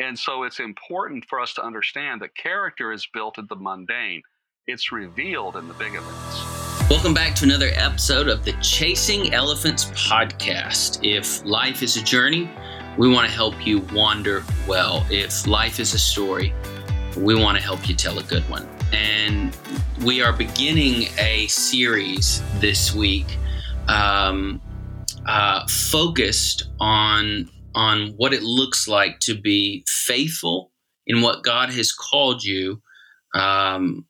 And 0.00 0.18
so 0.18 0.42
it's 0.42 0.58
important 0.58 1.24
for 1.26 1.38
us 1.38 1.54
to 1.54 1.62
understand 1.62 2.20
that 2.20 2.34
character 2.34 2.90
is 2.90 3.06
built 3.14 3.38
in 3.38 3.46
the 3.46 3.54
mundane, 3.54 4.22
it's 4.66 4.90
revealed 4.90 5.54
in 5.54 5.68
the 5.68 5.74
big 5.74 5.94
events. 5.94 6.90
Welcome 6.90 7.14
back 7.14 7.36
to 7.36 7.44
another 7.44 7.70
episode 7.74 8.26
of 8.26 8.44
the 8.44 8.54
Chasing 8.54 9.32
Elephants 9.32 9.84
podcast. 9.84 10.98
If 11.04 11.44
life 11.44 11.80
is 11.80 11.96
a 11.96 12.02
journey, 12.02 12.50
we 12.98 13.08
want 13.08 13.28
to 13.28 13.32
help 13.32 13.64
you 13.64 13.86
wander 13.92 14.42
well. 14.66 15.06
If 15.10 15.46
life 15.46 15.78
is 15.78 15.94
a 15.94 15.98
story, 16.00 16.52
we 17.16 17.36
want 17.36 17.56
to 17.56 17.62
help 17.62 17.88
you 17.88 17.94
tell 17.94 18.18
a 18.18 18.24
good 18.24 18.42
one. 18.50 18.68
And 18.92 19.56
we 20.04 20.20
are 20.22 20.32
beginning 20.32 21.06
a 21.18 21.46
series 21.46 22.42
this 22.58 22.92
week 22.92 23.38
um, 23.86 24.60
uh, 25.24 25.64
focused 25.68 26.64
on 26.80 27.48
on 27.74 28.14
what 28.16 28.32
it 28.32 28.42
looks 28.42 28.86
like 28.88 29.20
to 29.20 29.34
be 29.34 29.84
faithful 29.88 30.72
in 31.06 31.22
what 31.22 31.44
God 31.44 31.70
has 31.70 31.92
called 31.92 32.44
you 32.44 32.80
um, 33.34 34.06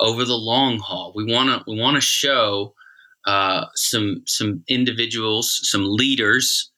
over 0.00 0.24
the 0.24 0.36
long 0.36 0.78
haul. 0.78 1.12
We 1.14 1.24
want 1.24 1.50
to 1.50 1.70
we 1.70 1.78
want 1.78 1.96
to 1.96 2.00
show 2.00 2.74
uh, 3.26 3.66
some 3.74 4.22
some 4.26 4.62
individuals, 4.68 5.60
some 5.62 5.84
leaders 5.84 6.70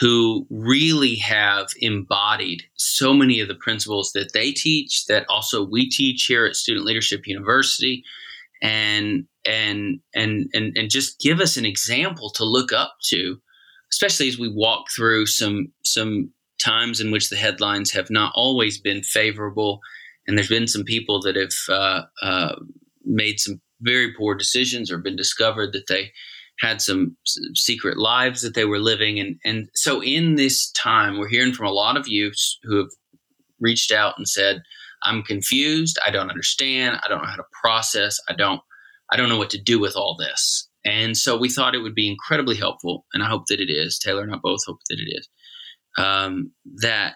who 0.00 0.44
really 0.50 1.14
have 1.16 1.68
embodied 1.80 2.64
so 2.74 3.14
many 3.14 3.38
of 3.38 3.46
the 3.46 3.54
principles 3.54 4.10
that 4.12 4.32
they 4.32 4.50
teach 4.50 5.06
that 5.06 5.24
also 5.28 5.64
we 5.64 5.88
teach 5.88 6.24
here 6.24 6.44
at 6.44 6.56
Student 6.56 6.84
Leadership 6.84 7.26
University 7.26 8.02
and 8.60 9.26
and 9.44 10.00
and 10.14 10.48
and 10.52 10.76
and 10.76 10.90
just 10.90 11.20
give 11.20 11.38
us 11.38 11.56
an 11.56 11.64
example 11.64 12.30
to 12.30 12.44
look 12.44 12.72
up 12.72 12.96
to 13.04 13.40
especially 13.94 14.26
as 14.26 14.38
we 14.38 14.48
walk 14.48 14.86
through 14.94 15.24
some 15.24 15.72
some 15.84 16.30
times 16.58 17.00
in 17.00 17.12
which 17.12 17.30
the 17.30 17.36
headlines 17.36 17.92
have 17.92 18.10
not 18.10 18.32
always 18.34 18.80
been 18.80 19.02
favorable, 19.02 19.80
and 20.26 20.36
there's 20.36 20.48
been 20.48 20.66
some 20.66 20.82
people 20.82 21.20
that 21.20 21.36
have 21.36 21.52
uh, 21.68 22.02
uh, 22.22 22.56
made 23.04 23.38
some 23.38 23.60
very 23.80 24.12
poor 24.14 24.34
decisions 24.34 24.90
or 24.90 24.98
been 24.98 25.16
discovered 25.16 25.72
that 25.72 25.86
they 25.88 26.10
had 26.60 26.80
some 26.80 27.16
secret 27.54 27.96
lives 27.98 28.42
that 28.42 28.54
they 28.54 28.64
were 28.64 28.80
living, 28.80 29.20
and 29.20 29.36
and 29.44 29.68
so 29.74 30.02
in 30.02 30.34
this 30.34 30.72
time, 30.72 31.18
we're 31.18 31.28
hearing 31.28 31.52
from 31.52 31.66
a 31.66 31.72
lot 31.72 31.96
of 31.96 32.08
youth 32.08 32.40
who 32.64 32.78
have 32.78 32.90
reached 33.60 33.92
out 33.92 34.14
and 34.18 34.28
said, 34.28 34.60
"I'm 35.04 35.22
confused. 35.22 35.98
I 36.04 36.10
don't 36.10 36.30
understand. 36.30 36.98
I 37.04 37.08
don't 37.08 37.22
know 37.22 37.28
how 37.28 37.36
to 37.36 37.58
process. 37.62 38.18
I 38.28 38.34
don't." 38.34 38.60
I 39.12 39.18
don't 39.18 39.28
know 39.28 39.36
what 39.36 39.50
to 39.50 39.60
do 39.60 39.78
with 39.78 39.96
all 39.96 40.16
this. 40.18 40.66
And 40.84 41.16
so 41.16 41.36
we 41.36 41.48
thought 41.48 41.74
it 41.74 41.80
would 41.82 41.94
be 41.94 42.10
incredibly 42.10 42.56
helpful, 42.56 43.06
and 43.14 43.22
I 43.22 43.28
hope 43.28 43.46
that 43.48 43.60
it 43.60 43.70
is. 43.70 43.98
Taylor 43.98 44.22
and 44.22 44.34
I 44.34 44.38
both 44.42 44.64
hope 44.66 44.80
that 44.90 44.98
it 44.98 45.10
is. 45.10 45.28
Um, 45.96 46.52
that 46.82 47.14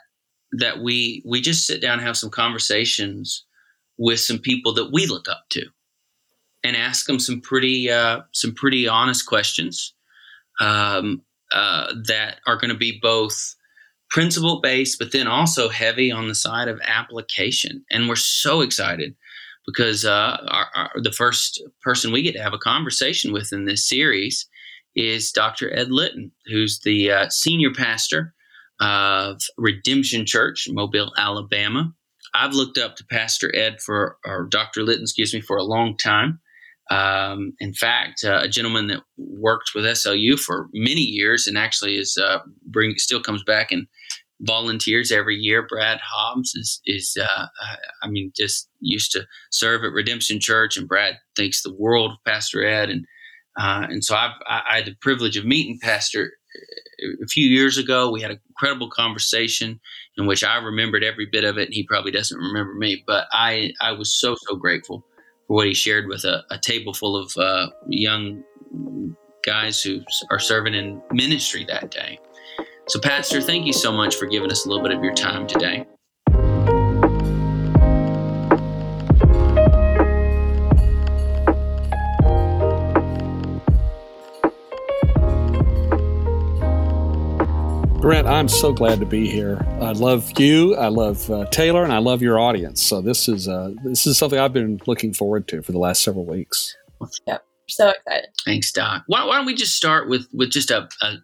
that 0.52 0.80
we 0.80 1.22
we 1.26 1.40
just 1.40 1.66
sit 1.66 1.82
down 1.82 1.98
and 1.98 2.06
have 2.06 2.16
some 2.16 2.30
conversations 2.30 3.44
with 3.98 4.20
some 4.20 4.38
people 4.38 4.72
that 4.74 4.90
we 4.92 5.06
look 5.06 5.28
up 5.28 5.44
to, 5.50 5.66
and 6.64 6.76
ask 6.76 7.06
them 7.06 7.20
some 7.20 7.40
pretty 7.40 7.90
uh, 7.90 8.20
some 8.32 8.54
pretty 8.54 8.88
honest 8.88 9.26
questions 9.26 9.92
um, 10.60 11.22
uh, 11.52 11.92
that 12.06 12.40
are 12.46 12.56
going 12.56 12.72
to 12.72 12.76
be 12.76 12.98
both 13.02 13.54
principle 14.10 14.60
based, 14.62 14.98
but 14.98 15.12
then 15.12 15.26
also 15.26 15.68
heavy 15.68 16.10
on 16.10 16.28
the 16.28 16.34
side 16.34 16.68
of 16.68 16.80
application. 16.82 17.84
And 17.90 18.08
we're 18.08 18.16
so 18.16 18.62
excited 18.62 19.14
because 19.68 20.04
uh, 20.04 20.38
our, 20.48 20.66
our, 20.74 20.90
the 21.02 21.12
first 21.12 21.62
person 21.82 22.10
we 22.10 22.22
get 22.22 22.32
to 22.32 22.42
have 22.42 22.54
a 22.54 22.58
conversation 22.58 23.32
with 23.32 23.52
in 23.52 23.66
this 23.66 23.86
series 23.86 24.48
is 24.96 25.30
Dr. 25.30 25.72
Ed 25.76 25.90
Litton, 25.90 26.32
who's 26.46 26.80
the 26.80 27.10
uh, 27.12 27.28
senior 27.28 27.72
pastor 27.72 28.34
of 28.80 29.42
Redemption 29.58 30.24
Church, 30.24 30.68
Mobile, 30.70 31.12
Alabama. 31.18 31.92
I've 32.34 32.54
looked 32.54 32.78
up 32.78 32.96
to 32.96 33.06
Pastor 33.06 33.54
Ed 33.54 33.80
for, 33.80 34.16
or 34.24 34.46
Dr. 34.50 34.82
Litton, 34.82 35.02
excuse 35.02 35.34
me, 35.34 35.40
for 35.40 35.56
a 35.56 35.64
long 35.64 35.96
time. 35.96 36.40
Um, 36.90 37.52
in 37.60 37.74
fact, 37.74 38.24
uh, 38.24 38.40
a 38.42 38.48
gentleman 38.48 38.86
that 38.86 39.02
worked 39.18 39.72
with 39.74 39.84
SLU 39.84 40.38
for 40.38 40.68
many 40.72 41.02
years 41.02 41.46
and 41.46 41.58
actually 41.58 41.96
is 41.96 42.16
uh, 42.16 42.38
bring 42.64 42.96
still 42.96 43.20
comes 43.20 43.44
back 43.44 43.70
and 43.72 43.86
volunteers 44.40 45.10
every 45.10 45.36
year. 45.36 45.66
Brad 45.66 46.00
Hobbs 46.00 46.54
is 46.54 46.80
is 46.86 47.16
uh, 47.20 47.46
I 48.02 48.08
mean 48.08 48.32
just 48.36 48.68
used 48.80 49.12
to 49.12 49.26
serve 49.50 49.84
at 49.84 49.92
Redemption 49.92 50.40
Church, 50.40 50.76
and 50.76 50.88
Brad 50.88 51.18
thinks 51.36 51.62
the 51.62 51.74
world 51.74 52.12
of 52.12 52.24
Pastor 52.24 52.64
Ed, 52.64 52.90
and 52.90 53.04
uh, 53.58 53.86
and 53.88 54.04
so 54.04 54.14
I've, 54.14 54.34
I, 54.46 54.62
I 54.70 54.76
had 54.76 54.86
the 54.86 54.94
privilege 55.00 55.36
of 55.36 55.44
meeting 55.44 55.78
Pastor 55.82 56.32
a 57.22 57.26
few 57.26 57.48
years 57.48 57.78
ago. 57.78 58.10
We 58.10 58.20
had 58.20 58.30
an 58.30 58.40
incredible 58.48 58.90
conversation 58.90 59.80
in 60.16 60.26
which 60.26 60.44
I 60.44 60.56
remembered 60.56 61.04
every 61.04 61.26
bit 61.26 61.44
of 61.44 61.58
it, 61.58 61.66
and 61.66 61.74
he 61.74 61.84
probably 61.84 62.12
doesn't 62.12 62.38
remember 62.38 62.74
me, 62.74 63.02
but 63.06 63.26
I 63.32 63.72
I 63.80 63.92
was 63.92 64.18
so 64.18 64.36
so 64.46 64.56
grateful 64.56 65.04
for 65.46 65.56
what 65.56 65.66
he 65.66 65.74
shared 65.74 66.06
with 66.08 66.24
a, 66.24 66.44
a 66.50 66.58
table 66.58 66.92
full 66.92 67.16
of 67.16 67.32
uh, 67.36 67.68
young 67.88 68.44
guys 69.44 69.82
who 69.82 70.00
are 70.30 70.38
serving 70.38 70.74
in 70.74 71.00
ministry 71.12 71.64
that 71.68 71.90
day. 71.90 72.18
So, 72.88 72.98
Pastor, 72.98 73.42
thank 73.42 73.66
you 73.66 73.74
so 73.74 73.92
much 73.92 74.16
for 74.16 74.24
giving 74.24 74.50
us 74.50 74.64
a 74.64 74.68
little 74.70 74.82
bit 74.82 74.96
of 74.96 75.04
your 75.04 75.12
time 75.12 75.46
today. 75.46 75.84
Brent, 88.00 88.26
I'm 88.26 88.48
so 88.48 88.72
glad 88.72 89.00
to 89.00 89.06
be 89.06 89.28
here. 89.28 89.58
I 89.82 89.92
love 89.92 90.40
you, 90.40 90.74
I 90.76 90.88
love 90.88 91.30
uh, 91.30 91.44
Taylor, 91.50 91.84
and 91.84 91.92
I 91.92 91.98
love 91.98 92.22
your 92.22 92.38
audience. 92.38 92.82
So 92.82 93.02
this 93.02 93.28
is 93.28 93.48
uh, 93.48 93.74
this 93.84 94.06
is 94.06 94.16
something 94.16 94.38
I've 94.38 94.54
been 94.54 94.80
looking 94.86 95.12
forward 95.12 95.46
to 95.48 95.60
for 95.60 95.72
the 95.72 95.78
last 95.78 96.02
several 96.02 96.24
weeks. 96.24 96.74
Yep, 97.26 97.44
so 97.68 97.90
excited. 97.90 98.30
Thanks, 98.46 98.72
Doc. 98.72 99.04
Why, 99.08 99.26
why 99.26 99.36
don't 99.36 99.44
we 99.44 99.54
just 99.54 99.74
start 99.74 100.08
with 100.08 100.26
with 100.32 100.50
just 100.50 100.70
a, 100.70 100.88
a 101.02 101.16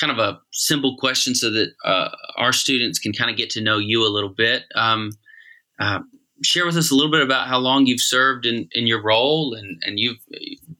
kind 0.00 0.10
of 0.10 0.18
a 0.18 0.40
simple 0.52 0.96
question 0.96 1.34
so 1.34 1.50
that 1.50 1.72
uh, 1.84 2.10
our 2.36 2.52
students 2.52 2.98
can 2.98 3.12
kind 3.12 3.30
of 3.30 3.36
get 3.36 3.50
to 3.50 3.60
know 3.60 3.78
you 3.78 4.06
a 4.06 4.08
little 4.08 4.30
bit. 4.30 4.64
Um, 4.74 5.10
uh, 5.78 6.00
share 6.42 6.64
with 6.64 6.76
us 6.76 6.90
a 6.90 6.94
little 6.94 7.10
bit 7.10 7.22
about 7.22 7.48
how 7.48 7.58
long 7.58 7.86
you've 7.86 8.00
served 8.00 8.46
in, 8.46 8.68
in 8.72 8.86
your 8.86 9.02
role 9.02 9.54
and, 9.54 9.82
and 9.84 9.98
you've 9.98 10.18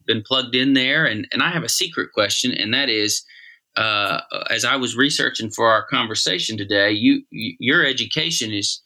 been 0.06 0.22
plugged 0.22 0.54
in 0.54 0.74
there. 0.74 1.04
And, 1.04 1.26
and 1.32 1.42
I 1.42 1.50
have 1.50 1.64
a 1.64 1.68
secret 1.68 2.12
question, 2.12 2.52
and 2.52 2.72
that 2.72 2.88
is 2.88 3.24
uh, 3.76 4.20
as 4.50 4.64
I 4.64 4.76
was 4.76 4.96
researching 4.96 5.50
for 5.50 5.68
our 5.68 5.86
conversation 5.86 6.56
today, 6.56 6.90
you, 6.90 7.22
you 7.30 7.56
your 7.60 7.86
education 7.86 8.52
is 8.52 8.82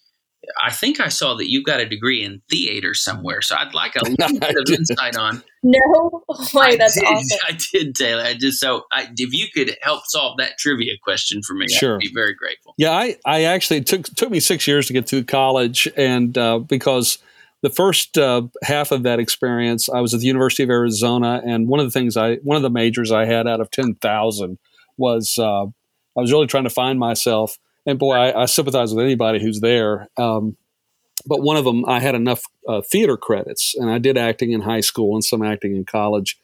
I 0.62 0.71
think 0.71 1.00
I 1.00 1.09
saw 1.09 1.34
that 1.37 1.50
you've 1.50 1.65
got 1.65 1.81
a 1.81 1.89
degree 1.89 2.23
in 2.23 2.43
theater 2.50 2.93
somewhere. 2.93 3.41
So 3.41 3.56
I'd 3.56 3.73
like 3.73 3.97
a 3.97 4.05
little 4.05 4.39
bit 4.39 4.56
of 4.56 4.71
insight 4.78 5.17
on. 5.17 5.43
No 5.65 6.25
way, 6.55 6.77
that's 6.77 6.95
did, 6.95 7.05
awesome. 7.05 7.39
I 7.49 7.59
did, 7.73 7.95
Taylor. 7.95 8.23
I 8.23 8.35
just 8.35 8.61
so 8.61 8.83
I, 8.93 9.09
if 9.17 9.33
you 9.33 9.47
could 9.53 9.77
help 9.83 10.03
solve 10.07 10.37
that 10.39 10.59
trivia 10.59 10.93
question 11.03 11.43
for 11.43 11.55
me, 11.55 11.69
sure. 11.69 11.95
I'd 11.95 12.01
be 12.01 12.13
very 12.15 12.35
grateful. 12.35 12.75
Yeah, 12.77 12.93
I, 12.93 13.17
I 13.25 13.45
actually 13.45 13.81
took 13.81 14.05
took 14.15 14.31
me 14.31 14.41
six 14.41 14.69
years 14.69 14.87
to 14.89 14.93
get 14.93 15.09
through 15.09 15.25
college, 15.25 15.89
and 15.97 16.37
uh, 16.37 16.59
because 16.59 17.19
the 17.63 17.71
first 17.71 18.19
uh, 18.19 18.43
half 18.63 18.93
of 18.93 19.05
that 19.05 19.19
experience, 19.19 19.89
I 19.89 20.01
was 20.01 20.13
at 20.13 20.21
the 20.21 20.27
University 20.27 20.63
of 20.63 20.71
Arizona, 20.71 21.43
and 21.45 21.67
one 21.67 21.81
of 21.81 21.87
the 21.87 21.93
things 21.93 22.17
I 22.17 22.37
one 22.37 22.57
of 22.57 22.63
the 22.63 22.71
majors 22.71 23.11
I 23.11 23.25
had 23.25 23.49
out 23.49 23.61
of 23.61 23.71
ten 23.71 23.95
thousand 23.95 24.59
was 24.99 25.39
uh, 25.39 25.65
I 25.65 26.21
was 26.21 26.31
really 26.31 26.47
trying 26.47 26.65
to 26.65 26.71
find 26.71 26.99
myself 26.99 27.59
and 27.87 27.99
boy, 27.99 28.15
I, 28.15 28.43
I 28.43 28.47
sympathize 28.47 28.95
with 28.95 29.05
anybody 29.05 29.43
who's 29.43 29.61
there. 29.61 30.09
Um, 30.17 30.57
but 31.27 31.43
one 31.43 31.57
of 31.57 31.65
them, 31.65 31.85
I 31.87 32.01
had 32.01 32.15
enough 32.15 32.43
uh, 32.69 32.83
theater 32.83 33.17
credits, 33.17 33.75
and 33.77 33.91
I 33.91 33.99
did 33.99 34.19
acting 34.19 34.53
in 34.53 34.61
high 34.61 34.81
school 34.81 35.15
and 35.15 35.25
some 35.25 35.43
acting 35.43 35.75
in 35.75 35.85
college, 35.85 36.39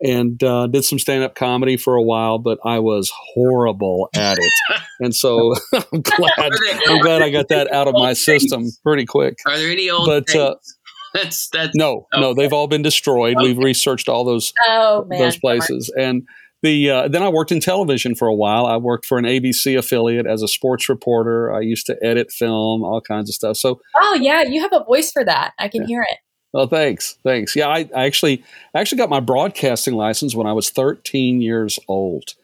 and 0.00 0.42
uh, 0.42 0.66
did 0.66 0.84
some 0.84 0.98
stand 0.98 1.24
up 1.24 1.34
comedy 1.34 1.76
for 1.76 1.94
a 1.94 2.02
while. 2.02 2.38
But 2.38 2.58
I 2.64 2.78
was 2.80 3.10
horrible 3.34 4.08
at 4.14 4.38
it, 4.38 4.52
and 5.00 5.14
so 5.14 5.54
I'm 5.72 6.02
glad 6.02 6.52
I'm 6.88 7.00
glad 7.00 7.22
I 7.22 7.30
got 7.30 7.48
that 7.48 7.72
out 7.72 7.88
of 7.88 7.94
my 7.94 8.12
system 8.12 8.64
pretty 8.82 9.06
quick. 9.06 9.38
Are 9.46 9.56
there 9.56 9.70
any 9.70 9.88
old? 9.88 10.06
But 10.06 10.34
uh, 10.34 10.56
that's 11.14 11.48
that's 11.48 11.74
no, 11.74 12.06
okay. 12.12 12.20
no, 12.20 12.34
they've 12.34 12.52
all 12.52 12.66
been 12.66 12.82
destroyed. 12.82 13.36
Okay. 13.36 13.46
We've 13.46 13.58
researched 13.58 14.08
all 14.08 14.24
those 14.24 14.52
oh, 14.66 15.06
those 15.10 15.38
places, 15.38 15.92
and 15.98 16.26
the 16.66 16.90
uh, 16.90 17.08
then 17.08 17.22
I 17.22 17.28
worked 17.28 17.52
in 17.52 17.60
television 17.60 18.14
for 18.14 18.28
a 18.28 18.34
while. 18.34 18.66
I 18.66 18.76
worked 18.76 19.06
for 19.06 19.18
an 19.18 19.24
ABC 19.24 19.78
affiliate 19.78 20.26
as 20.26 20.42
a 20.42 20.48
sports 20.48 20.88
reporter. 20.88 21.54
I 21.54 21.60
used 21.60 21.86
to 21.86 21.96
edit 22.04 22.32
film, 22.32 22.82
all 22.82 23.00
kinds 23.00 23.30
of 23.30 23.34
stuff. 23.34 23.56
So, 23.56 23.80
oh 23.94 24.18
yeah, 24.20 24.42
you 24.42 24.60
have 24.60 24.72
a 24.72 24.84
voice 24.84 25.10
for 25.12 25.24
that. 25.24 25.54
I 25.58 25.68
can 25.68 25.82
yeah. 25.82 25.86
hear 25.86 26.02
it. 26.02 26.18
Oh, 26.52 26.66
thanks, 26.66 27.18
thanks. 27.22 27.54
Yeah, 27.54 27.68
I, 27.68 27.88
I 27.94 28.06
actually 28.06 28.42
I 28.74 28.80
actually 28.80 28.98
got 28.98 29.10
my 29.10 29.20
broadcasting 29.20 29.94
license 29.94 30.34
when 30.34 30.46
I 30.46 30.52
was 30.52 30.70
13 30.70 31.40
years 31.40 31.78
old. 31.88 32.34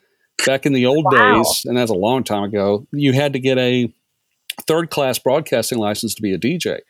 Back 0.46 0.66
in 0.66 0.72
the 0.72 0.86
old 0.86 1.04
wow. 1.04 1.38
days, 1.38 1.62
and 1.64 1.76
that's 1.76 1.90
a 1.90 1.94
long 1.94 2.24
time 2.24 2.44
ago, 2.44 2.86
you 2.92 3.12
had 3.12 3.32
to 3.34 3.38
get 3.38 3.58
a 3.58 3.92
third 4.66 4.90
class 4.90 5.18
broadcasting 5.18 5.78
license 5.78 6.14
to 6.14 6.22
be 6.22 6.32
a 6.32 6.38
DJ. 6.38 6.80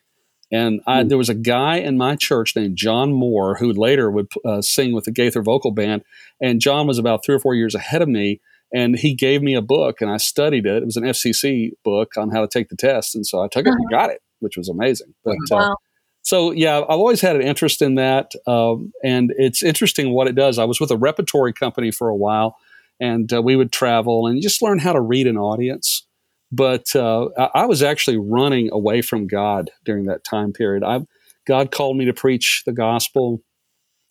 And 0.52 0.82
I, 0.86 1.02
hmm. 1.02 1.08
there 1.08 1.18
was 1.18 1.30
a 1.30 1.34
guy 1.34 1.76
in 1.78 1.96
my 1.96 2.14
church 2.14 2.54
named 2.54 2.76
John 2.76 3.12
Moore 3.12 3.56
who 3.56 3.72
later 3.72 4.10
would 4.10 4.28
uh, 4.44 4.60
sing 4.60 4.92
with 4.92 5.04
the 5.04 5.10
Gaither 5.10 5.42
Vocal 5.42 5.70
Band. 5.72 6.02
And 6.40 6.60
John 6.60 6.86
was 6.86 6.98
about 6.98 7.24
three 7.24 7.34
or 7.34 7.38
four 7.40 7.54
years 7.54 7.74
ahead 7.74 8.02
of 8.02 8.08
me. 8.08 8.40
and 8.74 8.98
he 8.98 9.14
gave 9.14 9.42
me 9.42 9.54
a 9.54 9.62
book 9.62 10.00
and 10.00 10.10
I 10.10 10.16
studied 10.16 10.66
it. 10.66 10.82
It 10.82 10.86
was 10.86 10.96
an 10.96 11.04
FCC 11.04 11.70
book 11.84 12.12
on 12.16 12.30
how 12.30 12.40
to 12.40 12.48
take 12.48 12.68
the 12.68 12.76
test. 12.76 13.14
And 13.14 13.26
so 13.26 13.42
I 13.42 13.48
took 13.48 13.66
it 13.66 13.70
and 13.70 13.90
got 13.90 14.10
it, 14.10 14.20
which 14.40 14.56
was 14.56 14.68
amazing. 14.68 15.14
But, 15.24 15.36
uh, 15.50 15.56
Wow. 15.56 15.76
so 16.22 16.52
yeah, 16.52 16.78
I've 16.78 16.84
always 16.84 17.20
had 17.20 17.36
an 17.36 17.42
interest 17.42 17.82
in 17.82 17.96
that, 17.96 18.32
um, 18.46 18.92
and 19.04 19.32
it's 19.36 19.62
interesting 19.62 20.12
what 20.12 20.26
it 20.28 20.34
does. 20.34 20.58
I 20.58 20.64
was 20.64 20.80
with 20.80 20.90
a 20.90 20.96
repertory 20.96 21.52
company 21.52 21.90
for 21.90 22.08
a 22.08 22.16
while, 22.16 22.56
and 23.00 23.32
uh, 23.32 23.42
we 23.42 23.56
would 23.56 23.72
travel 23.72 24.26
and 24.26 24.40
just 24.40 24.62
learn 24.62 24.78
how 24.78 24.92
to 24.92 25.00
read 25.00 25.26
an 25.26 25.36
audience. 25.36 26.06
But 26.52 26.94
uh, 26.94 27.28
I, 27.54 27.64
was 27.64 27.82
actually 27.82 28.18
running 28.18 28.68
away 28.70 29.00
from 29.00 29.26
God 29.26 29.70
during 29.86 30.04
that 30.04 30.22
time 30.22 30.52
period. 30.52 30.84
I, 30.84 31.00
God 31.46 31.70
called 31.70 31.96
me 31.96 32.04
to 32.04 32.12
preach 32.12 32.62
the 32.66 32.72
gospel 32.72 33.42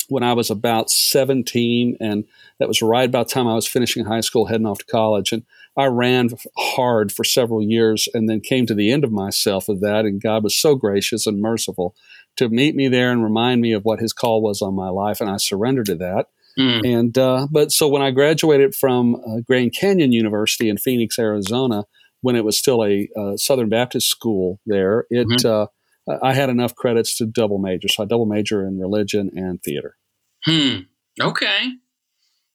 when 0.09 0.23
I 0.23 0.33
was 0.33 0.49
about 0.49 0.89
17, 0.89 1.97
and 2.01 2.25
that 2.59 2.67
was 2.67 2.81
right 2.81 3.07
about 3.07 3.27
the 3.27 3.33
time 3.35 3.47
I 3.47 3.53
was 3.53 3.67
finishing 3.67 4.05
high 4.05 4.21
school, 4.21 4.47
heading 4.47 4.65
off 4.65 4.79
to 4.79 4.85
college. 4.85 5.31
And 5.31 5.43
I 5.77 5.85
ran 5.85 6.31
hard 6.57 7.11
for 7.11 7.23
several 7.23 7.61
years 7.61 8.07
and 8.13 8.27
then 8.27 8.41
came 8.41 8.65
to 8.65 8.73
the 8.73 8.91
end 8.91 9.03
of 9.03 9.11
myself 9.11 9.69
of 9.69 9.79
that. 9.81 10.05
And 10.05 10.21
God 10.21 10.43
was 10.43 10.57
so 10.57 10.75
gracious 10.75 11.27
and 11.27 11.41
merciful 11.41 11.95
to 12.37 12.49
meet 12.49 12.75
me 12.75 12.87
there 12.87 13.11
and 13.11 13.23
remind 13.23 13.61
me 13.61 13.71
of 13.71 13.85
what 13.85 13.99
His 13.99 14.13
call 14.13 14.41
was 14.41 14.61
on 14.61 14.73
my 14.73 14.89
life. 14.89 15.21
And 15.21 15.29
I 15.29 15.37
surrendered 15.37 15.85
to 15.85 15.95
that. 15.95 16.27
Mm. 16.59 16.99
And 16.99 17.17
uh, 17.17 17.47
but 17.49 17.71
so 17.71 17.87
when 17.87 18.01
I 18.01 18.11
graduated 18.11 18.75
from 18.75 19.15
uh, 19.15 19.39
Grand 19.45 19.73
Canyon 19.73 20.11
University 20.11 20.67
in 20.67 20.77
Phoenix, 20.77 21.17
Arizona, 21.17 21.85
when 22.21 22.35
it 22.35 22.43
was 22.45 22.57
still 22.57 22.83
a 22.83 23.07
uh, 23.17 23.37
Southern 23.37 23.69
Baptist 23.69 24.07
school 24.09 24.59
there, 24.65 25.05
it 25.09 25.27
Mhm. 25.27 25.45
uh, 25.45 25.67
I 26.23 26.33
had 26.33 26.49
enough 26.49 26.75
credits 26.75 27.15
to 27.17 27.25
double 27.25 27.57
major. 27.59 27.87
So 27.87 28.03
I 28.03 28.05
double 28.05 28.25
major 28.25 28.65
in 28.65 28.79
religion 28.79 29.31
and 29.35 29.61
theater. 29.63 29.97
Hmm. 30.45 30.79
Okay. 31.19 31.59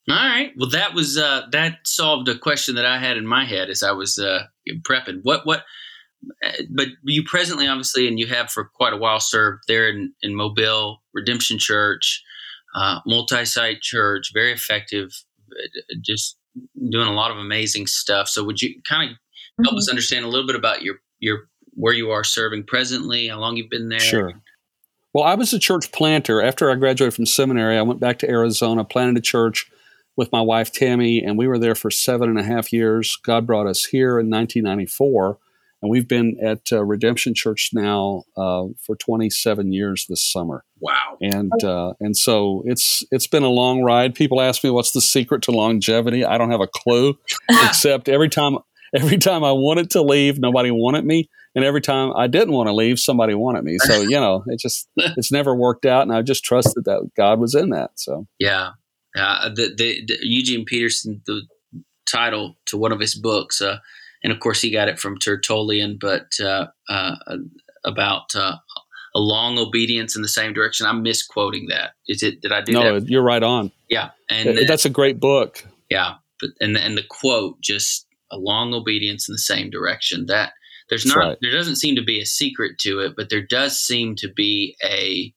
All 0.09 0.15
right. 0.17 0.53
Well, 0.57 0.71
that 0.71 0.95
was 0.95 1.17
uh, 1.19 1.47
that 1.53 1.79
solved 1.85 2.29
a 2.29 2.39
question 2.39 2.75
that 2.77 2.87
I 2.87 2.99
had 2.99 3.17
in 3.17 3.27
my 3.27 3.45
head 3.45 3.71
as 3.71 3.83
I 3.83 3.93
was 3.93 4.19
uh, 4.19 4.45
prepping. 4.83 5.21
What 5.23 5.47
what? 5.47 5.65
uh, 6.45 6.53
But 6.71 6.89
you 7.05 7.23
presently, 7.25 7.67
obviously, 7.69 8.07
and 8.09 8.19
you 8.19 8.27
have 8.27 8.51
for 8.51 8.65
quite 8.75 8.93
a 8.93 8.97
while 8.97 9.21
served 9.21 9.63
there 9.69 9.89
in, 9.89 10.13
in 10.23 10.35
Mobile 10.35 11.03
Redemption 11.13 11.59
Church, 11.59 12.23
uh, 12.75 13.01
multi-site 13.07 13.81
church, 13.81 14.31
very 14.33 14.53
effective, 14.53 15.11
uh, 15.53 15.95
just 16.05 16.37
doing 16.91 17.09
a 17.09 17.13
lot 17.15 17.31
of 17.31 17.39
amazing 17.39 17.87
stuff. 17.87 18.29
So, 18.29 18.45
would 18.45 18.61
you 18.63 18.81
kind 18.89 19.11
of 19.11 19.17
help 19.65 19.75
Mhm. 19.75 19.79
us 19.79 19.89
understand 19.89 20.25
a 20.25 20.29
little 20.29 20.47
bit 20.47 20.57
about 20.57 20.83
your 20.83 20.97
your 21.19 21.49
where 21.75 21.95
you 21.95 22.11
are 22.11 22.25
serving 22.25 22.65
presently, 22.65 23.29
how 23.29 23.39
long 23.39 23.57
you've 23.57 23.71
been 23.71 23.89
there? 23.89 24.01
Sure. 24.01 24.33
Well, 25.13 25.25
I 25.25 25.35
was 25.35 25.53
a 25.53 25.59
church 25.59 25.93
planter. 25.93 26.43
After 26.43 26.71
I 26.71 26.75
graduated 26.75 27.15
from 27.15 27.27
seminary, 27.27 27.77
I 27.79 27.83
went 27.83 28.01
back 28.01 28.19
to 28.21 28.29
Arizona, 28.31 28.85
planted 28.85 29.17
a 29.19 29.21
church 29.23 29.71
with 30.17 30.31
my 30.33 30.41
wife 30.41 30.73
Tammy, 30.73 31.23
and 31.23 31.37
we 31.39 31.47
were 31.47 31.59
there 31.59 31.75
for 31.75 31.91
seven 31.91 32.29
and 32.31 32.39
a 32.39 32.43
half 32.43 32.73
years. 32.73 33.19
God 33.23 33.47
brought 33.47 33.67
us 33.67 33.85
here 33.85 34.19
in 34.19 34.29
1994, 34.31 35.39
and 35.83 35.91
we've 35.91 36.09
been 36.09 36.39
at 36.43 36.71
uh, 36.73 36.83
Redemption 36.85 37.35
Church 37.35 37.71
now 37.75 38.25
uh, 38.37 38.65
for 38.81 38.97
27 38.97 39.73
years 39.73 40.07
this 40.09 40.23
summer. 40.23 40.65
Wow. 40.81 41.17
And 41.21 41.53
uh, 41.65 41.95
and 42.01 42.17
so 42.17 42.63
it's 42.67 43.03
it's 43.11 43.27
been 43.27 43.43
a 43.43 43.49
long 43.51 43.83
ride. 43.83 44.15
People 44.15 44.41
ask 44.41 44.63
me 44.65 44.71
what's 44.71 44.93
the 44.93 45.01
secret 45.03 45.43
to 45.43 45.51
longevity. 45.51 46.25
I 46.25 46.37
don't 46.39 46.51
have 46.51 46.61
a 46.63 46.67
clue, 46.69 47.19
except 47.51 48.09
every 48.09 48.29
time 48.29 48.59
every 49.03 49.19
time 49.19 49.45
I 49.45 49.53
wanted 49.53 49.91
to 49.91 50.03
leave, 50.03 50.39
nobody 50.39 50.71
wanted 50.71 51.05
me, 51.05 51.29
and 51.55 51.65
every 51.65 51.81
time 51.81 52.13
I 52.17 52.27
didn't 52.27 52.55
want 52.55 52.69
to 52.69 52.73
leave, 52.73 52.99
somebody 52.99 53.35
wanted 53.35 53.65
me. 53.65 53.79
So 53.79 54.01
you 54.03 54.19
know, 54.21 54.45
it 54.47 54.59
just 54.59 54.89
it's 54.97 55.33
never 55.33 55.55
worked 55.55 55.87
out, 55.87 56.03
and 56.03 56.13
I 56.13 56.23
just 56.23 56.45
trusted 56.45 56.85
that 56.85 57.11
God 57.17 57.39
was 57.41 57.55
in 57.55 57.71
that. 57.71 57.93
So 57.97 58.27
Yeah, 59.15 59.41
uh, 59.41 59.49
the, 59.49 59.75
the, 59.77 60.05
the 60.07 60.19
Eugene 60.23 60.65
Peterson, 60.65 61.23
the 61.27 61.43
title 62.07 62.57
to 62.67 62.77
one 62.77 62.93
of 62.93 63.01
his 63.01 63.15
books, 63.15 63.61
uh, 63.61 63.79
and 64.23 64.33
of 64.33 64.41
course 64.41 64.61
he 64.61 64.71
got 64.71 64.89
it 64.89 64.99
from 64.99 65.19
Tertullian, 65.19 65.99
but 66.01 66.33
uh, 66.41 66.67
uh, 66.89 67.17
about 67.85 68.35
uh, 68.35 68.57
a 69.15 69.21
long 69.21 69.59
obedience 69.59 70.17
in 70.17 70.23
the 70.23 70.29
same 70.29 70.53
direction. 70.53 70.87
I'm 70.87 71.03
misquoting 71.03 71.69
that. 71.69 71.93
Is 72.07 72.23
it? 72.23 72.41
Did 72.43 72.53
I 72.53 72.61
do 72.61 72.73
that? 72.73 72.79
no, 72.81 73.01
that? 73.01 73.09
you're 73.09 73.23
right 73.23 73.43
on. 73.43 73.73
Yeah, 73.89 74.11
and 74.29 74.59
That's 74.69 74.85
a 74.85 74.91
great 74.91 75.21
book. 75.21 75.65
yeah, 75.91 76.15
but 76.41 76.51
and 76.61 76.77
and 76.77 76.97
the 76.97 77.05
quote 77.09 77.61
just 77.61 78.06
a 78.31 78.39
long 78.39 78.75
obedience 78.75 79.29
in 79.29 79.33
the 79.33 79.39
same 79.39 79.71
direction. 79.71 80.27
That 80.27 80.53
there's 80.89 81.05
That's 81.05 81.17
not 81.17 81.23
right. 81.23 81.39
there 81.41 81.53
doesn't 81.53 81.77
seem 81.77 81.97
to 81.97 82.05
be 82.05 82.21
a 82.21 82.27
secret 82.27 82.79
to 82.81 83.01
it, 83.01 83.15
but 83.17 83.31
there 83.31 83.45
does 83.45 83.79
seem 83.79 84.17
to 84.17 84.29
be 84.33 84.77
a 84.83 85.33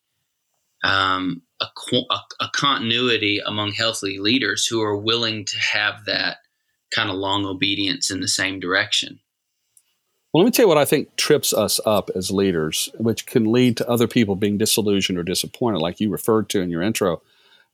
um 0.88 1.42
a, 1.62 1.68
a, 2.10 2.22
a 2.40 2.50
continuity 2.54 3.42
among 3.46 3.74
healthy 3.74 4.18
leaders 4.18 4.66
who 4.66 4.82
are 4.82 4.98
willing 4.98 5.46
to 5.46 5.58
have 5.58 6.06
that 6.06 6.38
kind 6.94 7.10
of 7.10 7.16
long 7.16 7.46
obedience 7.46 8.10
in 8.10 8.22
the 8.22 8.28
same 8.28 8.60
direction. 8.60 9.20
Well, 10.32 10.44
let 10.44 10.48
me 10.48 10.52
tell 10.52 10.66
you 10.66 10.70
what 10.70 10.78
I 10.78 10.86
think 10.86 11.16
trips 11.16 11.54
us 11.54 11.80
up 11.86 12.12
as 12.16 12.30
leaders, 12.30 12.90
which 13.00 13.26
can 13.26 13.52
lead 13.52 13.78
to 13.78 13.90
other 13.90 14.08
people 14.08 14.36
being 14.36 14.58
disillusioned 14.58 15.18
or 15.18 15.24
disappointed, 15.24 15.80
like 15.80 16.00
you 16.00 16.10
referred 16.10 16.50
to 16.50 16.62
in 16.62 16.70
your 16.70 16.84
intro, 16.84 17.22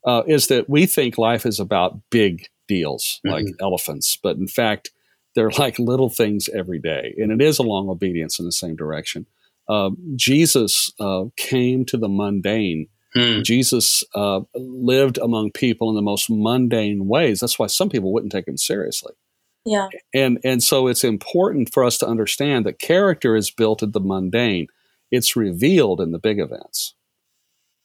uh, 0.06 0.24
is 0.26 0.48
that 0.48 0.70
we 0.70 0.86
think 0.86 1.18
life 1.18 1.46
is 1.46 1.60
about 1.60 2.00
big 2.10 2.48
deals 2.68 3.20
like 3.24 3.46
elephants, 3.60 4.18
but 4.22 4.38
in 4.38 4.48
fact, 4.48 4.92
they're 5.36 5.50
like 5.60 5.78
little 5.80 6.10
things 6.10 6.50
every 6.50 6.80
day, 6.80 7.14
and 7.18 7.32
it 7.32 7.42
is 7.42 7.60
a 7.60 7.64
long 7.64 7.90
obedience 7.90 8.40
in 8.40 8.46
the 8.46 8.52
same 8.52 8.76
direction. 8.76 9.26
Uh, 9.68 9.92
Jesus 10.16 10.92
uh, 11.00 11.26
came 11.38 11.86
to 11.86 11.98
the 11.98 12.08
mundane. 12.10 12.88
Hmm. 13.16 13.42
Jesus 13.44 14.04
uh, 14.14 14.42
lived 14.54 15.18
among 15.18 15.52
people 15.52 15.90
in 15.90 15.96
the 15.96 16.02
most 16.02 16.30
mundane 16.30 17.08
ways. 17.08 17.40
That's 17.40 17.58
why 17.58 17.68
some 17.68 17.90
people 17.90 18.12
wouldn't 18.14 18.32
take 18.34 18.48
him 18.48 18.58
seriously 18.58 19.14
Yeah. 19.66 19.88
and 20.14 20.38
and 20.44 20.62
so 20.62 20.88
it's 20.88 21.04
important 21.04 21.74
for 21.74 21.84
us 21.86 21.98
to 22.00 22.08
understand 22.08 22.66
that 22.66 22.78
character 22.78 23.36
is 23.38 23.50
built 23.52 23.82
in 23.82 23.92
the 23.92 24.02
mundane 24.02 24.68
it's 25.12 25.36
revealed 25.36 26.02
in 26.02 26.12
the 26.12 26.20
big 26.20 26.40
events 26.40 26.94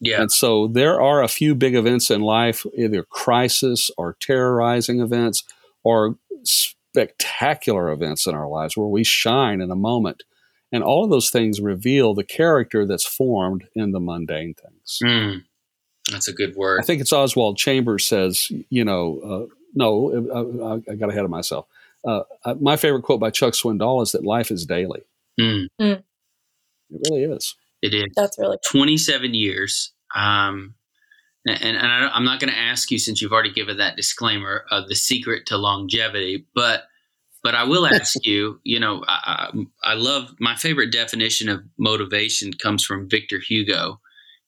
Yeah, 0.00 0.22
and 0.22 0.32
so 0.32 0.66
there 0.66 1.00
are 1.00 1.22
a 1.22 1.28
few 1.28 1.54
big 1.54 1.74
events 1.76 2.10
in 2.10 2.22
life 2.22 2.66
either 2.76 3.04
crisis 3.04 3.88
or 3.96 4.16
terrorizing 4.20 4.98
events 5.00 5.44
or 5.84 6.16
spectacular 6.92 7.90
events 7.90 8.26
in 8.26 8.34
our 8.34 8.48
lives 8.48 8.76
where 8.76 8.86
we 8.88 9.04
shine 9.04 9.60
in 9.60 9.70
a 9.70 9.76
moment 9.76 10.22
and 10.72 10.82
all 10.82 11.04
of 11.04 11.10
those 11.10 11.30
things 11.30 11.60
reveal 11.60 12.14
the 12.14 12.24
character 12.24 12.86
that's 12.86 13.04
formed 13.06 13.64
in 13.74 13.92
the 13.92 14.00
mundane 14.00 14.54
things 14.54 14.98
Hmm. 15.02 15.38
that's 16.10 16.28
a 16.28 16.32
good 16.32 16.56
word. 16.56 16.80
I 16.80 16.84
think 16.84 17.00
it's 17.00 17.12
Oswald 17.12 17.56
Chambers 17.56 18.04
says, 18.06 18.50
you 18.70 18.84
know, 18.84 19.20
uh, 19.50 19.54
no, 19.74 20.10
uh, 20.32 20.80
I, 20.88 20.92
I 20.92 20.94
got 20.96 21.10
ahead 21.10 21.24
of 21.24 21.30
myself. 21.30 21.66
Uh, 22.04 22.22
uh, 22.44 22.54
my 22.60 22.76
favorite 22.76 23.02
quote 23.02 23.20
by 23.20 23.30
Chuck 23.30 23.54
Swindoll 23.54 24.02
is 24.02 24.10
that 24.12 24.24
life 24.24 24.50
is 24.50 24.66
daily. 24.66 25.02
Hmm. 25.40 25.64
It 25.78 26.02
really 27.08 27.22
is. 27.24 27.54
It 27.82 27.94
is. 27.94 28.06
That's 28.16 28.36
really 28.38 28.58
27 28.68 29.32
years. 29.34 29.92
Um, 30.14 30.74
and, 31.46 31.76
and 31.76 31.86
I, 31.86 32.08
I'm 32.12 32.24
not 32.24 32.40
going 32.40 32.52
to 32.52 32.58
ask 32.58 32.90
you 32.90 32.98
since 32.98 33.20
you've 33.20 33.32
already 33.32 33.52
given 33.52 33.76
that 33.78 33.96
disclaimer 33.96 34.64
of 34.70 34.88
the 34.88 34.94
secret 34.94 35.46
to 35.46 35.56
longevity, 35.56 36.46
but 36.54 36.84
but 37.42 37.54
I 37.54 37.64
will 37.64 37.86
ask 37.86 38.14
you. 38.26 38.60
You 38.64 38.80
know, 38.80 39.02
I, 39.08 39.50
I, 39.84 39.92
I 39.92 39.94
love 39.94 40.34
my 40.40 40.54
favorite 40.56 40.92
definition 40.92 41.48
of 41.48 41.60
motivation 41.78 42.52
comes 42.52 42.84
from 42.84 43.08
Victor 43.08 43.38
Hugo 43.38 44.00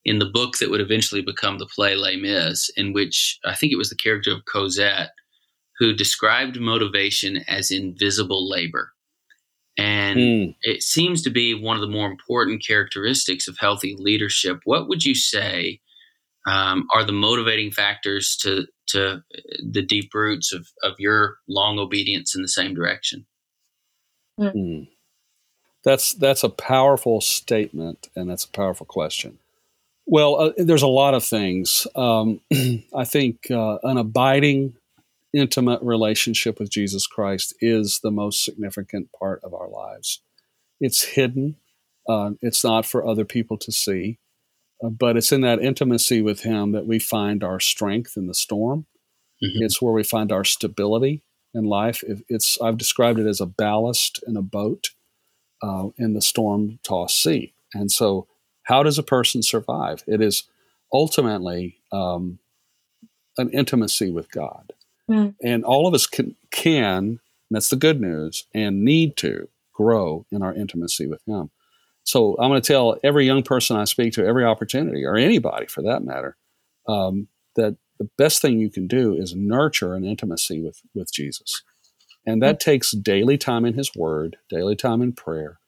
in 0.04 0.18
the 0.18 0.26
book 0.26 0.58
that 0.58 0.68
would 0.70 0.80
eventually 0.80 1.22
become 1.22 1.58
the 1.58 1.66
play 1.66 1.94
Les 1.94 2.16
Mis, 2.16 2.70
in 2.76 2.92
which 2.92 3.38
I 3.44 3.54
think 3.54 3.72
it 3.72 3.78
was 3.78 3.88
the 3.88 3.96
character 3.96 4.32
of 4.32 4.44
Cosette 4.44 5.10
who 5.78 5.92
described 5.94 6.60
motivation 6.60 7.38
as 7.48 7.70
invisible 7.70 8.48
labor. 8.48 8.92
And 9.78 10.18
Mm. 10.18 10.56
it 10.62 10.82
seems 10.82 11.22
to 11.22 11.30
be 11.30 11.54
one 11.54 11.76
of 11.76 11.80
the 11.80 11.88
more 11.88 12.10
important 12.10 12.62
characteristics 12.64 13.48
of 13.48 13.56
healthy 13.58 13.96
leadership. 13.98 14.60
What 14.64 14.88
would 14.88 15.04
you 15.04 15.14
say 15.14 15.80
um, 16.46 16.86
are 16.92 17.04
the 17.04 17.12
motivating 17.12 17.70
factors 17.70 18.36
to 18.42 18.66
to 18.88 19.22
the 19.70 19.82
deep 19.82 20.12
roots 20.14 20.52
of, 20.52 20.66
of 20.82 20.94
your 20.98 21.36
long 21.48 21.78
obedience 21.78 22.34
in 22.34 22.42
the 22.42 22.48
same 22.48 22.74
direction? 22.74 23.26
Mm. 24.38 24.88
That's 25.84 26.12
that's 26.14 26.44
a 26.44 26.48
powerful 26.48 27.20
statement, 27.20 28.08
and 28.14 28.30
that's 28.30 28.44
a 28.44 28.50
powerful 28.50 28.86
question. 28.86 29.38
Well, 30.06 30.36
uh, 30.36 30.52
there's 30.56 30.82
a 30.82 30.88
lot 30.88 31.14
of 31.14 31.24
things. 31.24 31.86
Um, 31.94 32.40
I 32.94 33.04
think 33.04 33.50
uh, 33.50 33.78
an 33.82 33.98
abiding, 33.98 34.74
intimate 35.32 35.80
relationship 35.82 36.58
with 36.58 36.70
Jesus 36.70 37.06
Christ 37.06 37.54
is 37.60 38.00
the 38.02 38.10
most 38.10 38.44
significant 38.44 39.10
part 39.18 39.40
of 39.42 39.54
our 39.54 39.68
lives. 39.68 40.20
It's 40.80 41.02
hidden. 41.02 41.56
Uh, 42.08 42.32
it's 42.40 42.64
not 42.64 42.84
for 42.84 43.06
other 43.06 43.24
people 43.24 43.56
to 43.58 43.70
see, 43.70 44.18
uh, 44.18 44.21
but 44.90 45.16
it's 45.16 45.32
in 45.32 45.40
that 45.42 45.62
intimacy 45.62 46.22
with 46.22 46.42
Him 46.42 46.72
that 46.72 46.86
we 46.86 46.98
find 46.98 47.44
our 47.44 47.60
strength 47.60 48.16
in 48.16 48.26
the 48.26 48.34
storm. 48.34 48.86
Mhm. 49.42 49.62
It's 49.62 49.80
where 49.80 49.92
we 49.92 50.02
find 50.02 50.32
our 50.32 50.44
stability 50.44 51.22
in 51.54 51.64
life. 51.64 52.02
It, 52.02 52.24
it's 52.28 52.60
I've 52.60 52.78
described 52.78 53.18
it 53.18 53.26
as 53.26 53.40
a 53.40 53.46
ballast 53.46 54.22
in 54.26 54.36
a 54.36 54.42
boat 54.42 54.90
uh, 55.62 55.88
in 55.96 56.14
the 56.14 56.22
storm-tossed 56.22 57.22
sea. 57.22 57.54
And 57.74 57.90
so, 57.90 58.26
how 58.64 58.82
does 58.82 58.98
a 58.98 59.02
person 59.02 59.42
survive? 59.42 60.02
It 60.06 60.20
is 60.20 60.44
ultimately 60.92 61.78
um, 61.90 62.38
an 63.38 63.50
intimacy 63.50 64.10
with 64.10 64.30
God. 64.30 64.72
Mm. 65.10 65.34
And 65.42 65.64
all 65.64 65.86
of 65.86 65.94
us 65.94 66.06
can, 66.06 66.36
can, 66.50 67.20
that's 67.50 67.70
the 67.70 67.76
good 67.76 68.00
news, 68.00 68.46
and 68.54 68.84
need 68.84 69.16
to 69.18 69.48
grow 69.72 70.26
in 70.30 70.42
our 70.42 70.54
intimacy 70.54 71.06
with 71.06 71.22
Him. 71.26 71.50
So 72.04 72.36
I'm 72.38 72.50
going 72.50 72.60
to 72.60 72.66
tell 72.66 72.98
every 73.04 73.26
young 73.26 73.42
person 73.42 73.76
I 73.76 73.84
speak 73.84 74.12
to, 74.14 74.26
every 74.26 74.44
opportunity, 74.44 75.04
or 75.04 75.16
anybody 75.16 75.66
for 75.66 75.82
that 75.82 76.04
matter, 76.04 76.36
um, 76.88 77.28
that 77.56 77.76
the 77.98 78.08
best 78.18 78.42
thing 78.42 78.58
you 78.58 78.70
can 78.70 78.86
do 78.86 79.14
is 79.14 79.34
nurture 79.34 79.94
an 79.94 80.04
intimacy 80.04 80.60
with, 80.62 80.80
with 80.94 81.12
Jesus. 81.12 81.62
And 82.26 82.42
that 82.42 82.60
takes 82.60 82.92
daily 82.92 83.36
time 83.36 83.64
in 83.64 83.74
His 83.74 83.94
Word, 83.94 84.36
daily 84.48 84.76
time 84.76 85.02
in 85.02 85.12
prayer, 85.12 85.58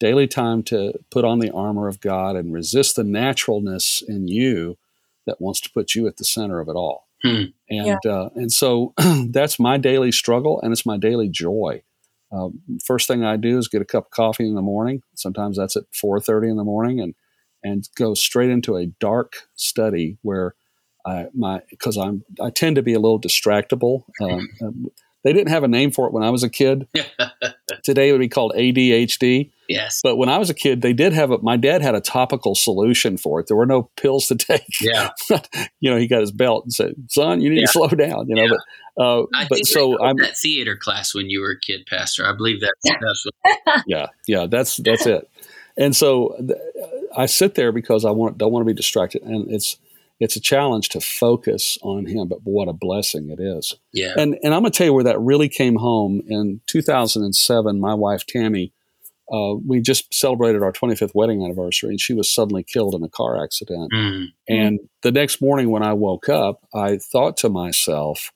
daily 0.00 0.26
time 0.26 0.62
to 0.64 0.94
put 1.10 1.24
on 1.24 1.38
the 1.38 1.50
armor 1.50 1.88
of 1.88 2.00
God 2.00 2.36
and 2.36 2.52
resist 2.52 2.96
the 2.96 3.04
naturalness 3.04 4.02
in 4.06 4.28
you 4.28 4.78
that 5.26 5.40
wants 5.40 5.60
to 5.60 5.70
put 5.70 5.94
you 5.94 6.06
at 6.06 6.16
the 6.16 6.24
center 6.24 6.60
of 6.60 6.68
it 6.68 6.76
all. 6.76 7.08
Hmm. 7.22 7.44
And 7.68 8.06
uh, 8.06 8.30
and 8.34 8.52
so 8.52 8.94
that's 9.28 9.58
my 9.58 9.76
daily 9.76 10.12
struggle, 10.12 10.60
and 10.62 10.72
it's 10.72 10.86
my 10.86 10.96
daily 10.96 11.28
joy. 11.28 11.82
Uh, 12.30 12.48
first 12.84 13.08
thing 13.08 13.24
I 13.24 13.36
do 13.36 13.58
is 13.58 13.68
get 13.68 13.82
a 13.82 13.86
cup 13.86 14.06
of 14.06 14.10
coffee 14.10 14.46
in 14.46 14.54
the 14.54 14.62
morning. 14.62 15.02
Sometimes 15.14 15.56
that's 15.56 15.76
at 15.76 15.84
four 15.92 16.20
thirty 16.20 16.48
in 16.48 16.56
the 16.56 16.64
morning, 16.64 17.00
and 17.00 17.14
and 17.62 17.88
go 17.96 18.14
straight 18.14 18.50
into 18.50 18.76
a 18.76 18.86
dark 18.86 19.48
study 19.54 20.18
where 20.22 20.54
I 21.06 21.26
my 21.34 21.62
because 21.70 21.96
I'm 21.96 22.24
I 22.40 22.50
tend 22.50 22.76
to 22.76 22.82
be 22.82 22.94
a 22.94 23.00
little 23.00 23.20
distractible. 23.20 24.04
Um, 24.20 24.48
they 25.24 25.32
didn't 25.32 25.50
have 25.50 25.64
a 25.64 25.68
name 25.68 25.90
for 25.90 26.06
it 26.06 26.12
when 26.12 26.22
I 26.22 26.30
was 26.30 26.42
a 26.42 26.50
kid. 26.50 26.86
Today 27.82 28.08
it 28.08 28.12
would 28.12 28.20
be 28.20 28.28
called 28.28 28.52
ADHD. 28.56 29.50
Yes. 29.68 30.00
But 30.02 30.16
when 30.16 30.28
I 30.28 30.38
was 30.38 30.50
a 30.50 30.54
kid, 30.54 30.80
they 30.82 30.92
did 30.92 31.12
have 31.12 31.30
a. 31.30 31.38
My 31.38 31.56
dad 31.56 31.82
had 31.82 31.94
a 31.94 32.00
topical 32.00 32.54
solution 32.54 33.16
for 33.16 33.38
it. 33.40 33.46
There 33.46 33.56
were 33.56 33.66
no 33.66 33.90
pills 33.96 34.26
to 34.28 34.34
take. 34.36 34.64
Yeah. 34.80 35.10
you 35.80 35.90
know, 35.90 35.96
he 35.96 36.06
got 36.06 36.20
his 36.20 36.32
belt 36.32 36.64
and 36.64 36.72
said, 36.72 36.94
"Son, 37.08 37.40
you 37.40 37.50
need 37.50 37.60
Yeah. 37.60 37.66
to 37.66 37.72
slow 37.72 37.88
down." 37.88 38.28
You 38.28 38.34
know, 38.36 38.42
Yeah. 38.44 38.48
but 38.96 39.02
uh, 39.04 39.22
I 39.34 39.46
but 39.48 39.54
think 39.56 39.66
so 39.68 39.98
I 40.02 40.10
I'm 40.10 40.16
that 40.16 40.36
theater 40.36 40.76
class 40.76 41.14
when 41.14 41.30
you 41.30 41.40
were 41.40 41.50
a 41.52 41.60
kid, 41.60 41.86
Pastor. 41.86 42.26
I 42.26 42.32
believe 42.32 42.60
that, 42.60 42.74
Yeah. 42.84 42.94
that's 43.00 43.82
yeah, 43.86 44.06
yeah. 44.26 44.46
That's 44.46 44.76
that's 44.78 45.06
it. 45.06 45.28
And 45.76 45.94
so 45.94 46.34
th- 46.38 46.58
I 47.16 47.26
sit 47.26 47.54
there 47.54 47.70
because 47.70 48.04
I 48.04 48.10
want 48.10 48.38
don't 48.38 48.50
want 48.52 48.62
to 48.62 48.66
be 48.66 48.74
distracted, 48.76 49.22
and 49.22 49.50
it's 49.52 49.76
it's 50.20 50.34
a 50.34 50.40
challenge 50.40 50.88
to 50.88 51.00
focus 51.00 51.78
on 51.82 52.06
him. 52.06 52.26
But 52.26 52.40
what 52.42 52.66
a 52.66 52.72
blessing 52.72 53.30
it 53.30 53.38
is. 53.38 53.76
yeah. 53.92 54.14
And 54.18 54.36
and 54.42 54.52
I'm 54.52 54.62
going 54.62 54.72
to 54.72 54.76
tell 54.76 54.86
you 54.88 54.92
where 54.92 55.04
that 55.04 55.20
really 55.20 55.48
came 55.48 55.76
home 55.76 56.20
in 56.26 56.60
2007. 56.66 57.78
My 57.78 57.94
wife 57.94 58.26
Tammy, 58.26 58.72
uh, 59.32 59.54
we 59.66 59.80
just 59.80 60.12
celebrated 60.12 60.62
our 60.62 60.72
25th 60.72 61.14
wedding 61.14 61.44
anniversary, 61.44 61.90
and 61.90 62.00
she 62.00 62.14
was 62.14 62.32
suddenly 62.32 62.62
killed 62.62 62.94
in 62.94 63.02
a 63.02 63.08
car 63.08 63.42
accident. 63.42 63.92
Mm. 63.92 64.26
And 64.48 64.80
the 65.02 65.12
next 65.12 65.40
morning 65.40 65.70
when 65.70 65.82
I 65.82 65.92
woke 65.92 66.28
up, 66.28 66.60
I 66.74 66.98
thought 66.98 67.36
to 67.38 67.48
myself, 67.48 68.32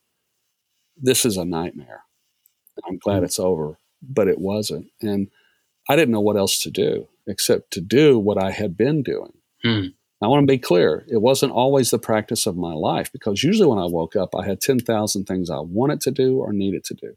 "This 0.97 1.25
is 1.25 1.37
a 1.37 1.45
nightmare. 1.45 2.03
I'm 2.87 2.99
glad 2.99 3.23
it's 3.23 3.39
over." 3.39 3.79
But 4.03 4.29
it 4.29 4.39
wasn't, 4.39 4.89
and 5.01 5.29
I 5.89 5.97
didn't 5.97 6.13
know 6.13 6.21
what 6.21 6.37
else 6.37 6.59
to 6.65 6.71
do 6.71 7.09
except 7.27 7.73
to 7.73 7.81
do 7.81 8.19
what 8.19 8.43
I 8.43 8.51
had 8.51 8.77
been 8.77 9.03
doing. 9.03 9.33
Hmm. 9.63 9.87
I 10.23 10.29
want 10.29 10.43
to 10.43 10.53
be 10.53 10.59
clear. 10.59 11.05
It 11.09 11.21
wasn't 11.21 11.53
always 11.53 11.91
the 11.91 11.99
practice 11.99 12.47
of 12.47 12.57
my 12.57 12.75
life 12.75 13.11
because 13.13 13.43
usually 13.43 13.69
when 13.69 13.79
I 13.79 13.87
woke 13.87 14.15
up, 14.15 14.35
I 14.37 14.47
had 14.47 14.61
10,000 14.61 15.25
things 15.25 15.51
I 15.51 15.59
wanted 15.59 16.01
to 16.03 16.13
do 16.13 16.39
or 16.39 16.53
needed 16.53 16.85
to 16.85 16.95
do. 16.95 17.17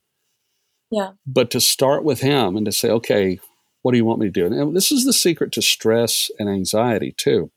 Yeah. 0.90 1.12
But 1.26 1.52
to 1.52 1.62
start 1.62 2.04
with 2.04 2.22
Him 2.22 2.58
and 2.58 2.66
to 2.66 2.72
say, 2.72 2.90
okay, 2.90 3.40
what 3.86 3.92
do 3.92 4.00
you 4.00 4.06
want 4.06 4.20
me 4.20 4.26
to 4.26 4.32
do? 4.32 4.48
And 4.48 4.76
this 4.76 4.92
is 4.92 5.06
the 5.06 5.14
secret 5.14 5.52
to 5.52 5.62
stress 5.62 6.32
and 6.40 6.50
anxiety, 6.50 7.14
too. 7.16 7.52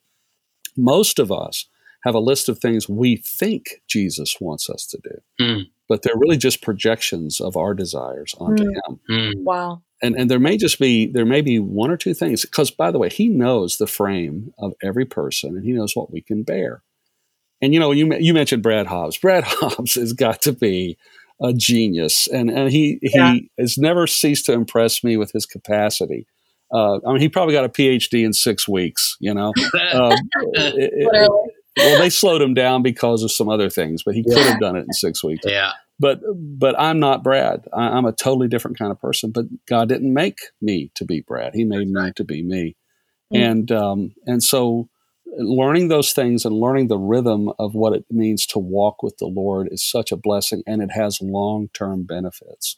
Most 0.76 1.18
of 1.18 1.32
us 1.32 1.64
have 2.04 2.14
a 2.14 2.20
list 2.20 2.50
of 2.50 2.58
things 2.58 2.86
we 2.86 3.16
think 3.16 3.80
Jesus 3.86 4.36
wants 4.38 4.68
us 4.68 4.84
to 4.88 4.98
do, 5.02 5.20
Hmm. 5.44 5.62
but 5.88 6.02
they're 6.02 6.18
really 6.18 6.36
just 6.36 6.60
projections 6.60 7.40
of 7.40 7.56
our 7.56 7.72
desires 7.72 8.34
onto 8.38 8.64
Mm. 8.64 8.74
Him 8.74 9.00
Hmm. 9.08 9.44
Wow. 9.44 9.82
and 10.02 10.14
and 10.16 10.30
there 10.30 10.38
may 10.38 10.58
just 10.58 10.78
be 10.78 11.06
there 11.06 11.24
may 11.24 11.40
be 11.40 11.58
one 11.58 11.90
or 11.90 11.96
two 11.96 12.12
things 12.12 12.42
because 12.42 12.70
by 12.70 12.90
the 12.90 12.98
way 12.98 13.08
he 13.08 13.28
knows 13.28 13.78
the 13.78 13.86
frame 13.86 14.52
of 14.58 14.74
every 14.82 15.06
person 15.06 15.56
and 15.56 15.64
he 15.64 15.72
knows 15.72 15.96
what 15.96 16.12
we 16.12 16.20
can 16.20 16.42
bear 16.42 16.82
and 17.62 17.72
you 17.74 17.80
know 17.80 17.90
you 17.90 18.14
you 18.18 18.32
mentioned 18.34 18.62
brad 18.62 18.86
hobbs 18.86 19.16
brad 19.16 19.42
hobbs 19.46 19.94
has 19.94 20.12
got 20.12 20.40
to 20.42 20.52
be 20.52 20.96
a 21.42 21.52
genius 21.52 22.26
and 22.28 22.50
and 22.50 22.70
he 22.70 22.98
Yeah. 23.02 23.32
he 23.34 23.50
has 23.58 23.78
never 23.78 24.06
ceased 24.06 24.46
to 24.46 24.52
impress 24.52 25.02
me 25.04 25.16
with 25.16 25.32
his 25.32 25.46
capacity 25.46 26.26
uh, 26.70 26.96
I 27.06 27.12
mean, 27.12 27.20
he 27.22 27.30
probably 27.30 27.54
got 27.54 27.64
a 27.64 27.70
PhD 27.70 28.26
in 28.26 28.34
six 28.34 28.68
weeks. 28.68 29.16
You 29.20 29.32
know, 29.32 29.54
um, 29.94 30.12
it- 30.52 30.92
it- 30.92 31.30
well, 31.78 31.98
they 31.98 32.10
slowed 32.10 32.42
him 32.42 32.52
down 32.54 32.82
because 32.82 33.22
of 33.22 33.30
some 33.32 33.48
other 33.48 33.70
things, 33.70 34.02
but 34.04 34.14
he 34.14 34.22
could 34.22 34.36
have 34.36 34.60
done 34.60 34.76
it 34.76 34.80
in 34.80 34.92
six 34.92 35.22
weeks 35.24 35.44
yeah. 35.46 35.70
but 36.00 36.20
but 36.36 36.74
I'm 36.78 36.98
not 37.00 37.22
Brad. 37.22 37.66
I, 37.72 37.88
I'm 37.90 38.04
a 38.04 38.12
totally 38.12 38.48
different 38.48 38.78
kind 38.78 38.90
of 38.92 39.00
person. 39.00 39.30
But 39.30 39.46
God 39.66 39.88
didn't 39.88 40.12
make 40.12 40.40
me 40.60 40.90
to 40.96 41.04
be 41.06 41.20
Brad. 41.20 41.54
He 41.54 41.64
made 41.64 41.88
me 41.88 42.12
to 42.16 42.24
be 42.24 42.42
me, 42.42 42.76
Mm. 43.32 43.50
and 43.50 43.72
um, 43.72 44.14
and 44.26 44.42
so 44.42 44.88
learning 45.38 45.88
those 45.88 46.12
things 46.12 46.44
and 46.44 46.54
learning 46.54 46.88
the 46.88 46.98
rhythm 46.98 47.50
of 47.58 47.74
what 47.74 47.94
it 47.94 48.04
means 48.10 48.44
to 48.46 48.58
walk 48.58 49.02
with 49.02 49.16
the 49.18 49.26
Lord 49.26 49.68
is 49.70 49.82
such 49.82 50.12
a 50.12 50.16
blessing, 50.16 50.62
and 50.66 50.82
it 50.82 50.90
has 50.92 51.20
long 51.20 51.68
term 51.72 52.04
benefits. 52.04 52.76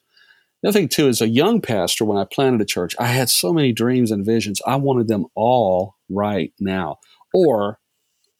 The 0.62 0.68
other 0.68 0.78
thing 0.78 0.88
too 0.88 1.08
is 1.08 1.20
a 1.20 1.28
young 1.28 1.60
pastor. 1.60 2.04
When 2.04 2.18
I 2.18 2.24
planted 2.24 2.60
a 2.60 2.66
church, 2.66 2.94
I 2.98 3.06
had 3.06 3.30
so 3.30 3.52
many 3.52 3.72
dreams 3.72 4.10
and 4.10 4.26
visions. 4.26 4.60
I 4.66 4.76
wanted 4.76 5.08
them 5.08 5.26
all 5.34 5.96
right 6.08 6.52
now, 6.60 6.98
or 7.32 7.78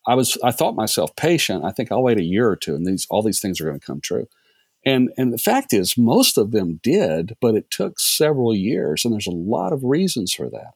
I 0.07 0.15
was 0.15 0.37
I 0.45 0.51
thought 0.51 0.75
myself 0.75 1.17
patient. 1.17 1.65
I 1.65 1.71
think 1.71 1.91
I'll 1.91 2.03
wait 2.03 2.19
a 2.19 2.25
year 2.25 2.49
or 2.49 2.57
two, 2.57 2.75
and 2.75 2.85
these 2.85 3.07
all 3.11 3.23
these 3.23 3.41
things 3.41 3.61
are 3.61 3.65
going 3.65 3.81
to 3.81 3.87
come 3.87 4.01
true. 4.01 4.29
And 4.85 5.11
and 5.17 5.33
the 5.33 5.39
fact 5.39 5.73
is, 5.73 5.97
most 5.97 6.37
of 6.37 6.53
them 6.53 6.81
did, 6.83 7.37
but 7.41 7.55
it 7.55 7.71
took 7.71 7.99
several 7.99 8.55
years, 8.55 9.05
and 9.05 9.15
there's 9.15 9.27
a 9.27 9.31
lot 9.31 9.73
of 9.73 9.85
reasons 9.85 10.33
for 10.33 10.51
that. 10.51 10.73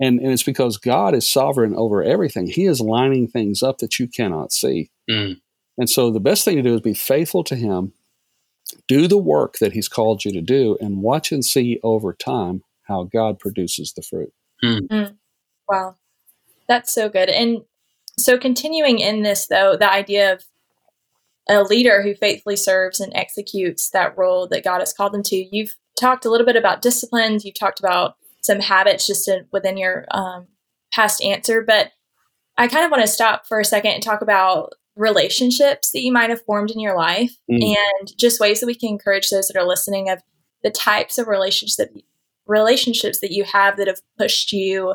And 0.00 0.20
and 0.20 0.32
it's 0.32 0.42
because 0.42 0.76
God 0.76 1.14
is 1.14 1.30
sovereign 1.30 1.74
over 1.74 2.02
everything. 2.02 2.48
He 2.48 2.66
is 2.66 2.80
lining 2.80 3.28
things 3.28 3.62
up 3.62 3.78
that 3.78 3.98
you 3.98 4.06
cannot 4.06 4.52
see. 4.52 4.90
Mm. 5.10 5.40
And 5.78 5.90
so 5.90 6.10
the 6.10 6.20
best 6.20 6.44
thing 6.44 6.56
to 6.56 6.62
do 6.62 6.74
is 6.74 6.80
be 6.80 6.94
faithful 6.94 7.44
to 7.44 7.56
Him, 7.56 7.92
do 8.88 9.08
the 9.08 9.18
work 9.18 9.58
that 9.58 9.72
He's 9.72 9.88
called 9.88 10.24
you 10.24 10.32
to 10.32 10.40
do, 10.40 10.76
and 10.80 11.02
watch 11.02 11.32
and 11.32 11.44
see 11.44 11.80
over 11.82 12.12
time 12.12 12.62
how 12.82 13.04
God 13.04 13.38
produces 13.38 13.92
the 13.92 14.02
fruit. 14.02 14.32
Wow. 15.68 15.96
That's 16.68 16.92
so 16.92 17.08
good. 17.08 17.28
And 17.28 17.62
so 18.18 18.38
continuing 18.38 18.98
in 18.98 19.22
this 19.22 19.46
though, 19.46 19.76
the 19.76 19.90
idea 19.90 20.32
of 20.34 20.44
a 21.48 21.62
leader 21.62 22.02
who 22.02 22.14
faithfully 22.14 22.56
serves 22.56 23.00
and 23.00 23.12
executes 23.14 23.90
that 23.90 24.16
role 24.16 24.48
that 24.48 24.64
God 24.64 24.80
has 24.80 24.92
called 24.92 25.12
them 25.12 25.22
to. 25.24 25.36
You've 25.36 25.76
talked 25.98 26.24
a 26.24 26.30
little 26.30 26.46
bit 26.46 26.56
about 26.56 26.82
disciplines. 26.82 27.44
You've 27.44 27.58
talked 27.58 27.78
about 27.78 28.16
some 28.46 28.60
habits 28.60 29.06
just 29.06 29.28
in, 29.28 29.46
within 29.52 29.76
your 29.76 30.06
um, 30.10 30.46
past 30.92 31.22
answer, 31.22 31.62
but 31.62 31.90
I 32.56 32.68
kind 32.68 32.84
of 32.84 32.90
want 32.90 33.02
to 33.02 33.08
stop 33.08 33.46
for 33.46 33.60
a 33.60 33.64
second 33.64 33.92
and 33.92 34.02
talk 34.02 34.22
about 34.22 34.72
relationships 34.96 35.90
that 35.90 36.00
you 36.00 36.10
might 36.12 36.30
have 36.30 36.42
formed 36.44 36.70
in 36.70 36.80
your 36.80 36.96
life 36.96 37.36
Mm. 37.50 37.76
and 37.76 38.16
just 38.18 38.40
ways 38.40 38.60
that 38.60 38.66
we 38.66 38.74
can 38.74 38.88
encourage 38.88 39.28
those 39.28 39.48
that 39.48 39.56
are 39.58 39.66
listening 39.66 40.08
of 40.08 40.20
the 40.62 40.70
types 40.70 41.18
of 41.18 41.28
relationships 41.28 41.76
that 41.76 41.90
relationships 42.46 43.20
that 43.20 43.32
you 43.32 43.44
have 43.44 43.76
that 43.76 43.88
have 43.88 44.00
pushed 44.18 44.52
you 44.52 44.94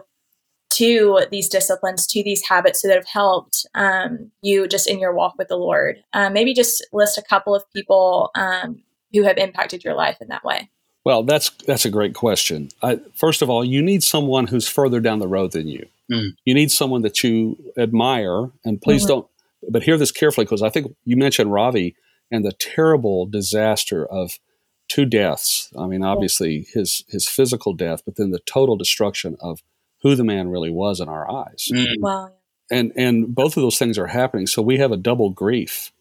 to 0.72 1.26
these 1.32 1.50
disciplines, 1.50 2.08
to 2.08 2.24
these 2.24 2.48
habits 2.48 2.82
that 2.82 2.96
have 2.96 3.06
helped 3.06 3.66
um, 3.76 4.32
you 4.42 4.68
just 4.68 4.88
in 4.90 5.00
your 5.00 5.14
walk 5.14 5.36
with 5.38 5.50
the 5.50 5.58
Lord. 5.58 5.98
Um, 6.14 6.34
maybe 6.34 6.54
just 6.54 6.86
list 6.94 7.18
a 7.18 7.22
couple 7.22 7.54
of 7.54 7.64
people 7.76 8.32
um, 8.36 8.82
who 9.14 9.24
have 9.24 9.38
impacted 9.38 9.84
your 9.84 9.96
life 9.96 10.18
in 10.22 10.30
that 10.30 10.46
way. 10.46 10.70
Well, 11.04 11.24
that's 11.24 11.50
that's 11.66 11.86
a 11.86 11.90
great 11.90 12.14
question. 12.14 12.70
I, 12.84 13.00
first 13.16 13.42
of 13.42 13.50
all, 13.50 13.64
you 13.66 13.82
need 13.82 14.04
someone 14.04 14.48
who's 14.48 14.68
further 14.68 15.00
down 15.00 15.20
the 15.20 15.28
road 15.28 15.52
than 15.52 15.68
you. 15.68 15.88
Mm. 16.12 16.36
You 16.46 16.54
need 16.54 16.72
someone 16.72 17.02
that 17.02 17.24
you 17.24 17.58
admire, 17.78 18.52
and 18.64 18.82
please 18.82 19.04
Mhm. 19.06 19.08
don't. 19.08 19.28
But 19.70 19.84
hear 19.84 19.98
this 19.98 20.12
carefully, 20.12 20.46
because 20.46 20.62
I 20.62 20.70
think 20.70 20.96
you 21.06 21.18
mentioned 21.18 21.52
Ravi 21.52 21.96
and 22.32 22.44
the 22.46 22.52
terrible 22.54 23.26
disaster 23.26 24.06
of 24.06 24.40
two 24.88 25.06
deaths. 25.06 25.70
I 25.78 25.88
mean, 25.88 26.04
obviously 26.04 26.68
his 26.74 27.04
his 27.10 27.28
physical 27.28 27.74
death, 27.74 28.02
but 28.06 28.16
then 28.18 28.32
the 28.32 28.40
total 28.40 28.76
destruction 28.76 29.38
of 29.40 29.62
who 30.04 30.16
the 30.16 30.24
man 30.24 30.50
really 30.50 30.72
was 30.72 31.00
in 31.00 31.08
our 31.10 31.30
eyes 31.32 31.70
Mm. 31.72 32.00
Wow. 32.00 32.32
and 32.70 32.92
and 32.96 33.34
both 33.34 33.58
of 33.58 33.62
those 33.64 33.78
things 33.80 33.98
are 33.98 34.08
happening. 34.08 34.46
So 34.48 34.62
we 34.62 34.78
have 34.78 34.92
a 34.92 34.98
double 34.98 35.30
grief 35.32 35.92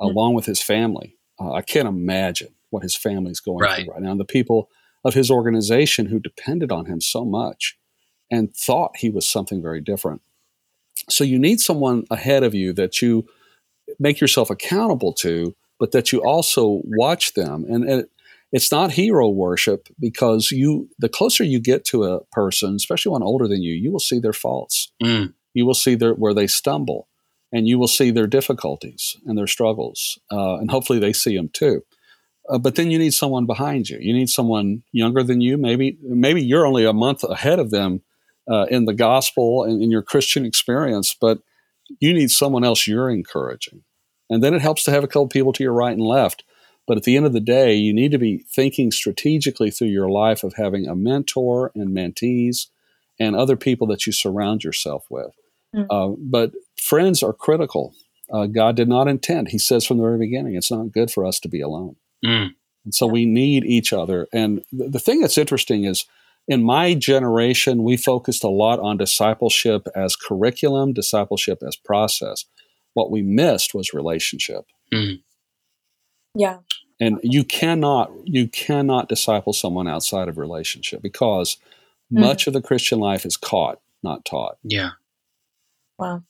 Mm. 0.00 0.10
along 0.10 0.34
with 0.34 0.46
his 0.46 0.62
family. 0.62 1.16
Uh, 1.40 1.52
I 1.52 1.62
can't 1.62 1.88
imagine 1.88 2.48
what 2.76 2.82
his 2.82 2.96
family's 2.96 3.40
going 3.40 3.58
Right. 3.58 3.84
through 3.84 3.94
right 3.94 4.02
now. 4.02 4.12
And 4.12 4.20
the 4.20 4.24
people 4.38 4.68
of 5.04 5.14
his 5.14 5.30
organization 5.30 6.06
who 6.06 6.18
depended 6.20 6.70
on 6.72 6.86
him 6.86 7.00
so 7.00 7.24
much 7.24 7.76
and 8.30 8.54
thought 8.54 8.96
he 8.98 9.08
was 9.10 9.28
something 9.28 9.62
very 9.62 9.80
different. 9.80 10.20
So 11.08 11.22
you 11.24 11.38
need 11.38 11.60
someone 11.60 12.04
ahead 12.10 12.42
of 12.42 12.54
you 12.54 12.72
that 12.74 13.00
you 13.02 13.26
make 13.98 14.20
yourself 14.20 14.50
accountable 14.50 15.12
to, 15.14 15.54
but 15.78 15.92
that 15.92 16.10
you 16.12 16.18
also 16.24 16.80
watch 16.84 17.34
them. 17.34 17.64
And, 17.68 17.84
and 17.88 18.06
it's 18.52 18.72
not 18.72 18.92
hero 18.92 19.28
worship 19.28 19.88
because 20.00 20.50
you 20.50 20.88
the 20.98 21.08
closer 21.08 21.44
you 21.44 21.60
get 21.60 21.84
to 21.86 22.04
a 22.04 22.24
person, 22.32 22.74
especially 22.76 23.12
one 23.12 23.22
older 23.22 23.46
than 23.48 23.62
you, 23.62 23.74
you 23.74 23.92
will 23.92 24.00
see 24.00 24.18
their 24.20 24.32
faults 24.32 24.90
Mm. 25.02 25.34
you 25.54 25.64
will 25.66 25.74
see 25.74 25.94
their, 25.94 26.14
where 26.14 26.34
they 26.34 26.46
stumble 26.48 27.08
and 27.52 27.68
you 27.68 27.78
will 27.78 27.88
see 27.88 28.10
their 28.10 28.26
difficulties 28.26 29.16
and 29.26 29.38
their 29.38 29.46
struggles, 29.46 30.18
uh, 30.32 30.56
and 30.56 30.70
hopefully 30.70 30.98
they 30.98 31.12
see 31.12 31.36
them 31.36 31.48
too. 31.52 31.82
Uh, 32.48 32.58
but 32.58 32.76
then 32.76 32.90
you 32.90 32.98
need 32.98 33.14
someone 33.14 33.46
behind 33.46 33.88
you. 33.88 33.98
You 34.00 34.12
need 34.12 34.30
someone 34.30 34.82
younger 34.92 35.22
than 35.22 35.40
you. 35.40 35.56
Maybe 35.56 35.98
maybe 36.02 36.42
you're 36.44 36.66
only 36.66 36.84
a 36.84 36.92
month 36.92 37.24
ahead 37.24 37.58
of 37.58 37.70
them 37.70 38.02
uh, 38.50 38.66
in 38.70 38.84
the 38.84 38.94
gospel 38.94 39.64
and 39.64 39.82
in 39.82 39.90
your 39.90 40.02
Christian 40.02 40.44
experience, 40.44 41.16
but 41.18 41.38
you 42.00 42.12
need 42.12 42.30
someone 42.30 42.64
else 42.64 42.86
you're 42.86 43.10
encouraging. 43.10 43.82
And 44.28 44.42
then 44.42 44.54
it 44.54 44.62
helps 44.62 44.84
to 44.84 44.90
have 44.90 45.04
a 45.04 45.08
couple 45.08 45.28
people 45.28 45.52
to 45.52 45.62
your 45.62 45.72
right 45.72 45.92
and 45.92 46.02
left. 46.02 46.44
But 46.86 46.96
at 46.96 47.02
the 47.02 47.16
end 47.16 47.26
of 47.26 47.32
the 47.32 47.40
day, 47.40 47.74
you 47.74 47.92
need 47.92 48.12
to 48.12 48.18
be 48.18 48.44
thinking 48.48 48.92
strategically 48.92 49.70
through 49.70 49.88
your 49.88 50.08
life 50.08 50.44
of 50.44 50.54
having 50.54 50.86
a 50.86 50.94
mentor 50.94 51.72
and 51.74 51.96
mentees 51.96 52.66
and 53.18 53.34
other 53.34 53.56
people 53.56 53.86
that 53.88 54.06
you 54.06 54.12
surround 54.12 54.62
yourself 54.62 55.04
with. 55.10 55.32
Mm. 55.74 55.86
Uh, 55.90 56.14
but 56.18 56.52
friends 56.80 57.22
are 57.22 57.32
critical. 57.32 57.94
Uh, 58.32 58.46
God 58.46 58.76
did 58.76 58.88
not 58.88 59.08
intend, 59.08 59.48
He 59.48 59.58
says 59.58 59.84
from 59.84 59.98
the 59.98 60.02
very 60.02 60.18
beginning, 60.18 60.54
it's 60.54 60.70
not 60.70 60.92
good 60.92 61.10
for 61.10 61.24
us 61.24 61.40
to 61.40 61.48
be 61.48 61.60
alone. 61.60 61.96
Mm. 62.24 62.54
And 62.84 62.94
so 62.94 63.06
we 63.06 63.26
need 63.26 63.64
each 63.64 63.92
other. 63.92 64.26
And 64.32 64.62
th- 64.76 64.92
the 64.92 64.98
thing 64.98 65.20
that's 65.20 65.38
interesting 65.38 65.84
is 65.84 66.06
in 66.48 66.62
my 66.62 66.94
generation, 66.94 67.82
we 67.82 67.96
focused 67.96 68.44
a 68.44 68.48
lot 68.48 68.78
on 68.78 68.96
discipleship 68.96 69.88
as 69.94 70.14
curriculum, 70.16 70.92
discipleship 70.92 71.62
as 71.66 71.76
process. 71.76 72.44
What 72.94 73.10
we 73.10 73.22
missed 73.22 73.74
was 73.74 73.92
relationship. 73.92 74.64
Mm. 74.92 75.22
Yeah. 76.34 76.58
And 77.00 77.18
you 77.22 77.44
cannot 77.44 78.10
you 78.24 78.48
cannot 78.48 79.08
disciple 79.08 79.52
someone 79.52 79.88
outside 79.88 80.28
of 80.28 80.38
relationship 80.38 81.02
because 81.02 81.56
mm. 82.12 82.20
much 82.20 82.46
of 82.46 82.52
the 82.52 82.62
Christian 82.62 83.00
life 83.00 83.26
is 83.26 83.36
caught, 83.36 83.80
not 84.02 84.24
taught. 84.24 84.56
Yeah. 84.62 84.90
Wow. 85.98 86.22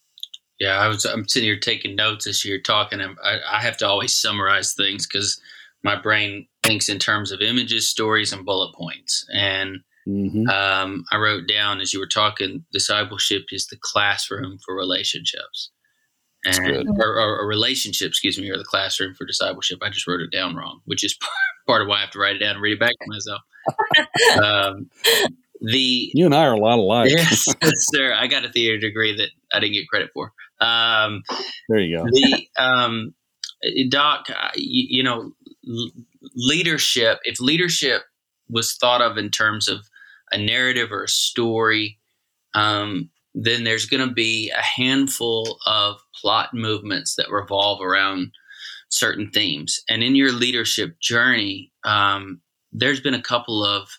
Yeah, 0.58 0.78
I 0.78 0.88
was. 0.88 1.04
I'm 1.04 1.28
sitting 1.28 1.48
here 1.48 1.58
taking 1.58 1.96
notes 1.96 2.26
as 2.26 2.44
you're 2.44 2.58
talking. 2.58 3.00
I, 3.00 3.38
I 3.50 3.60
have 3.60 3.76
to 3.78 3.86
always 3.86 4.14
summarize 4.14 4.72
things 4.72 5.06
because 5.06 5.38
my 5.86 5.94
brain 5.94 6.48
thinks 6.64 6.88
in 6.88 6.98
terms 6.98 7.30
of 7.30 7.40
images, 7.40 7.86
stories, 7.86 8.32
and 8.32 8.44
bullet 8.44 8.74
points. 8.74 9.24
And 9.32 9.78
mm-hmm. 10.06 10.48
um, 10.48 11.04
I 11.12 11.16
wrote 11.16 11.46
down 11.46 11.80
as 11.80 11.94
you 11.94 12.00
were 12.00 12.08
talking, 12.08 12.64
discipleship 12.72 13.44
is 13.52 13.68
the 13.68 13.78
classroom 13.80 14.58
for 14.64 14.74
relationships, 14.74 15.70
and 16.44 16.88
or, 17.00 17.06
or, 17.06 17.38
or, 17.38 17.46
relationship, 17.46 18.08
excuse 18.08 18.36
me, 18.36 18.50
or 18.50 18.58
the 18.58 18.64
classroom 18.64 19.14
for 19.14 19.24
discipleship. 19.24 19.78
I 19.80 19.90
just 19.90 20.08
wrote 20.08 20.20
it 20.20 20.32
down 20.32 20.56
wrong, 20.56 20.80
which 20.86 21.04
is 21.04 21.16
part 21.68 21.82
of 21.82 21.88
why 21.88 21.98
I 21.98 22.00
have 22.00 22.10
to 22.10 22.18
write 22.18 22.36
it 22.36 22.40
down 22.40 22.56
and 22.56 22.62
read 22.62 22.74
it 22.74 22.80
back 22.80 22.90
to 22.90 23.06
myself. 23.06 23.40
um, 24.42 24.90
the 25.60 26.10
you 26.12 26.26
and 26.26 26.34
I 26.34 26.46
are 26.46 26.54
a 26.54 26.58
lot 26.58 26.80
alike. 26.80 27.10
yes, 27.10 27.46
sir. 27.94 28.12
I 28.12 28.26
got 28.26 28.44
a 28.44 28.50
theater 28.50 28.76
degree 28.78 29.16
that 29.16 29.30
I 29.52 29.60
didn't 29.60 29.74
get 29.74 29.88
credit 29.88 30.10
for. 30.12 30.32
Um, 30.60 31.22
there 31.68 31.78
you 31.78 31.96
go. 31.96 32.04
The 32.04 32.48
um, 32.58 33.14
Doc, 33.88 34.26
you, 34.56 34.98
you 34.98 35.02
know, 35.02 35.32
leadership. 36.34 37.18
If 37.24 37.40
leadership 37.40 38.02
was 38.48 38.74
thought 38.74 39.02
of 39.02 39.16
in 39.16 39.30
terms 39.30 39.68
of 39.68 39.88
a 40.32 40.38
narrative 40.38 40.92
or 40.92 41.04
a 41.04 41.08
story, 41.08 41.98
um, 42.54 43.10
then 43.34 43.64
there's 43.64 43.86
going 43.86 44.06
to 44.06 44.14
be 44.14 44.50
a 44.50 44.62
handful 44.62 45.58
of 45.66 46.00
plot 46.14 46.54
movements 46.54 47.16
that 47.16 47.30
revolve 47.30 47.82
around 47.82 48.32
certain 48.88 49.30
themes. 49.30 49.82
And 49.88 50.02
in 50.02 50.14
your 50.14 50.32
leadership 50.32 50.98
journey, 51.00 51.72
um, 51.84 52.40
there's 52.72 53.00
been 53.00 53.14
a 53.14 53.22
couple 53.22 53.64
of 53.64 53.98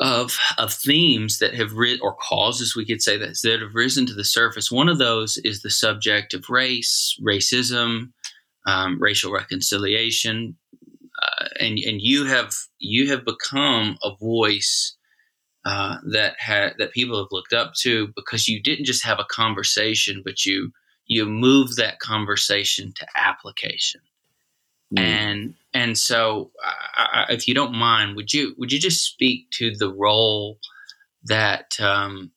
of 0.00 0.38
of 0.58 0.72
themes 0.72 1.38
that 1.38 1.54
have 1.54 1.72
ri- 1.72 1.98
or 1.98 2.14
causes 2.14 2.76
we 2.76 2.86
could 2.86 3.02
say 3.02 3.16
that 3.16 3.36
that 3.42 3.60
have 3.60 3.74
risen 3.74 4.06
to 4.06 4.14
the 4.14 4.24
surface. 4.24 4.70
One 4.70 4.88
of 4.88 4.98
those 4.98 5.38
is 5.38 5.62
the 5.62 5.70
subject 5.70 6.34
of 6.34 6.48
race, 6.48 7.18
racism, 7.20 8.12
um, 8.68 8.98
racial 9.00 9.32
reconciliation, 9.32 10.56
uh, 11.22 11.48
and 11.58 11.78
and 11.78 12.02
you 12.02 12.26
have 12.26 12.52
you 12.78 13.08
have 13.10 13.24
become 13.24 13.96
a 14.04 14.14
voice 14.20 14.94
uh, 15.64 15.96
that 16.12 16.36
ha- 16.38 16.74
that 16.78 16.92
people 16.92 17.18
have 17.18 17.32
looked 17.32 17.54
up 17.54 17.72
to 17.80 18.08
because 18.14 18.46
you 18.46 18.62
didn't 18.62 18.84
just 18.84 19.04
have 19.04 19.18
a 19.18 19.26
conversation, 19.30 20.22
but 20.22 20.44
you 20.44 20.70
you 21.06 21.24
moved 21.24 21.78
that 21.78 21.98
conversation 21.98 22.92
to 22.96 23.06
application. 23.16 24.02
Mm. 24.94 25.00
And 25.00 25.54
and 25.72 25.98
so, 25.98 26.50
I, 26.62 27.26
I, 27.28 27.32
if 27.32 27.48
you 27.48 27.54
don't 27.54 27.74
mind, 27.74 28.16
would 28.16 28.34
you 28.34 28.54
would 28.58 28.70
you 28.70 28.78
just 28.78 29.02
speak 29.02 29.50
to 29.52 29.74
the 29.74 29.92
role 29.92 30.58
that 31.24 31.80
um, 31.80 32.32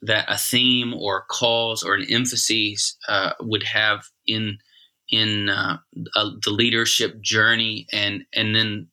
that 0.00 0.26
a 0.28 0.38
theme 0.38 0.94
or 0.94 1.18
a 1.18 1.24
cause 1.28 1.82
or 1.82 1.94
an 1.94 2.06
emphasis 2.08 2.96
uh, 3.08 3.32
would 3.40 3.64
have 3.64 4.04
in 4.28 4.58
in 5.12 5.50
uh, 5.50 5.76
uh, 6.16 6.30
the 6.42 6.50
leadership 6.50 7.20
journey, 7.20 7.86
and 7.92 8.24
and 8.34 8.56
then 8.56 8.88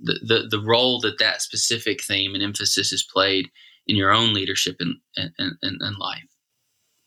the, 0.00 0.20
the 0.22 0.58
the 0.58 0.64
role 0.64 1.00
that 1.00 1.18
that 1.18 1.42
specific 1.42 2.02
theme 2.02 2.34
and 2.34 2.42
emphasis 2.42 2.92
is 2.92 3.02
played 3.02 3.50
in 3.86 3.96
your 3.96 4.12
own 4.12 4.32
leadership 4.32 4.76
and 4.80 4.96
in, 5.16 5.32
in, 5.38 5.58
in, 5.62 5.78
in 5.82 5.94
life. 5.98 6.24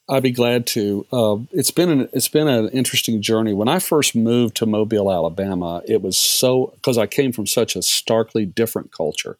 I'd 0.09 0.23
be 0.23 0.31
glad 0.31 0.67
to. 0.67 1.05
Uh, 1.11 1.37
it's 1.51 1.71
been 1.71 1.89
an 1.89 2.09
it's 2.13 2.27
been 2.27 2.47
an 2.47 2.69
interesting 2.69 3.21
journey. 3.21 3.53
When 3.53 3.67
I 3.67 3.79
first 3.79 4.15
moved 4.15 4.55
to 4.57 4.65
Mobile, 4.65 5.11
Alabama, 5.11 5.81
it 5.87 6.01
was 6.01 6.17
so 6.17 6.73
because 6.75 6.97
I 6.97 7.07
came 7.07 7.31
from 7.31 7.47
such 7.47 7.75
a 7.75 7.81
starkly 7.81 8.45
different 8.45 8.91
culture, 8.91 9.37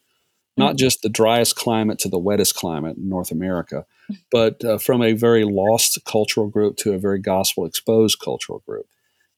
not 0.58 0.72
mm-hmm. 0.72 0.78
just 0.78 1.02
the 1.02 1.10
driest 1.10 1.56
climate 1.56 2.00
to 2.00 2.10
the 2.10 2.20
wettest 2.20 2.56
climate 2.56 2.98
in 2.98 3.08
North 3.08 3.32
America, 3.32 3.86
but 4.32 4.64
uh, 4.64 4.78
from 4.78 5.02
a 5.02 5.14
very 5.14 5.46
lost 5.46 6.00
cultural 6.06 6.48
group 6.48 6.76
to 6.78 6.94
a 6.94 7.00
very 7.00 7.20
gospel 7.20 7.66
exposed 7.66 8.20
cultural 8.20 8.62
group. 8.68 8.88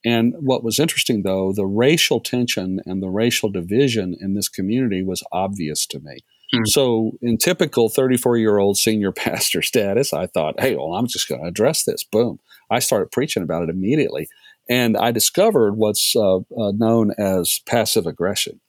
And 0.06 0.34
what 0.40 0.64
was 0.64 0.80
interesting, 0.80 1.24
though, 1.24 1.52
the 1.54 1.66
racial 1.66 2.20
tension 2.20 2.80
and 2.86 3.04
the 3.04 3.10
racial 3.10 3.50
division 3.50 4.16
in 4.20 4.34
this 4.34 4.48
community 4.48 5.04
was 5.04 5.24
obvious 5.32 5.86
to 5.88 6.00
me. 6.00 6.20
Mm. 6.54 6.68
So, 6.68 7.12
in 7.22 7.38
typical 7.38 7.90
34 7.90 8.38
year 8.38 8.58
old 8.58 8.78
senior 8.78 9.12
pastor 9.26 9.62
status, 9.62 10.14
I 10.14 10.28
thought, 10.28 10.60
hey, 10.60 10.76
well, 10.76 10.94
I'm 10.94 11.08
just 11.08 11.28
going 11.28 11.42
to 11.42 11.48
address 11.48 11.84
this. 11.84 12.04
Boom. 12.04 12.40
I 12.72 12.80
started 12.80 13.12
preaching 13.12 13.44
about 13.44 13.64
it 13.64 13.70
immediately. 13.70 14.30
And 14.70 14.96
I 14.96 15.12
discovered 15.12 15.74
what's 15.74 16.16
uh, 16.16 16.38
uh, 16.38 16.72
known 16.76 17.12
as 17.18 17.60
passive 17.66 18.06
aggression. 18.06 18.62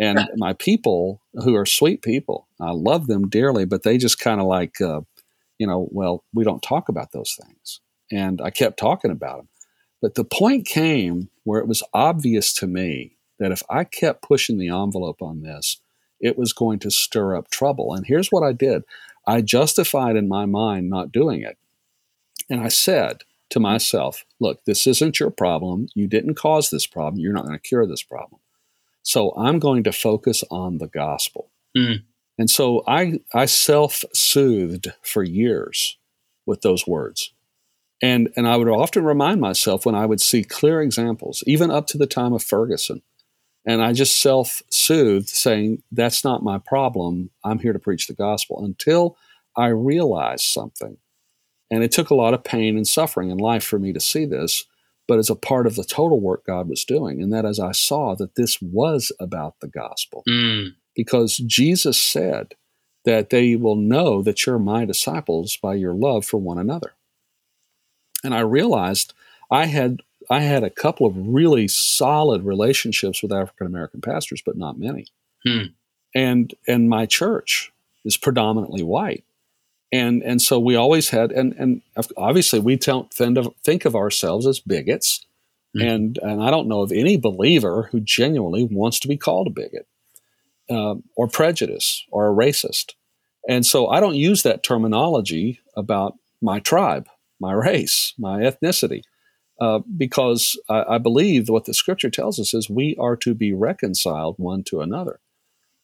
And 0.00 0.26
my 0.36 0.54
people, 0.54 1.20
who 1.34 1.54
are 1.54 1.66
sweet 1.66 2.00
people, 2.00 2.48
I 2.58 2.70
love 2.70 3.08
them 3.08 3.28
dearly, 3.28 3.66
but 3.66 3.82
they 3.82 3.98
just 3.98 4.18
kind 4.18 4.40
of 4.40 4.46
like, 4.46 4.80
uh, 4.80 5.02
you 5.58 5.66
know, 5.66 5.86
well, 5.90 6.24
we 6.32 6.44
don't 6.44 6.62
talk 6.62 6.88
about 6.88 7.12
those 7.12 7.38
things. 7.42 7.80
And 8.10 8.40
I 8.40 8.50
kept 8.50 8.78
talking 8.78 9.10
about 9.10 9.38
them. 9.38 9.48
But 10.02 10.16
the 10.16 10.24
point 10.24 10.66
came 10.66 11.30
where 11.44 11.60
it 11.60 11.68
was 11.68 11.82
obvious 11.94 12.52
to 12.54 12.66
me 12.66 13.16
that 13.38 13.52
if 13.52 13.62
I 13.70 13.84
kept 13.84 14.22
pushing 14.22 14.58
the 14.58 14.68
envelope 14.68 15.22
on 15.22 15.42
this, 15.42 15.80
it 16.20 16.36
was 16.36 16.52
going 16.52 16.80
to 16.80 16.90
stir 16.90 17.36
up 17.36 17.50
trouble. 17.50 17.94
And 17.94 18.06
here's 18.06 18.30
what 18.30 18.42
I 18.42 18.52
did 18.52 18.82
I 19.26 19.40
justified 19.40 20.16
in 20.16 20.28
my 20.28 20.44
mind 20.44 20.90
not 20.90 21.12
doing 21.12 21.42
it. 21.42 21.56
And 22.50 22.60
I 22.60 22.68
said 22.68 23.22
to 23.50 23.60
myself, 23.60 24.24
look, 24.40 24.64
this 24.64 24.86
isn't 24.86 25.20
your 25.20 25.30
problem. 25.30 25.86
You 25.94 26.08
didn't 26.08 26.34
cause 26.34 26.70
this 26.70 26.86
problem. 26.86 27.20
You're 27.20 27.32
not 27.32 27.44
going 27.44 27.58
to 27.58 27.60
cure 27.60 27.86
this 27.86 28.02
problem. 28.02 28.40
So 29.02 29.32
I'm 29.36 29.58
going 29.58 29.84
to 29.84 29.92
focus 29.92 30.42
on 30.50 30.78
the 30.78 30.88
gospel. 30.88 31.50
Mm. 31.76 32.02
And 32.38 32.50
so 32.50 32.82
I, 32.88 33.20
I 33.32 33.46
self 33.46 34.04
soothed 34.12 34.92
for 35.02 35.22
years 35.22 35.98
with 36.46 36.62
those 36.62 36.86
words. 36.86 37.32
And, 38.02 38.30
and 38.36 38.48
I 38.48 38.56
would 38.56 38.68
often 38.68 39.04
remind 39.04 39.40
myself 39.40 39.86
when 39.86 39.94
I 39.94 40.06
would 40.06 40.20
see 40.20 40.42
clear 40.42 40.82
examples, 40.82 41.44
even 41.46 41.70
up 41.70 41.86
to 41.88 41.98
the 41.98 42.06
time 42.06 42.32
of 42.32 42.42
Ferguson, 42.42 43.00
and 43.64 43.82
I 43.82 43.92
just 43.92 44.20
self 44.20 44.62
soothed, 44.70 45.28
saying, 45.28 45.82
That's 45.92 46.24
not 46.24 46.42
my 46.42 46.58
problem. 46.58 47.30
I'm 47.44 47.60
here 47.60 47.72
to 47.72 47.78
preach 47.78 48.06
the 48.06 48.14
gospel 48.14 48.64
until 48.64 49.16
I 49.56 49.68
realized 49.68 50.44
something. 50.44 50.96
And 51.70 51.82
it 51.82 51.92
took 51.92 52.10
a 52.10 52.14
lot 52.14 52.34
of 52.34 52.44
pain 52.44 52.76
and 52.76 52.86
suffering 52.86 53.30
in 53.30 53.38
life 53.38 53.64
for 53.64 53.78
me 53.78 53.92
to 53.92 54.00
see 54.00 54.26
this, 54.26 54.64
but 55.08 55.18
as 55.18 55.30
a 55.30 55.36
part 55.36 55.66
of 55.66 55.76
the 55.76 55.84
total 55.84 56.20
work 56.20 56.44
God 56.44 56.68
was 56.68 56.84
doing. 56.84 57.22
And 57.22 57.32
that 57.32 57.44
as 57.44 57.60
I 57.60 57.72
saw 57.72 58.14
that 58.16 58.34
this 58.34 58.60
was 58.60 59.12
about 59.20 59.60
the 59.60 59.68
gospel. 59.68 60.22
Mm. 60.28 60.74
Because 60.94 61.38
Jesus 61.38 62.00
said 62.00 62.54
that 63.04 63.30
they 63.30 63.56
will 63.56 63.76
know 63.76 64.22
that 64.22 64.44
you're 64.44 64.58
my 64.58 64.84
disciples 64.84 65.56
by 65.56 65.74
your 65.74 65.94
love 65.94 66.26
for 66.26 66.38
one 66.38 66.58
another. 66.58 66.92
And 68.24 68.34
I 68.34 68.40
realized 68.40 69.14
I 69.50 69.66
had 69.66 70.02
I 70.30 70.40
had 70.40 70.64
a 70.64 70.70
couple 70.70 71.06
of 71.06 71.14
really 71.16 71.68
solid 71.68 72.44
relationships 72.44 73.22
with 73.22 73.32
African 73.32 73.66
American 73.66 74.00
pastors, 74.00 74.42
but 74.44 74.56
not 74.56 74.78
many. 74.78 75.06
Hmm. 75.44 75.72
And 76.14 76.54
and 76.66 76.88
my 76.88 77.06
church 77.06 77.72
is 78.04 78.16
predominantly 78.16 78.82
white, 78.82 79.24
and 79.92 80.22
and 80.22 80.40
so 80.40 80.58
we 80.58 80.74
always 80.74 81.10
had 81.10 81.32
and 81.32 81.54
and 81.58 81.82
obviously 82.16 82.60
we 82.60 82.76
don't 82.76 83.10
tend 83.10 83.36
to 83.36 83.52
think 83.62 83.84
of 83.84 83.96
ourselves 83.96 84.46
as 84.46 84.60
bigots, 84.60 85.24
hmm. 85.74 85.82
and 85.82 86.18
and 86.22 86.42
I 86.42 86.50
don't 86.50 86.68
know 86.68 86.82
of 86.82 86.92
any 86.92 87.16
believer 87.16 87.88
who 87.92 88.00
genuinely 88.00 88.64
wants 88.64 89.00
to 89.00 89.08
be 89.08 89.16
called 89.16 89.48
a 89.48 89.50
bigot, 89.50 89.86
uh, 90.70 90.94
or 91.16 91.28
prejudice 91.28 92.04
or 92.10 92.28
a 92.28 92.34
racist, 92.34 92.94
and 93.48 93.66
so 93.66 93.88
I 93.88 94.00
don't 94.00 94.14
use 94.14 94.42
that 94.42 94.62
terminology 94.62 95.60
about 95.76 96.16
my 96.40 96.60
tribe 96.60 97.08
my 97.42 97.52
race, 97.52 98.14
my 98.18 98.40
ethnicity, 98.40 99.02
uh, 99.60 99.80
because 99.96 100.58
I, 100.70 100.94
I, 100.94 100.98
believe 100.98 101.48
what 101.48 101.66
the 101.66 101.74
scripture 101.74 102.08
tells 102.08 102.40
us 102.40 102.54
is 102.54 102.70
we 102.70 102.96
are 102.98 103.16
to 103.16 103.34
be 103.34 103.52
reconciled 103.52 104.36
one 104.38 104.64
to 104.64 104.80
another. 104.80 105.20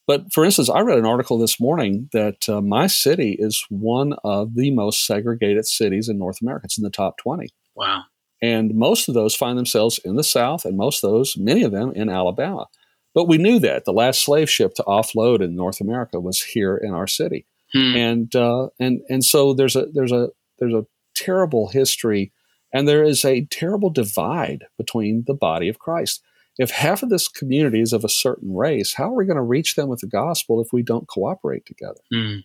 But 0.06 0.32
for 0.32 0.44
instance, 0.44 0.70
I 0.70 0.80
read 0.80 0.98
an 0.98 1.04
article 1.04 1.38
this 1.38 1.60
morning 1.60 2.08
that 2.12 2.48
uh, 2.48 2.62
my 2.62 2.86
city 2.86 3.36
is 3.38 3.62
one 3.68 4.14
of 4.24 4.54
the 4.54 4.70
most 4.70 5.06
segregated 5.06 5.66
cities 5.66 6.08
in 6.08 6.18
North 6.18 6.40
America. 6.40 6.64
It's 6.64 6.78
in 6.78 6.84
the 6.84 6.90
top 6.90 7.18
20. 7.18 7.48
Wow. 7.74 8.04
And 8.40 8.74
most 8.74 9.08
of 9.08 9.14
those 9.14 9.34
find 9.34 9.58
themselves 9.58 10.00
in 10.04 10.16
the 10.16 10.24
South, 10.24 10.64
and 10.64 10.76
most 10.76 11.04
of 11.04 11.10
those, 11.10 11.36
many 11.36 11.62
of 11.62 11.72
them, 11.72 11.92
in 11.92 12.08
Alabama. 12.08 12.66
But 13.14 13.28
we 13.28 13.36
knew 13.36 13.58
that 13.58 13.84
the 13.84 13.92
last 13.92 14.22
slave 14.22 14.48
ship 14.48 14.74
to 14.74 14.82
offload 14.84 15.42
in 15.42 15.56
North 15.56 15.80
America 15.80 16.20
was 16.20 16.40
here 16.40 16.76
in 16.76 16.94
our 16.94 17.06
city, 17.06 17.46
hmm. 17.72 17.96
and 17.96 18.36
uh, 18.36 18.68
and 18.78 19.00
and 19.08 19.24
so 19.24 19.54
there's 19.54 19.74
a 19.76 19.86
there's 19.92 20.12
a 20.12 20.28
there's 20.58 20.74
a 20.74 20.86
terrible 21.18 21.68
history, 21.68 22.32
and 22.72 22.86
there 22.86 23.02
is 23.02 23.24
a 23.24 23.46
terrible 23.46 23.90
divide 23.90 24.64
between 24.76 25.24
the 25.26 25.34
body 25.34 25.68
of 25.68 25.78
Christ. 25.78 26.22
If 26.58 26.70
half 26.70 27.02
of 27.02 27.08
this 27.08 27.28
community 27.28 27.80
is 27.80 27.92
of 27.92 28.04
a 28.04 28.08
certain 28.08 28.54
race, 28.54 28.94
how 28.94 29.12
are 29.12 29.16
we 29.16 29.26
going 29.26 29.36
to 29.36 29.42
reach 29.42 29.74
them 29.74 29.88
with 29.88 30.00
the 30.00 30.08
gospel 30.08 30.60
if 30.60 30.72
we 30.72 30.82
don't 30.82 31.08
cooperate 31.08 31.66
together? 31.66 32.00
Hmm. 32.12 32.38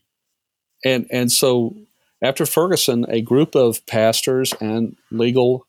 And 0.85 1.07
and 1.11 1.31
so 1.31 1.75
after 2.21 2.45
Ferguson, 2.45 3.05
a 3.09 3.21
group 3.21 3.55
of 3.55 3.85
pastors 3.85 4.53
and 4.61 4.95
legal 5.11 5.67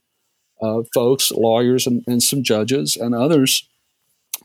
uh, 0.63 0.83
folks, 0.95 1.31
lawyers, 1.33 1.87
and, 1.87 2.03
and 2.07 2.23
some 2.23 2.43
judges 2.43 2.97
and 2.97 3.15
others 3.15 3.69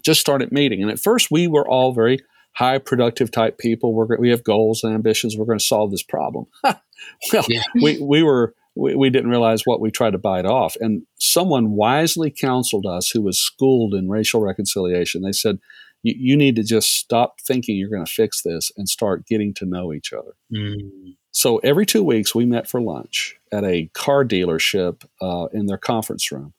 just 0.04 0.20
started 0.20 0.52
meeting. 0.52 0.82
And 0.82 0.92
at 0.92 1.00
first, 1.00 1.30
we 1.30 1.48
were 1.48 1.68
all 1.68 1.94
very 1.94 2.20
high 2.54 2.78
productive 2.78 3.32
type 3.32 3.58
people. 3.58 3.94
We're, 3.94 4.18
we 4.18 4.30
have 4.30 4.44
goals 4.44 4.84
and 4.84 4.94
ambitions. 4.94 5.38
We're 5.38 5.46
going 5.46 5.60
to 5.60 5.66
solve 5.66 5.92
this 5.92 6.04
problem. 6.04 6.46
well, 6.64 7.46
yeah. 7.48 7.64
we, 7.82 8.02
we 8.02 8.24
were 8.24 8.54
we, 8.76 8.96
we, 8.96 9.10
didn't 9.10 9.30
realize 9.30 9.64
what 9.66 9.82
we 9.82 9.92
tried 9.92 10.12
to 10.12 10.18
bite 10.18 10.46
off. 10.46 10.76
And 10.80 11.04
someone 11.20 11.72
wisely 11.72 12.32
counseled 12.32 12.86
us 12.86 13.10
who 13.10 13.22
was 13.22 13.40
schooled 13.40 13.94
in 13.94 14.10
racial 14.10 14.42
reconciliation. 14.42 15.22
They 15.22 15.32
said, 15.32 15.60
you, 16.02 16.38
need 16.38 16.56
to 16.56 16.64
just 16.64 16.96
stop 16.96 17.42
thinking 17.42 17.76
you're 17.76 17.90
going 17.90 18.06
to 18.06 18.12
fix 18.12 18.42
this 18.42 18.72
and 18.78 18.88
start 18.88 19.26
getting 19.26 19.54
to 19.56 19.66
know 19.66 19.92
each 19.92 20.14
other. 20.14 20.32
Mm. 20.54 21.16
So 21.32 21.58
every 21.58 21.86
two 21.86 22.04
weeks, 22.04 22.34
we 22.34 22.46
met 22.46 22.70
for 22.70 22.80
lunch 22.80 23.36
at 23.52 23.66
a 23.66 23.88
car 23.94 24.24
dealership 24.24 25.04
uh, 25.22 25.48
in 25.52 25.66
their 25.66 25.78
conference 25.78 26.32
room 26.32 26.54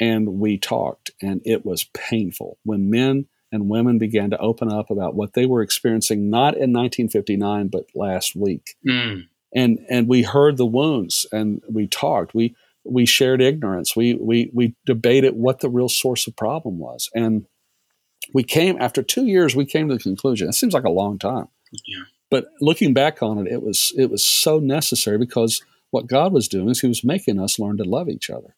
and 0.00 0.38
we 0.38 0.58
talked, 0.58 1.10
and 1.20 1.40
it 1.44 1.64
was 1.64 1.84
painful 1.94 2.58
when 2.64 2.90
men 2.90 3.26
and 3.50 3.68
women 3.68 3.98
began 3.98 4.30
to 4.30 4.38
open 4.38 4.70
up 4.70 4.90
about 4.90 5.14
what 5.14 5.34
they 5.34 5.46
were 5.46 5.62
experiencing, 5.62 6.30
not 6.30 6.54
in 6.54 6.72
1959, 6.72 7.68
but 7.68 7.84
last 7.94 8.36
week. 8.36 8.76
Mm. 8.86 9.26
And 9.54 9.78
and 9.88 10.08
we 10.08 10.22
heard 10.22 10.58
the 10.58 10.66
wounds, 10.66 11.26
and 11.32 11.62
we 11.70 11.86
talked. 11.86 12.34
We 12.34 12.54
we 12.84 13.06
shared 13.06 13.40
ignorance. 13.40 13.96
We 13.96 14.14
we 14.14 14.50
we 14.52 14.74
debated 14.84 15.34
what 15.34 15.60
the 15.60 15.70
real 15.70 15.88
source 15.88 16.26
of 16.26 16.36
problem 16.36 16.78
was, 16.78 17.08
and 17.14 17.46
we 18.34 18.42
came 18.42 18.76
after 18.80 19.02
two 19.02 19.26
years. 19.26 19.56
We 19.56 19.64
came 19.64 19.88
to 19.88 19.94
the 19.94 20.02
conclusion. 20.02 20.48
It 20.48 20.54
seems 20.54 20.74
like 20.74 20.84
a 20.84 20.90
long 20.90 21.18
time, 21.18 21.48
yeah. 21.86 22.04
but 22.30 22.46
looking 22.60 22.92
back 22.92 23.22
on 23.22 23.38
it, 23.38 23.50
it 23.50 23.62
was 23.62 23.92
it 23.96 24.10
was 24.10 24.22
so 24.22 24.58
necessary 24.58 25.16
because 25.16 25.62
what 25.90 26.06
God 26.06 26.32
was 26.32 26.46
doing 26.46 26.68
is 26.68 26.80
He 26.80 26.88
was 26.88 27.02
making 27.02 27.40
us 27.40 27.58
learn 27.58 27.78
to 27.78 27.84
love 27.84 28.10
each 28.10 28.28
other. 28.28 28.54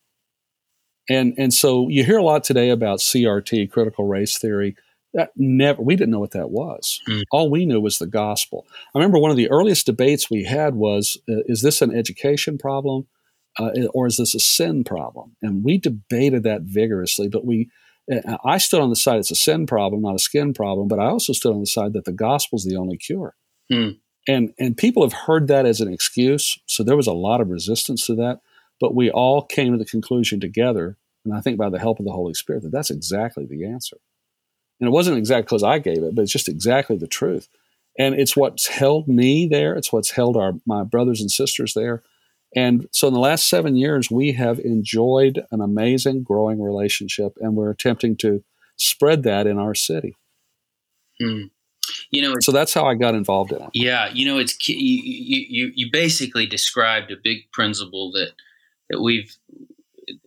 And 1.11 1.35
and 1.37 1.53
so 1.53 1.89
you 1.89 2.05
hear 2.05 2.19
a 2.19 2.23
lot 2.23 2.45
today 2.45 2.71
about 2.71 3.01
CRT, 3.01 3.71
critical 3.71 4.07
race 4.07 4.39
theory. 4.39 4.77
That 5.13 5.33
never 5.37 5.83
we 5.83 5.97
didn't 5.97 6.13
know 6.13 6.21
what 6.21 6.31
that 6.31 6.51
was. 6.51 7.01
Mm. 7.09 7.25
All 7.33 7.51
we 7.51 7.67
knew 7.67 7.81
was 7.81 7.99
the 7.99 8.07
gospel. 8.07 8.65
I 8.95 8.99
remember 8.99 9.19
one 9.19 9.33
of 9.33 9.37
the 9.37 9.51
earliest 9.51 9.87
debates 9.87 10.31
we 10.31 10.45
had 10.45 10.77
was 10.77 11.19
uh, 11.29 11.43
is 11.47 11.63
this 11.63 11.83
an 11.83 11.95
education 11.95 12.57
problem 12.57 13.09
uh, 13.59 13.71
or 13.93 14.07
is 14.07 14.19
this 14.19 14.37
a 14.37 14.41
sin 14.41 14.85
problem? 14.85 15.37
And 15.43 15.65
we 15.65 15.79
debated 15.79 16.45
that 16.45 16.63
vigorously, 16.63 17.29
but 17.29 17.45
we 17.45 17.69
uh, 18.11 18.39
I 18.45 18.59
stood 18.59 18.81
on 18.81 18.91
the 18.91 18.97
side 18.97 19.19
it's 19.19 19.33
a 19.33 19.37
sin 19.37 19.67
problem, 19.67 20.03
not 20.03 20.15
a 20.15 20.21
skin 20.21 20.55
problem, 20.55 20.87
but 20.87 21.01
I 21.01 21.07
also 21.07 21.33
stood 21.33 21.53
on 21.53 21.61
the 21.61 21.67
side 21.67 21.93
that 21.95 22.05
the 22.05 22.13
gospel 22.13 22.57
is 22.57 22.65
the 22.65 22.77
only 22.77 22.97
cure. 22.97 23.35
Mm. 23.71 23.99
And 24.29 24.53
and 24.61 24.77
people 24.77 25.03
have 25.03 25.13
heard 25.13 25.49
that 25.49 25.67
as 25.67 25.81
an 25.81 25.93
excuse, 25.93 26.57
so 26.67 26.85
there 26.85 26.97
was 26.97 27.09
a 27.09 27.13
lot 27.13 27.41
of 27.41 27.51
resistance 27.51 28.07
to 28.07 28.15
that. 28.17 28.41
But 28.81 28.95
we 28.95 29.11
all 29.11 29.43
came 29.43 29.73
to 29.73 29.79
the 29.79 29.85
conclusion 29.85 30.41
together, 30.41 30.97
and 31.25 31.35
I 31.35 31.41
think 31.41 31.59
by 31.59 31.71
the 31.71 31.79
help 31.79 31.99
of 31.99 32.05
the 32.05 32.13
Holy 32.13 32.35
Spirit, 32.35 32.63
that 32.63 32.73
that's 32.73 32.91
exactly 32.91 33.47
the 33.47 33.67
answer. 33.67 33.99
And 34.81 34.89
it 34.89 34.93
wasn't 34.93 35.19
exactly 35.19 35.43
because 35.43 35.63
I 35.63 35.79
gave 35.79 36.03
it, 36.03 36.15
but 36.15 36.23
it's 36.23 36.33
just 36.33 36.49
exactly 36.49 36.97
the 36.97 37.07
truth. 37.07 37.49
And 37.99 38.15
it's 38.15 38.37
what's 38.37 38.67
held 38.67 39.09
me 39.09 39.47
there. 39.47 39.75
It's 39.75 39.93
what's 39.93 40.13
held 40.13 40.37
our 40.37 40.55
my 40.67 40.85
brothers 40.85 41.21
and 41.21 41.31
sisters 41.31 41.75
there. 41.75 42.03
And 42.57 42.89
so 42.91 43.07
in 43.09 43.15
the 43.15 43.21
last 43.21 43.49
seven 43.49 43.77
years, 43.77 44.11
we 44.11 44.33
have 44.33 44.59
enjoyed 44.59 45.45
an 45.53 45.61
amazing 45.61 46.25
growing 46.25 46.61
relationship, 46.61 47.37
and 47.41 47.55
we're 47.55 47.71
attempting 47.71 48.17
to 48.19 48.43
spread 48.77 49.23
that 49.23 49.47
in 49.47 49.59
our 49.59 49.75
city. 49.75 50.17
Mm. 51.21 51.51
You 52.11 52.23
know, 52.23 52.35
so 52.41 52.51
that's 52.51 52.75
how 52.75 52.87
I 52.87 52.95
got 52.95 53.15
involved 53.15 53.53
in 53.53 53.63
it. 53.63 53.71
Yeah, 53.75 54.09
you 54.13 54.25
know, 54.25 54.39
it's 54.39 54.57
you, 54.69 54.77
you 54.77 55.73
you 55.75 55.91
basically 55.93 56.47
described 56.47 57.11
a 57.11 57.17
big 57.23 57.51
principle 57.53 58.13
that 58.13 58.31
that 58.89 59.01
we've 59.01 59.37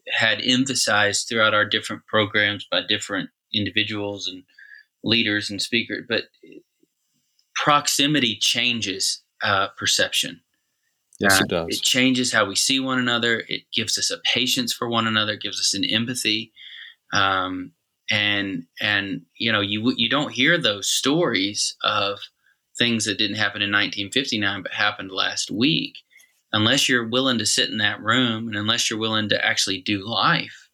had 0.08 0.42
emphasized 0.44 1.28
throughout 1.28 1.54
our 1.54 1.66
different 1.66 2.06
programs 2.08 2.66
by 2.70 2.82
different 2.88 3.30
individuals 3.54 4.28
and 4.28 4.44
leaders 5.04 5.50
and 5.50 5.62
speakers. 5.62 6.06
But 6.08 6.26
proximity 7.56 8.38
changes 8.40 9.22
uh, 9.44 9.68
perception. 9.78 10.42
Yes, 11.20 11.40
uh, 11.40 11.44
it 11.44 11.50
does. 11.50 11.68
It 11.70 11.82
changes 11.82 12.34
how 12.34 12.46
we 12.46 12.56
see 12.56 12.80
one 12.80 13.00
another. 13.00 13.44
It 13.48 13.64
gives 13.74 13.98
us 13.98 14.12
a 14.12 14.18
patience 14.34 14.74
for 14.74 14.90
one 14.90 15.08
another. 15.08 15.34
It 15.34 15.42
gives 15.42 15.60
us 15.60 15.74
an 15.74 15.84
empathy. 15.86 16.52
Um, 17.14 17.74
and 18.10 18.66
and 18.82 19.22
you 19.38 19.52
know 19.52 19.62
you 19.62 19.94
you 19.96 20.10
don't 20.10 20.34
hear 20.34 20.58
those 20.58 20.90
stories 20.90 21.76
of 21.84 22.20
things 22.78 23.06
that 23.06 23.18
didn't 23.18 23.38
happen 23.38 23.62
in 23.62 23.70
1959 23.70 24.64
but 24.64 24.72
happened 24.72 25.12
last 25.12 25.52
week 25.52 25.96
unless 26.54 26.88
you're 26.88 27.08
willing 27.08 27.40
to 27.40 27.46
sit 27.46 27.70
in 27.70 27.80
that 27.80 28.02
room 28.02 28.48
and 28.48 28.56
unless 28.56 28.90
you're 28.90 29.00
willing 29.00 29.28
to 29.30 29.46
actually 29.46 29.82
do 29.82 30.08
life 30.08 30.70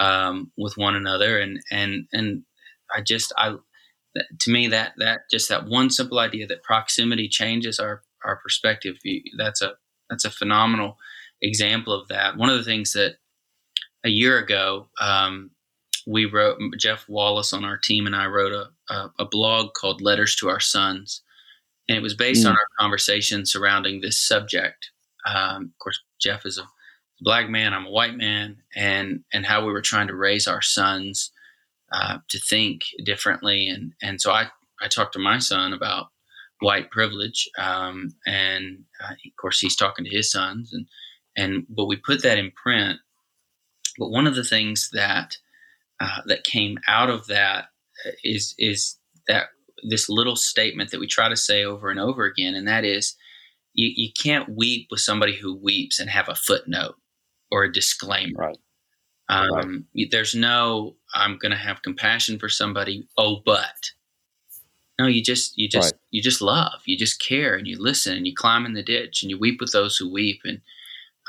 um, 0.00 0.50
with 0.56 0.76
one 0.76 0.96
another. 0.96 1.38
And 1.38 1.60
and 1.70 2.06
and 2.12 2.42
I 2.92 3.02
just 3.02 3.32
I 3.36 3.56
to 4.40 4.50
me 4.50 4.68
that 4.68 4.94
that 4.98 5.20
just 5.30 5.48
that 5.50 5.66
one 5.68 5.90
simple 5.90 6.18
idea 6.18 6.46
that 6.46 6.62
proximity 6.64 7.28
changes 7.28 7.78
our 7.78 8.02
our 8.24 8.36
perspective 8.36 8.96
that's 9.38 9.62
a 9.62 9.74
that's 10.08 10.24
a 10.24 10.30
phenomenal 10.30 10.96
example 11.42 11.92
of 11.92 12.08
that. 12.08 12.36
One 12.36 12.48
of 12.48 12.56
the 12.56 12.64
things 12.64 12.92
that 12.94 13.16
a 14.04 14.08
year 14.08 14.38
ago 14.38 14.88
um, 15.00 15.50
we 16.06 16.24
wrote 16.24 16.58
Jeff 16.78 17.08
Wallace 17.08 17.52
on 17.52 17.64
our 17.64 17.76
team 17.76 18.06
and 18.06 18.16
I 18.16 18.26
wrote 18.26 18.52
a, 18.52 18.92
a, 18.92 19.12
a 19.20 19.24
blog 19.24 19.74
called 19.74 20.00
Letters 20.00 20.34
to 20.36 20.48
Our 20.48 20.60
Sons. 20.60 21.22
And 21.88 21.96
it 21.96 22.02
was 22.02 22.14
based 22.14 22.44
mm. 22.44 22.50
on 22.50 22.56
our 22.56 22.66
conversation 22.78 23.44
surrounding 23.46 24.00
this 24.00 24.18
subject 24.18 24.91
um, 25.26 25.72
of 25.74 25.78
course, 25.78 26.00
Jeff 26.20 26.46
is 26.46 26.58
a 26.58 26.64
black 27.20 27.48
man. 27.48 27.72
I'm 27.72 27.86
a 27.86 27.90
white 27.90 28.16
man, 28.16 28.58
and 28.74 29.24
and 29.32 29.46
how 29.46 29.64
we 29.64 29.72
were 29.72 29.82
trying 29.82 30.08
to 30.08 30.14
raise 30.14 30.46
our 30.46 30.62
sons 30.62 31.30
uh, 31.92 32.18
to 32.28 32.38
think 32.38 32.82
differently, 33.04 33.68
and 33.68 33.92
and 34.02 34.20
so 34.20 34.32
I 34.32 34.48
I 34.80 34.88
talked 34.88 35.14
to 35.14 35.18
my 35.18 35.38
son 35.38 35.72
about 35.72 36.06
white 36.60 36.90
privilege, 36.90 37.48
um, 37.58 38.14
and 38.26 38.84
uh, 39.02 39.12
of 39.12 39.36
course 39.40 39.60
he's 39.60 39.76
talking 39.76 40.04
to 40.04 40.10
his 40.10 40.30
sons, 40.30 40.72
and 40.72 40.86
and 41.36 41.66
but 41.68 41.86
we 41.86 41.96
put 41.96 42.22
that 42.22 42.38
in 42.38 42.50
print. 42.50 42.98
But 43.98 44.10
one 44.10 44.26
of 44.26 44.34
the 44.34 44.44
things 44.44 44.90
that 44.92 45.36
uh, 46.00 46.22
that 46.26 46.44
came 46.44 46.78
out 46.88 47.10
of 47.10 47.26
that 47.28 47.66
is 48.24 48.54
is 48.58 48.98
that 49.28 49.46
this 49.88 50.08
little 50.08 50.36
statement 50.36 50.90
that 50.90 51.00
we 51.00 51.06
try 51.06 51.28
to 51.28 51.36
say 51.36 51.64
over 51.64 51.90
and 51.90 52.00
over 52.00 52.24
again, 52.24 52.54
and 52.54 52.66
that 52.68 52.84
is 52.84 53.16
you, 53.74 53.90
you 53.94 54.12
can't 54.12 54.56
weep 54.56 54.88
with 54.90 55.00
somebody 55.00 55.36
who 55.36 55.54
weeps 55.54 55.98
and 55.98 56.10
have 56.10 56.28
a 56.28 56.34
footnote 56.34 56.96
or 57.50 57.64
a 57.64 57.72
disclaimer. 57.72 58.32
Right. 58.36 58.58
Um, 59.28 59.86
right. 59.96 60.08
There's 60.10 60.34
no, 60.34 60.96
I'm 61.14 61.38
going 61.38 61.52
to 61.52 61.58
have 61.58 61.82
compassion 61.82 62.38
for 62.38 62.48
somebody. 62.48 63.06
Oh, 63.16 63.40
but 63.44 63.92
no, 64.98 65.06
you 65.06 65.22
just, 65.22 65.56
you 65.56 65.68
just, 65.68 65.94
right. 65.94 66.00
you 66.10 66.22
just 66.22 66.42
love, 66.42 66.82
you 66.84 66.98
just 66.98 67.20
care 67.20 67.54
and 67.54 67.66
you 67.66 67.80
listen 67.80 68.16
and 68.16 68.26
you 68.26 68.34
climb 68.34 68.66
in 68.66 68.74
the 68.74 68.82
ditch 68.82 69.22
and 69.22 69.30
you 69.30 69.38
weep 69.38 69.60
with 69.60 69.72
those 69.72 69.96
who 69.96 70.12
weep. 70.12 70.40
And, 70.44 70.60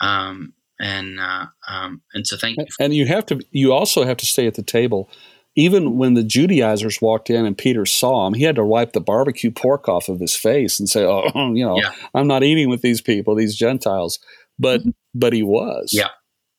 um, 0.01 0.53
and, 0.79 1.19
uh, 1.19 1.45
um, 1.69 2.01
and 2.13 2.27
so 2.27 2.35
thank 2.35 2.57
you. 2.57 2.65
and 2.79 2.93
you 2.93 3.05
have 3.05 3.25
to, 3.27 3.39
you 3.51 3.71
also 3.71 4.03
have 4.03 4.17
to 4.17 4.25
stay 4.25 4.47
at 4.47 4.55
the 4.55 4.63
table 4.63 5.09
even 5.55 5.97
when 5.97 6.15
the 6.15 6.23
Judaizers 6.23 7.01
walked 7.01 7.29
in 7.29 7.45
and 7.45 7.57
Peter 7.57 7.85
saw 7.85 8.25
him, 8.25 8.33
he 8.33 8.43
had 8.43 8.55
to 8.55 8.65
wipe 8.65 8.93
the 8.93 9.01
barbecue 9.01 9.51
pork 9.51 9.87
off 9.87 10.09
of 10.09 10.19
his 10.19 10.35
face 10.35 10.79
and 10.79 10.89
say, 10.89 11.03
"Oh, 11.05 11.29
you 11.53 11.65
know, 11.65 11.77
yeah. 11.77 11.91
I'm 12.13 12.27
not 12.27 12.43
eating 12.43 12.69
with 12.69 12.81
these 12.81 13.01
people, 13.01 13.35
these 13.35 13.55
Gentiles." 13.55 14.19
But 14.59 14.81
mm-hmm. 14.81 14.89
but 15.13 15.33
he 15.33 15.43
was, 15.43 15.91
yeah. 15.93 16.09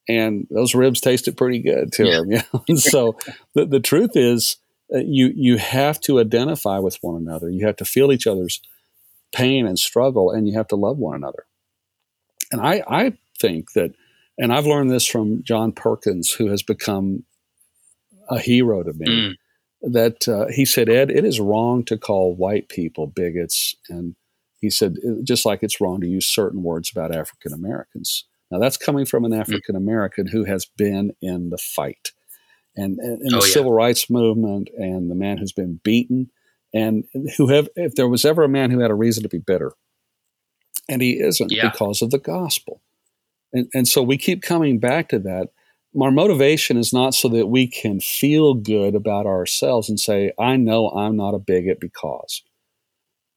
And 0.09 0.47
those 0.51 0.75
ribs 0.75 1.01
tasted 1.01 1.37
pretty 1.37 1.61
good 1.61 1.93
to 1.93 2.07
yeah. 2.07 2.19
him. 2.21 2.31
Yeah. 2.69 2.77
so 2.77 3.17
the 3.55 3.67
the 3.67 3.81
truth 3.81 4.13
is, 4.15 4.57
uh, 4.95 4.99
you 4.99 5.33
you 5.35 5.57
have 5.57 6.01
to 6.03 6.21
identify 6.21 6.79
with 6.79 6.99
one 7.01 7.17
another. 7.17 7.49
You 7.49 7.67
have 7.67 7.77
to 7.77 7.85
feel 7.85 8.13
each 8.13 8.27
other's 8.27 8.61
pain 9.35 9.67
and 9.67 9.79
struggle, 9.79 10.31
and 10.31 10.47
you 10.47 10.57
have 10.57 10.69
to 10.69 10.77
love 10.77 10.99
one 10.99 11.17
another. 11.17 11.47
And 12.53 12.61
I 12.61 12.83
I 12.87 13.13
think 13.41 13.73
that, 13.73 13.93
and 14.39 14.53
I've 14.53 14.67
learned 14.67 14.91
this 14.91 15.07
from 15.07 15.43
John 15.43 15.73
Perkins, 15.73 16.31
who 16.31 16.49
has 16.49 16.63
become 16.63 17.25
a 18.29 18.39
hero 18.39 18.83
to 18.83 18.93
me. 18.93 19.07
Mm. 19.07 19.35
That 19.93 20.29
uh, 20.29 20.47
he 20.51 20.65
said, 20.65 20.89
Ed, 20.89 21.11
it 21.11 21.27
is 21.27 21.41
wrong 21.41 21.85
to 21.85 21.99
call 21.99 22.35
white 22.35 22.71
people 22.71 23.07
bigots, 23.07 23.77
and 23.91 24.17
he 24.61 24.71
said, 24.71 24.97
just 25.25 25.45
like 25.45 25.63
it's 25.63 25.79
wrong 25.79 26.01
to 26.01 26.07
use 26.07 26.27
certain 26.27 26.63
words 26.63 26.91
about 26.91 27.15
African 27.15 27.53
Americans. 27.53 28.25
Now, 28.51 28.59
that's 28.59 28.79
coming 28.79 29.05
from 29.05 29.27
an 29.27 29.33
mm. 29.33 29.41
African 29.41 29.77
American 29.77 30.27
who 30.27 30.45
has 30.45 30.65
been 30.65 31.13
in 31.21 31.51
the 31.51 31.59
fight 31.59 32.13
and, 32.77 32.99
and, 32.99 33.21
and 33.21 33.35
oh, 33.35 33.41
the 33.41 33.47
yeah. 33.47 33.53
civil 33.53 33.73
rights 33.73 34.09
movement 34.09 34.71
and 34.79 35.11
the 35.11 35.15
man 35.15 35.37
who's 35.37 35.53
been 35.53 35.81
beaten 35.85 36.31
and 36.73 37.05
who 37.37 37.49
have, 37.49 37.69
if 37.77 37.95
there 37.95 38.09
was 38.09 38.25
ever 38.25 38.43
a 38.43 38.49
man 38.49 38.71
who 38.71 38.81
had 38.81 38.91
a 38.91 38.95
reason 38.95 39.23
to 39.23 39.29
be 39.29 39.39
bitter, 39.39 39.73
and 40.89 41.03
he 41.03 41.21
isn't 41.21 41.53
yeah. 41.53 41.71
because 41.71 42.01
of 42.01 42.11
the 42.11 42.19
gospel. 42.19 42.81
And, 43.53 43.69
and 43.75 43.87
so 43.87 44.03
we 44.03 44.17
keep 44.17 44.43
coming 44.43 44.79
back 44.79 45.11
to 45.11 45.19
that. 45.21 45.51
Our 46.01 46.11
motivation 46.11 46.77
is 46.77 46.93
not 46.93 47.15
so 47.15 47.29
that 47.29 47.47
we 47.47 47.67
can 47.67 48.01
feel 48.01 48.55
good 48.55 48.95
about 48.95 49.27
ourselves 49.27 49.89
and 49.89 49.99
say, 49.99 50.33
I 50.39 50.57
know 50.57 50.91
I'm 50.91 51.17
not 51.17 51.35
a 51.35 51.39
bigot 51.39 51.81
because. 51.81 52.43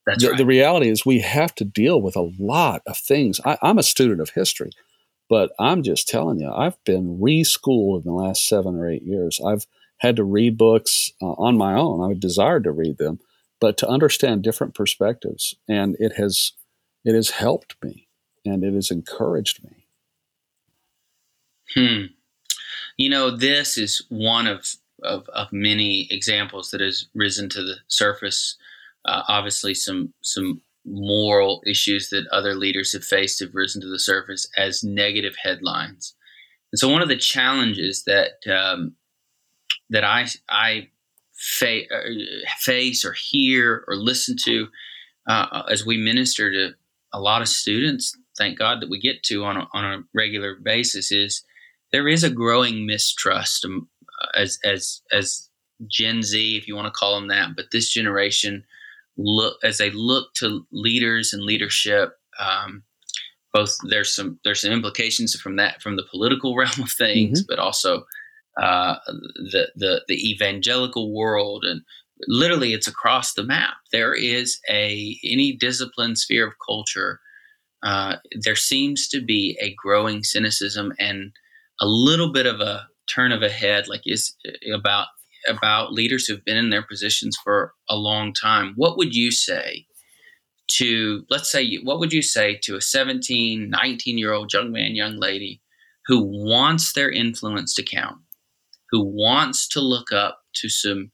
That's 0.05 0.23
the, 0.23 0.29
right. 0.29 0.37
the 0.37 0.45
reality 0.45 0.89
is 0.89 1.05
we 1.05 1.19
have 1.19 1.53
to 1.55 1.65
deal 1.65 2.01
with 2.01 2.15
a 2.15 2.31
lot 2.39 2.81
of 2.87 2.97
things. 2.97 3.39
I, 3.45 3.57
I'm 3.61 3.77
a 3.77 3.83
student 3.83 4.21
of 4.21 4.29
history, 4.29 4.71
but 5.29 5.51
I'm 5.59 5.83
just 5.83 6.07
telling 6.07 6.39
you, 6.39 6.51
I've 6.51 6.81
been 6.85 7.19
reschooled 7.21 8.05
in 8.05 8.11
the 8.11 8.17
last 8.17 8.47
seven 8.47 8.75
or 8.75 8.89
eight 8.89 9.03
years. 9.03 9.39
I've 9.45 9.67
had 9.97 10.15
to 10.15 10.23
read 10.23 10.57
books 10.57 11.11
uh, 11.21 11.33
on 11.33 11.57
my 11.57 11.73
own. 11.73 12.09
I 12.09 12.17
desired 12.17 12.63
to 12.63 12.71
read 12.71 12.97
them, 12.97 13.19
but 13.59 13.77
to 13.77 13.87
understand 13.87 14.43
different 14.43 14.73
perspectives, 14.73 15.55
and 15.67 15.95
it 15.99 16.13
has 16.15 16.53
it 17.03 17.13
has 17.13 17.31
helped 17.31 17.75
me 17.83 18.07
and 18.45 18.63
it 18.63 18.73
has 18.73 18.91
encouraged 18.91 19.63
me. 19.63 19.87
Hmm. 21.75 22.05
You 22.97 23.09
know, 23.09 23.35
this 23.35 23.77
is 23.77 24.03
one 24.09 24.47
of 24.47 24.65
of, 25.03 25.29
of 25.29 25.47
many 25.51 26.07
examples 26.09 26.71
that 26.71 26.81
has 26.81 27.07
risen 27.13 27.49
to 27.49 27.61
the 27.61 27.75
surface. 27.87 28.57
Uh, 29.05 29.21
obviously, 29.27 29.73
some 29.73 30.13
some 30.21 30.61
moral 30.85 31.61
issues 31.67 32.09
that 32.09 32.27
other 32.31 32.55
leaders 32.55 32.93
have 32.93 33.03
faced 33.03 33.39
have 33.39 33.53
risen 33.53 33.81
to 33.81 33.87
the 33.87 33.99
surface 33.99 34.49
as 34.57 34.83
negative 34.83 35.35
headlines. 35.43 36.15
And 36.71 36.79
so, 36.79 36.89
one 36.89 37.01
of 37.01 37.09
the 37.09 37.17
challenges 37.17 38.03
that 38.05 38.31
um, 38.51 38.95
that 39.89 40.03
I 40.03 40.27
I 40.49 40.89
fa- 41.33 41.93
uh, 41.93 42.49
face 42.57 43.05
or 43.05 43.13
hear 43.13 43.83
or 43.87 43.95
listen 43.95 44.35
to 44.43 44.67
uh, 45.27 45.63
as 45.69 45.85
we 45.85 45.97
minister 45.97 46.51
to 46.51 46.75
a 47.13 47.19
lot 47.19 47.41
of 47.41 47.47
students, 47.47 48.17
thank 48.37 48.57
God 48.57 48.81
that 48.81 48.89
we 48.89 48.99
get 48.99 49.23
to 49.23 49.43
on 49.43 49.57
a, 49.57 49.67
on 49.73 49.85
a 49.85 50.03
regular 50.13 50.55
basis, 50.55 51.11
is 51.11 51.43
there 51.91 52.07
is 52.07 52.23
a 52.23 52.29
growing 52.29 52.85
mistrust 52.85 53.65
um, 53.65 53.87
as 54.35 54.59
as 54.63 55.01
as 55.11 55.49
Gen 55.89 56.23
Z, 56.23 56.57
if 56.57 56.67
you 56.67 56.75
want 56.75 56.87
to 56.87 56.97
call 56.97 57.15
them 57.15 57.27
that, 57.27 57.55
but 57.55 57.65
this 57.71 57.89
generation 57.89 58.63
look 59.17 59.57
as 59.63 59.77
they 59.77 59.89
look 59.91 60.33
to 60.35 60.65
leaders 60.71 61.33
and 61.33 61.43
leadership. 61.43 62.13
Um, 62.39 62.83
both 63.53 63.75
there's 63.89 64.15
some 64.15 64.39
there's 64.43 64.61
some 64.61 64.71
implications 64.71 65.39
from 65.39 65.55
that 65.55 65.81
from 65.81 65.95
the 65.95 66.05
political 66.11 66.55
realm 66.57 66.81
of 66.81 66.91
things, 66.91 67.41
mm-hmm. 67.41 67.47
but 67.47 67.59
also 67.59 68.05
uh, 68.61 68.95
the 69.07 69.69
the 69.75 70.01
the 70.07 70.29
evangelical 70.29 71.13
world 71.13 71.63
and 71.63 71.81
literally 72.27 72.73
it's 72.73 72.87
across 72.87 73.33
the 73.33 73.43
map. 73.43 73.75
There 73.91 74.13
is 74.13 74.59
a 74.69 75.17
any 75.23 75.53
discipline 75.53 76.15
sphere 76.15 76.47
of 76.47 76.53
culture. 76.65 77.19
Uh, 77.83 78.15
there 78.41 78.55
seems 78.55 79.07
to 79.09 79.21
be 79.21 79.57
a 79.61 79.75
growing 79.75 80.23
cynicism 80.23 80.93
and 80.99 81.31
a 81.79 81.87
little 81.87 82.31
bit 82.31 82.45
of 82.45 82.59
a 82.59 82.87
turn 83.07 83.31
of 83.31 83.41
a 83.41 83.49
head, 83.49 83.87
like 83.87 84.01
is 84.05 84.35
eh, 84.45 84.73
about 84.73 85.07
about 85.47 85.93
leaders 85.93 86.25
who've 86.25 86.43
been 86.43 86.57
in 86.57 86.69
their 86.69 86.83
positions 86.83 87.37
for 87.41 87.73
a 87.89 87.95
long 87.95 88.33
time. 88.33 88.73
What 88.75 88.97
would 88.97 89.15
you 89.15 89.31
say 89.31 89.85
to 90.71 91.23
let's 91.29 91.51
say 91.51 91.75
what 91.83 91.99
would 91.99 92.11
you 92.11 92.21
say 92.21 92.59
to 92.63 92.75
a 92.75 92.81
17, 92.81 93.69
19 93.69 94.17
year 94.17 94.33
old 94.33 94.53
young 94.53 94.71
man, 94.71 94.95
young 94.95 95.17
lady 95.17 95.61
who 96.05 96.23
wants 96.23 96.93
their 96.93 97.09
influence 97.09 97.73
to 97.75 97.83
count, 97.83 98.17
who 98.91 99.03
wants 99.03 99.67
to 99.69 99.81
look 99.81 100.11
up 100.11 100.39
to 100.55 100.69
some 100.69 101.11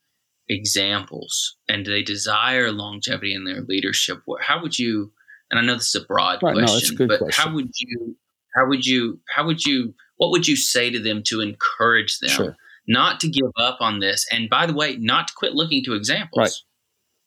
examples 0.49 1.56
and 1.69 1.86
they 1.86 2.02
desire 2.02 2.71
longevity 2.71 3.34
in 3.34 3.45
their 3.45 3.62
leadership 3.62 4.17
how 4.41 4.62
would 4.62 4.78
you 4.78 5.10
and 5.49 5.58
i 5.58 5.63
know 5.63 5.76
this 5.76 5.95
is 5.95 6.02
a 6.02 6.06
broad 6.06 6.43
right, 6.43 6.54
question 6.54 6.97
no, 6.99 7.06
a 7.06 7.08
but 7.08 7.19
question. 7.19 7.43
how 7.43 7.56
would 7.56 7.71
you 7.78 8.15
how 8.54 8.67
would 8.67 8.86
you 8.86 9.19
how 9.30 9.45
would 9.45 9.63
you 9.63 9.93
what 10.24 10.32
would 10.32 10.48
you 10.48 10.56
say 10.56 10.90
to 10.90 11.00
them 11.00 11.22
to 11.24 11.42
encourage 11.42 12.20
them 12.20 12.30
sure. 12.30 12.58
not 12.88 13.20
to 13.20 13.28
give 13.28 13.52
up 13.58 13.78
on 13.82 14.00
this 14.00 14.26
and 14.32 14.50
by 14.50 14.66
the 14.66 14.74
way 14.74 14.96
not 14.98 15.28
to 15.28 15.34
quit 15.34 15.54
looking 15.54 15.84
to 15.84 15.94
examples 15.94 16.38
right 16.38 16.54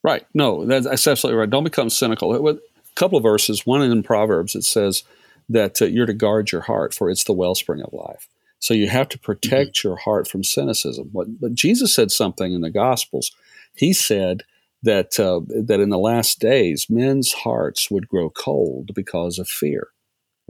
right 0.03 0.27
no 0.35 0.65
that's, 0.65 0.87
that's 0.87 1.07
absolutely 1.07 1.39
right 1.39 1.51
don't 1.51 1.65
become 1.65 1.91
cynical 1.91 2.49
a 2.49 2.59
couple 2.95 3.17
of 3.17 3.23
verses 3.23 3.67
one 3.67 3.83
in 3.83 4.03
proverbs 4.03 4.55
it 4.55 4.65
says 4.65 5.05
that 5.49 5.81
uh, 5.83 5.85
you're 5.85 6.07
to 6.07 6.15
guard 6.15 6.51
your 6.51 6.63
heart 6.63 6.95
for 6.95 7.11
it's 7.11 7.25
the 7.25 7.33
wellspring 7.33 7.83
of 7.83 7.93
life 7.93 8.29
so 8.59 8.75
you 8.75 8.89
have 8.89 9.09
to 9.11 9.19
protect 9.19 9.79
mm-hmm. 9.79 9.89
your 9.89 9.97
heart 9.97 10.29
from 10.29 10.43
cynicism. 10.43 11.11
But, 11.13 11.41
but 11.41 11.55
Jesus 11.55 11.95
said 11.95 12.11
something 12.11 12.53
in 12.53 12.63
the 12.63 12.71
Gospels. 12.71 13.33
He 13.75 13.93
said 13.93 14.43
that 14.83 15.19
uh, 15.21 15.41
that 15.65 15.81
in 15.81 15.91
the 15.91 15.99
last 15.99 16.39
days, 16.39 16.87
men's 16.89 17.33
hearts 17.33 17.91
would 17.91 18.09
grow 18.09 18.31
cold 18.31 18.91
because 18.95 19.39
of 19.39 19.49
fear. 19.49 19.89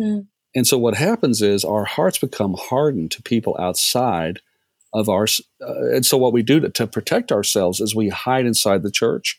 Mm. 0.00 0.26
And 0.56 0.66
so 0.66 0.78
what 0.78 0.96
happens 0.96 1.42
is 1.42 1.64
our 1.66 1.84
hearts 1.84 2.18
become 2.18 2.56
hardened 2.58 3.10
to 3.12 3.22
people 3.22 3.54
outside 3.60 4.40
of 4.94 5.08
our. 5.08 5.26
Uh, 5.60 5.94
and 5.94 6.04
so 6.04 6.16
what 6.16 6.32
we 6.32 6.42
do 6.42 6.58
to, 6.60 6.70
to 6.70 6.86
protect 6.86 7.30
ourselves 7.30 7.78
is 7.78 7.94
we 7.94 8.08
hide 8.08 8.46
inside 8.46 8.82
the 8.82 8.90
church, 8.90 9.38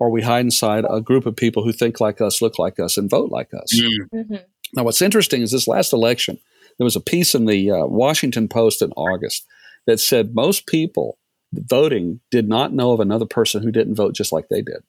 or 0.00 0.10
we 0.10 0.22
hide 0.22 0.46
inside 0.46 0.86
a 0.88 1.02
group 1.02 1.26
of 1.26 1.36
people 1.36 1.62
who 1.62 1.72
think 1.72 2.00
like 2.00 2.22
us, 2.22 2.40
look 2.40 2.58
like 2.58 2.80
us, 2.80 2.96
and 2.96 3.10
vote 3.10 3.30
like 3.30 3.52
us. 3.52 3.78
Mm. 3.78 4.08
Mm-hmm. 4.14 4.36
Now, 4.72 4.84
what's 4.84 5.02
interesting 5.02 5.42
is 5.42 5.52
this 5.52 5.68
last 5.68 5.92
election 5.92 6.40
there 6.78 6.84
was 6.84 6.96
a 6.96 7.00
piece 7.00 7.36
in 7.36 7.44
the 7.44 7.70
uh, 7.70 7.86
Washington 7.86 8.48
Post 8.48 8.82
in 8.82 8.90
August 8.96 9.46
that 9.86 10.00
said 10.00 10.34
most 10.34 10.66
people 10.66 11.18
voting 11.52 12.20
did 12.32 12.48
not 12.48 12.72
know 12.72 12.90
of 12.90 12.98
another 12.98 13.26
person 13.26 13.62
who 13.62 13.70
didn't 13.70 13.94
vote 13.94 14.14
just 14.14 14.32
like 14.32 14.48
they 14.48 14.62
did 14.62 14.82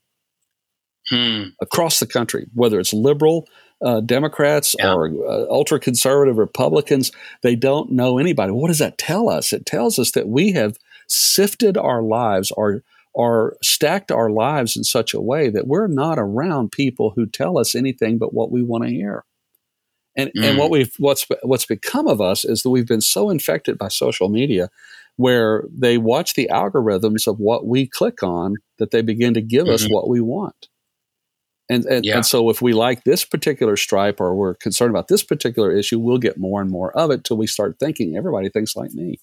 hmm. 1.09 1.49
across 1.61 1.99
the 1.99 2.07
country, 2.07 2.47
whether 2.53 2.79
it's 2.79 2.93
liberal 2.93 3.47
uh, 3.83 3.99
Democrats 4.01 4.75
yeah. 4.77 4.93
or 4.93 5.07
uh, 5.07 5.45
ultra 5.49 5.79
conservative 5.79 6.37
Republicans. 6.37 7.11
They 7.41 7.55
don't 7.55 7.91
know 7.91 8.17
anybody. 8.17 8.51
What 8.51 8.67
does 8.67 8.79
that 8.79 8.97
tell 8.97 9.29
us? 9.29 9.53
It 9.53 9.65
tells 9.65 9.99
us 9.99 10.11
that 10.11 10.27
we 10.27 10.53
have 10.53 10.77
sifted 11.07 11.77
our 11.77 12.01
lives 12.01 12.51
or 12.51 12.83
or 13.13 13.55
stacked 13.63 14.11
our 14.11 14.29
lives 14.29 14.75
in 14.75 14.83
such 14.83 15.13
a 15.13 15.21
way 15.21 15.49
that 15.49 15.67
we're 15.67 15.87
not 15.87 16.19
around 16.19 16.73
people 16.73 17.13
who 17.15 17.25
tell 17.25 17.57
us 17.57 17.73
anything 17.73 18.17
but 18.17 18.33
what 18.33 18.51
we 18.51 18.61
want 18.61 18.83
to 18.83 18.89
hear. 18.89 19.23
And 20.17 20.31
mm. 20.37 20.43
and 20.43 20.57
what 20.57 20.69
we've 20.69 20.93
what's 20.97 21.25
what's 21.43 21.65
become 21.65 22.07
of 22.07 22.21
us 22.21 22.45
is 22.45 22.63
that 22.63 22.69
we've 22.69 22.87
been 22.87 23.01
so 23.01 23.29
infected 23.29 23.77
by 23.77 23.89
social 23.89 24.29
media 24.29 24.69
where 25.17 25.63
they 25.71 25.97
watch 25.97 26.33
the 26.33 26.49
algorithms 26.51 27.25
of 27.27 27.39
what 27.39 27.65
we 27.65 27.87
click 27.87 28.21
on 28.21 28.55
that 28.79 28.91
they 28.91 29.01
begin 29.01 29.33
to 29.33 29.41
give 29.41 29.65
mm-hmm. 29.65 29.73
us 29.73 29.87
what 29.87 30.09
we 30.09 30.19
want. 30.19 30.67
And 31.69 31.85
and, 31.85 32.05
yeah. 32.05 32.17
and 32.17 32.25
so 32.25 32.49
if 32.49 32.61
we 32.61 32.73
like 32.73 33.03
this 33.03 33.23
particular 33.23 33.75
stripe 33.75 34.19
or 34.19 34.35
we're 34.35 34.53
concerned 34.53 34.91
about 34.91 35.07
this 35.07 35.23
particular 35.23 35.71
issue, 35.71 35.99
we'll 35.99 36.17
get 36.17 36.37
more 36.37 36.61
and 36.61 36.69
more 36.69 36.95
of 36.97 37.11
it 37.11 37.23
till 37.23 37.37
we 37.37 37.47
start 37.47 37.77
thinking 37.79 38.15
everybody 38.15 38.49
thinks 38.49 38.75
like 38.75 38.91
me. 38.91 39.19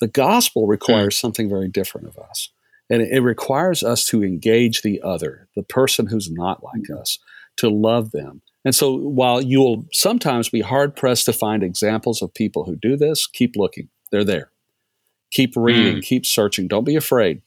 The 0.00 0.08
gospel 0.08 0.66
requires 0.66 1.16
mm. 1.16 1.20
something 1.20 1.48
very 1.48 1.68
different 1.68 2.08
of 2.08 2.18
us. 2.18 2.50
And 2.88 3.02
it, 3.02 3.10
it 3.12 3.20
requires 3.20 3.82
us 3.82 4.06
to 4.06 4.24
engage 4.24 4.82
the 4.82 5.00
other, 5.02 5.48
the 5.54 5.62
person 5.62 6.06
who's 6.06 6.30
not 6.30 6.64
like 6.64 6.84
mm. 6.90 6.98
us, 6.98 7.18
to 7.58 7.68
love 7.68 8.12
them, 8.12 8.40
and 8.64 8.74
so 8.74 8.94
while 8.94 9.40
you'll 9.40 9.86
sometimes 9.92 10.48
be 10.48 10.60
hard 10.60 10.94
pressed 10.94 11.24
to 11.26 11.32
find 11.32 11.62
examples 11.62 12.20
of 12.20 12.34
people 12.34 12.64
who 12.64 12.76
do 12.76 12.96
this, 12.96 13.26
keep 13.26 13.56
looking. 13.56 13.88
They're 14.12 14.24
there. 14.24 14.50
Keep 15.30 15.56
reading, 15.56 15.98
mm. 15.98 16.02
keep 16.02 16.26
searching. 16.26 16.68
Don't 16.68 16.84
be 16.84 16.96
afraid 16.96 17.42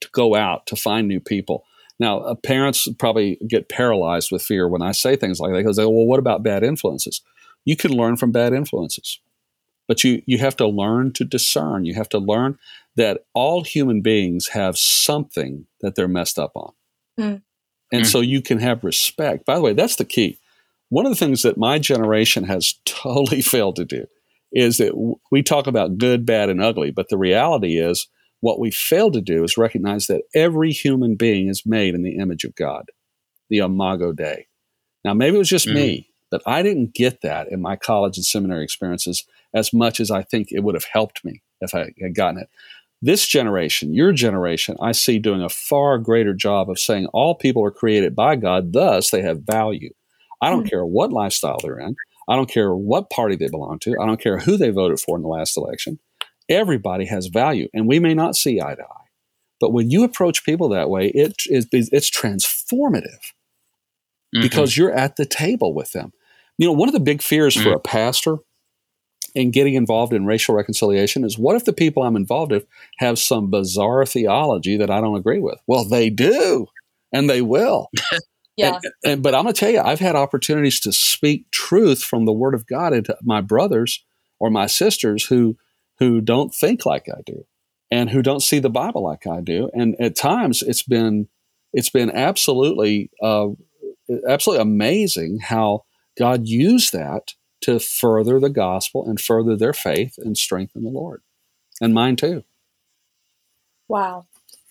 to 0.00 0.08
go 0.12 0.34
out 0.34 0.66
to 0.66 0.76
find 0.76 1.08
new 1.08 1.20
people. 1.20 1.64
Now, 2.00 2.20
uh, 2.20 2.34
parents 2.34 2.88
probably 2.98 3.38
get 3.46 3.68
paralyzed 3.68 4.32
with 4.32 4.42
fear 4.42 4.66
when 4.66 4.80
I 4.80 4.92
say 4.92 5.16
things 5.16 5.38
like 5.38 5.52
that 5.52 5.58
because 5.58 5.76
they 5.76 5.82
go, 5.82 5.90
well, 5.90 6.06
what 6.06 6.18
about 6.18 6.42
bad 6.42 6.64
influences? 6.64 7.20
You 7.66 7.76
can 7.76 7.92
learn 7.92 8.16
from 8.16 8.32
bad 8.32 8.54
influences, 8.54 9.20
but 9.86 10.02
you, 10.02 10.22
you 10.24 10.38
have 10.38 10.56
to 10.56 10.66
learn 10.66 11.12
to 11.12 11.24
discern. 11.26 11.84
You 11.84 11.94
have 11.94 12.08
to 12.08 12.18
learn 12.18 12.58
that 12.96 13.26
all 13.34 13.62
human 13.62 14.00
beings 14.00 14.48
have 14.48 14.78
something 14.78 15.66
that 15.82 15.94
they're 15.94 16.08
messed 16.08 16.38
up 16.38 16.52
on. 16.54 16.72
Mm. 17.18 17.42
And 17.92 18.02
mm. 18.02 18.06
so 18.06 18.20
you 18.20 18.40
can 18.40 18.58
have 18.60 18.82
respect. 18.82 19.44
By 19.44 19.56
the 19.56 19.60
way, 19.60 19.74
that's 19.74 19.96
the 19.96 20.06
key. 20.06 20.38
One 20.88 21.04
of 21.04 21.12
the 21.12 21.16
things 21.16 21.42
that 21.42 21.58
my 21.58 21.78
generation 21.78 22.44
has 22.44 22.74
totally 22.86 23.42
failed 23.42 23.76
to 23.76 23.84
do 23.84 24.06
is 24.52 24.78
that 24.78 25.20
we 25.30 25.42
talk 25.42 25.66
about 25.66 25.98
good, 25.98 26.24
bad, 26.24 26.48
and 26.48 26.62
ugly, 26.62 26.90
but 26.90 27.10
the 27.10 27.18
reality 27.18 27.78
is 27.78 28.08
what 28.40 28.58
we 28.58 28.70
fail 28.70 29.10
to 29.10 29.20
do 29.20 29.44
is 29.44 29.56
recognize 29.56 30.06
that 30.06 30.22
every 30.34 30.72
human 30.72 31.14
being 31.14 31.48
is 31.48 31.66
made 31.66 31.94
in 31.94 32.02
the 32.02 32.16
image 32.16 32.44
of 32.44 32.54
God, 32.54 32.86
the 33.48 33.58
Imago 33.58 34.12
Dei. 34.12 34.46
Now, 35.04 35.14
maybe 35.14 35.36
it 35.36 35.38
was 35.38 35.48
just 35.48 35.68
mm. 35.68 35.74
me, 35.74 36.08
But 36.30 36.42
I 36.46 36.62
didn't 36.62 36.94
get 36.94 37.22
that 37.22 37.48
in 37.50 37.60
my 37.60 37.76
college 37.76 38.16
and 38.16 38.24
seminary 38.24 38.64
experiences 38.64 39.24
as 39.52 39.72
much 39.72 40.00
as 40.00 40.10
I 40.10 40.22
think 40.22 40.48
it 40.50 40.62
would 40.62 40.74
have 40.74 40.84
helped 40.84 41.24
me 41.24 41.42
if 41.60 41.74
I 41.74 41.90
had 42.00 42.14
gotten 42.14 42.40
it. 42.40 42.48
This 43.02 43.26
generation, 43.26 43.94
your 43.94 44.12
generation, 44.12 44.76
I 44.80 44.92
see 44.92 45.18
doing 45.18 45.42
a 45.42 45.48
far 45.48 45.98
greater 45.98 46.34
job 46.34 46.68
of 46.68 46.78
saying 46.78 47.06
all 47.06 47.34
people 47.34 47.64
are 47.64 47.70
created 47.70 48.14
by 48.14 48.36
God, 48.36 48.72
thus 48.72 49.10
they 49.10 49.22
have 49.22 49.40
value. 49.42 49.90
I 50.42 50.50
don't 50.50 50.60
mm-hmm. 50.60 50.68
care 50.68 50.84
what 50.84 51.12
lifestyle 51.12 51.58
they're 51.62 51.78
in. 51.78 51.96
I 52.28 52.36
don't 52.36 52.50
care 52.50 52.74
what 52.74 53.10
party 53.10 53.36
they 53.36 53.48
belong 53.48 53.78
to. 53.80 53.96
I 54.00 54.06
don't 54.06 54.20
care 54.20 54.38
who 54.38 54.56
they 54.56 54.70
voted 54.70 55.00
for 55.00 55.16
in 55.16 55.22
the 55.22 55.28
last 55.28 55.56
election. 55.56 55.98
Everybody 56.50 57.06
has 57.06 57.28
value, 57.28 57.68
and 57.72 57.86
we 57.86 58.00
may 58.00 58.12
not 58.12 58.36
see 58.36 58.60
eye 58.60 58.74
to 58.74 58.82
eye. 58.82 59.06
But 59.60 59.72
when 59.72 59.90
you 59.90 60.04
approach 60.04 60.44
people 60.44 60.70
that 60.70 60.90
way, 60.90 61.08
it 61.08 61.34
is 61.46 61.68
it's 61.72 62.10
transformative 62.10 63.20
mm-hmm. 64.34 64.42
because 64.42 64.76
you're 64.76 64.92
at 64.92 65.16
the 65.16 65.26
table 65.26 65.74
with 65.74 65.92
them. 65.92 66.12
You 66.58 66.66
know, 66.66 66.72
one 66.72 66.88
of 66.88 66.94
the 66.94 67.00
big 67.00 67.22
fears 67.22 67.54
mm-hmm. 67.54 67.64
for 67.64 67.74
a 67.74 67.80
pastor 67.80 68.38
in 69.34 69.50
getting 69.50 69.74
involved 69.74 70.12
in 70.12 70.26
racial 70.26 70.54
reconciliation 70.54 71.24
is 71.24 71.38
what 71.38 71.56
if 71.56 71.64
the 71.64 71.72
people 71.72 72.02
I'm 72.02 72.16
involved 72.16 72.52
with 72.52 72.66
have 72.98 73.18
some 73.18 73.50
bizarre 73.50 74.04
theology 74.04 74.76
that 74.76 74.90
I 74.90 75.00
don't 75.00 75.16
agree 75.16 75.40
with? 75.40 75.58
Well, 75.66 75.84
they 75.84 76.10
do, 76.10 76.66
and 77.12 77.28
they 77.28 77.42
will. 77.42 77.88
yeah. 78.56 78.74
And, 78.82 78.92
and, 79.04 79.22
but 79.22 79.34
I'm 79.34 79.44
going 79.44 79.54
to 79.54 79.60
tell 79.60 79.70
you, 79.70 79.80
I've 79.80 80.00
had 80.00 80.16
opportunities 80.16 80.80
to 80.80 80.92
speak 80.92 81.50
truth 81.52 82.02
from 82.02 82.24
the 82.24 82.32
Word 82.32 82.54
of 82.54 82.66
God 82.66 82.92
into 82.92 83.16
my 83.22 83.40
brothers 83.40 84.04
or 84.38 84.50
my 84.50 84.66
sisters 84.66 85.26
who 85.26 85.56
who 86.00 86.20
don't 86.20 86.52
think 86.52 86.84
like 86.84 87.08
I 87.08 87.20
do, 87.24 87.46
and 87.90 88.10
who 88.10 88.22
don't 88.22 88.42
see 88.42 88.58
the 88.58 88.70
Bible 88.70 89.04
like 89.04 89.26
I 89.26 89.40
do. 89.40 89.70
And 89.72 89.94
at 90.00 90.16
times, 90.16 90.62
it's 90.62 90.82
been 90.82 91.28
it's 91.72 91.90
been 91.90 92.10
absolutely 92.10 93.10
uh, 93.22 93.48
absolutely 94.28 94.62
amazing 94.62 95.38
how 95.38 95.84
God 96.18 96.46
used 96.46 96.92
that 96.92 97.34
to 97.62 97.78
further 97.78 98.40
the 98.40 98.50
gospel 98.50 99.06
and 99.06 99.20
further 99.20 99.56
their 99.56 99.72
faith 99.72 100.14
and 100.18 100.36
strengthen 100.36 100.82
the 100.82 100.90
Lord. 100.90 101.22
And 101.80 101.94
mine 101.94 102.16
too. 102.16 102.44
Wow. 103.88 104.26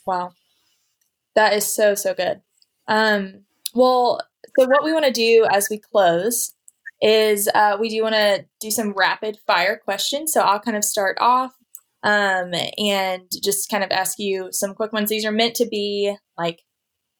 Wow. 0.06 0.34
That 1.36 1.54
is 1.54 1.68
so, 1.68 1.96
so 1.96 2.14
good. 2.14 2.42
Um, 2.88 3.42
well, 3.74 4.22
so 4.58 4.66
what 4.68 4.84
we 4.84 4.94
want 4.94 5.06
to 5.06 5.12
do 5.12 5.48
as 5.52 5.68
we 5.70 5.78
close 5.78 6.54
is 7.02 7.50
uh, 7.54 7.78
we 7.80 7.90
do 7.90 8.04
want 8.04 8.16
to 8.16 8.46
do 8.60 8.72
some 8.72 8.94
rapid 8.94 9.38
fire 9.48 9.80
questions. 9.84 10.34
So 10.34 10.42
I'll 10.42 10.60
kind 10.60 10.78
of 10.78 10.84
start 10.84 11.18
off 11.20 11.54
um, 12.04 12.54
and 12.78 13.24
just 13.44 13.70
kind 13.70 13.84
of 13.84 13.92
ask 13.92 14.20
you 14.20 14.50
some 14.52 14.74
quick 14.74 14.94
ones. 14.94 15.10
These 15.10 15.26
are 15.26 15.32
meant 15.32 15.56
to 15.56 15.68
be 15.68 16.16
like, 16.38 16.62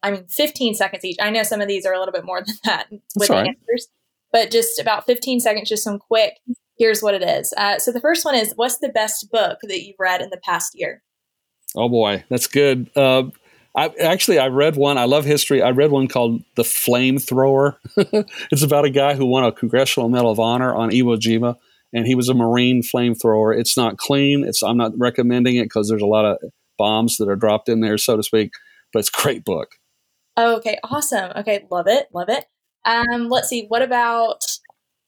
I 0.02 0.10
mean, 0.10 0.26
15 0.28 0.74
seconds 0.74 1.04
each. 1.04 1.16
I 1.20 1.30
know 1.30 1.42
some 1.42 1.60
of 1.60 1.68
these 1.68 1.84
are 1.86 1.92
a 1.92 1.98
little 1.98 2.12
bit 2.12 2.24
more 2.24 2.42
than 2.42 2.56
that 2.64 2.86
with 3.16 3.28
the 3.28 3.36
answers 3.36 3.88
but 4.32 4.50
just 4.50 4.78
about 4.78 5.06
15 5.06 5.40
seconds, 5.40 5.68
just 5.68 5.84
some 5.84 5.98
quick. 5.98 6.38
Here's 6.78 7.02
what 7.02 7.14
it 7.14 7.22
is. 7.22 7.52
Uh, 7.56 7.78
so 7.78 7.92
the 7.92 8.00
first 8.00 8.24
one 8.24 8.34
is 8.34 8.52
What's 8.56 8.78
the 8.78 8.88
best 8.88 9.30
book 9.30 9.58
that 9.62 9.82
you've 9.82 9.96
read 9.98 10.22
in 10.22 10.30
the 10.30 10.40
past 10.44 10.72
year? 10.74 11.02
Oh 11.76 11.88
boy, 11.88 12.24
that's 12.28 12.46
good. 12.46 12.90
Uh, 12.96 13.24
I 13.76 13.88
actually 14.00 14.38
I 14.38 14.48
read 14.48 14.76
one. 14.76 14.98
I 14.98 15.04
love 15.04 15.24
history. 15.24 15.62
I 15.62 15.70
read 15.70 15.90
one 15.90 16.08
called 16.08 16.42
The 16.56 16.62
Flamethrower. 16.62 17.76
it's 18.50 18.62
about 18.62 18.84
a 18.84 18.90
guy 18.90 19.14
who 19.14 19.26
won 19.26 19.44
a 19.44 19.52
Congressional 19.52 20.08
Medal 20.08 20.32
of 20.32 20.40
Honor 20.40 20.74
on 20.74 20.90
Iwo 20.90 21.16
Jima, 21.16 21.56
and 21.92 22.06
he 22.06 22.16
was 22.16 22.28
a 22.28 22.34
Marine 22.34 22.82
flamethrower. 22.82 23.56
It's 23.56 23.76
not 23.76 23.96
clean. 23.96 24.44
It's 24.44 24.62
I'm 24.62 24.76
not 24.76 24.92
recommending 24.96 25.56
it 25.56 25.64
because 25.64 25.88
there's 25.88 26.02
a 26.02 26.06
lot 26.06 26.24
of 26.24 26.38
bombs 26.78 27.16
that 27.18 27.28
are 27.28 27.36
dropped 27.36 27.68
in 27.68 27.80
there, 27.80 27.96
so 27.96 28.16
to 28.16 28.22
speak. 28.22 28.52
But 28.92 29.00
it's 29.00 29.08
a 29.08 29.22
great 29.22 29.44
book. 29.44 29.68
Okay, 30.38 30.78
awesome. 30.84 31.32
Okay, 31.36 31.66
love 31.70 31.86
it, 31.86 32.08
love 32.12 32.28
it. 32.28 32.46
Um, 32.84 33.28
let's 33.28 33.48
see. 33.48 33.66
What 33.68 33.82
about? 33.82 34.44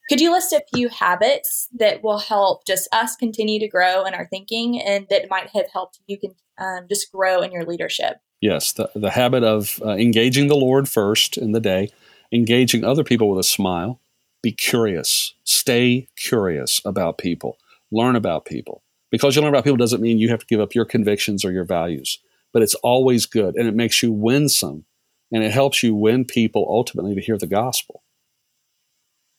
Could 0.09 0.21
you 0.21 0.31
list 0.31 0.53
a 0.53 0.63
few 0.73 0.89
habits 0.89 1.69
that 1.79 2.03
will 2.03 2.19
help 2.19 2.65
just 2.65 2.89
us 2.93 3.15
continue 3.15 3.59
to 3.59 3.69
grow 3.69 4.05
in 4.05 4.13
our 4.13 4.27
thinking, 4.27 4.81
and 4.81 5.07
that 5.09 5.29
might 5.29 5.49
have 5.49 5.65
helped 5.71 5.99
you 6.07 6.17
can 6.19 6.31
um, 6.59 6.87
just 6.89 7.11
grow 7.11 7.41
in 7.41 7.51
your 7.51 7.65
leadership? 7.65 8.17
Yes, 8.43 8.73
the, 8.73 8.89
the 8.93 9.11
habit 9.11 9.45
of 9.45 9.81
uh, 9.85 9.91
engaging 9.91 10.49
the 10.49 10.57
Lord 10.57 10.89
first 10.89 11.37
in 11.37 11.53
the 11.53 11.61
day, 11.61 11.87
engaging 12.29 12.83
other 12.83 13.05
people 13.05 13.29
with 13.29 13.39
a 13.39 13.43
smile. 13.47 14.01
Be 14.41 14.51
curious. 14.51 15.33
Stay 15.45 16.09
curious 16.17 16.81
about 16.83 17.17
people. 17.17 17.57
Learn 17.89 18.17
about 18.17 18.43
people. 18.43 18.83
Because 19.11 19.33
you 19.33 19.41
learn 19.41 19.53
about 19.53 19.63
people 19.63 19.77
doesn't 19.77 20.01
mean 20.01 20.17
you 20.17 20.27
have 20.27 20.41
to 20.41 20.45
give 20.45 20.59
up 20.59 20.75
your 20.75 20.83
convictions 20.83 21.45
or 21.45 21.53
your 21.53 21.63
values, 21.63 22.19
but 22.51 22.61
it's 22.61 22.75
always 22.75 23.25
good 23.25 23.55
and 23.55 23.65
it 23.65 23.75
makes 23.75 24.03
you 24.03 24.11
winsome 24.11 24.83
and 25.31 25.41
it 25.41 25.53
helps 25.53 25.81
you 25.81 25.95
win 25.95 26.25
people 26.25 26.65
ultimately 26.67 27.15
to 27.15 27.21
hear 27.21 27.37
the 27.37 27.47
gospel. 27.47 28.03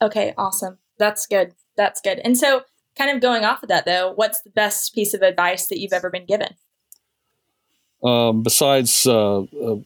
Okay, 0.00 0.32
awesome. 0.38 0.78
That's 0.98 1.26
good. 1.26 1.52
That's 1.76 2.00
good. 2.00 2.20
And 2.20 2.38
so, 2.38 2.62
kind 2.96 3.14
of 3.14 3.20
going 3.20 3.44
off 3.44 3.62
of 3.62 3.68
that, 3.68 3.84
though, 3.84 4.14
what's 4.14 4.40
the 4.40 4.50
best 4.50 4.94
piece 4.94 5.12
of 5.12 5.20
advice 5.20 5.66
that 5.66 5.78
you've 5.78 5.92
ever 5.92 6.08
been 6.08 6.24
given? 6.24 6.54
Um, 8.04 8.42
besides 8.42 9.06
uh, 9.06 9.40
uh, 9.40 9.76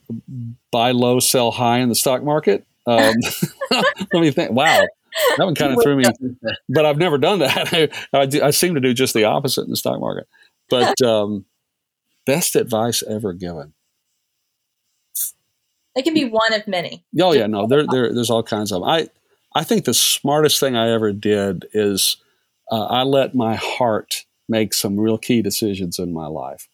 buy 0.71 0.91
low, 0.91 1.19
sell 1.19 1.51
high 1.51 1.79
in 1.79 1.89
the 1.89 1.95
stock 1.95 2.23
market. 2.23 2.65
Um, 2.85 3.13
let 3.71 4.13
me 4.13 4.31
think. 4.31 4.51
Wow, 4.51 4.81
that 5.37 5.45
one 5.45 5.55
kind 5.55 5.73
of 5.73 5.81
threw 5.81 5.95
me. 5.95 6.03
But 6.67 6.85
I've 6.85 6.97
never 6.97 7.17
done 7.17 7.39
that. 7.39 7.73
I, 8.13 8.17
I, 8.17 8.25
do, 8.25 8.41
I, 8.43 8.51
seem 8.51 8.75
to 8.75 8.81
do 8.81 8.93
just 8.93 9.13
the 9.13 9.23
opposite 9.23 9.63
in 9.63 9.69
the 9.69 9.77
stock 9.77 9.99
market. 9.99 10.27
But 10.69 11.01
um, 11.05 11.45
best 12.25 12.55
advice 12.55 13.03
ever 13.03 13.33
given. 13.33 13.73
It 15.95 16.03
can 16.03 16.13
be 16.13 16.25
one 16.25 16.53
of 16.53 16.67
many. 16.67 17.03
Oh 17.19 17.33
yeah, 17.33 17.47
no, 17.47 17.67
there, 17.67 17.85
there 17.87 18.13
there's 18.13 18.29
all 18.29 18.43
kinds 18.43 18.71
of 18.71 18.81
them. 18.81 18.89
I 18.89 19.09
I 19.55 19.63
think 19.63 19.85
the 19.85 19.93
smartest 19.93 20.59
thing 20.59 20.75
I 20.75 20.91
ever 20.91 21.11
did 21.11 21.65
is 21.73 22.17
uh, 22.71 22.85
I 22.85 23.03
let 23.03 23.33
my 23.33 23.55
heart 23.55 24.25
make 24.47 24.73
some 24.73 24.99
real 24.99 25.17
key 25.17 25.41
decisions 25.41 25.99
in 25.99 26.13
my 26.13 26.27
life, 26.27 26.67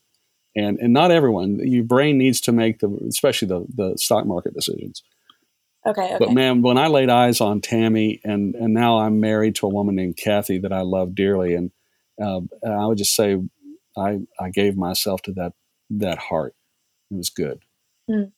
and 0.56 0.80
and 0.80 0.94
not 0.94 1.12
everyone. 1.12 1.60
Your 1.62 1.84
brain 1.84 2.18
needs 2.18 2.42
to 2.42 2.52
make 2.52 2.80
the, 2.80 2.90
especially 3.08 3.48
the 3.48 3.66
the 3.74 3.98
stock 3.98 4.26
market 4.26 4.54
decisions. 4.54 5.04
Okay, 5.86 6.02
okay. 6.02 6.18
But 6.18 6.32
man, 6.32 6.62
when 6.64 6.78
I 6.78 6.88
laid 6.88 7.10
eyes 7.10 7.42
on 7.42 7.62
Tammy, 7.62 8.20
and 8.24 8.56
and 8.56 8.74
now 8.74 9.00
I'm 9.00 9.20
married 9.20 9.56
to 9.56 9.68
a 9.68 9.70
woman 9.70 9.96
named 9.96 10.18
Kathy 10.18 10.58
that 10.60 10.74
I 10.74 10.82
love 10.82 11.14
dearly, 11.14 11.54
and, 11.54 11.72
uh, 12.20 12.42
and 12.64 12.74
I 12.74 12.86
would 12.88 12.98
just 12.98 13.16
say, 13.16 13.38
I 13.96 14.20
I 14.40 14.50
gave 14.50 14.78
myself 14.78 15.22
to 15.24 15.34
that 15.34 15.54
that 15.92 16.18
heart. 16.18 16.56
It 17.12 17.18
was 17.18 17.30
good. 17.30 17.60
Mm. 18.10 18.32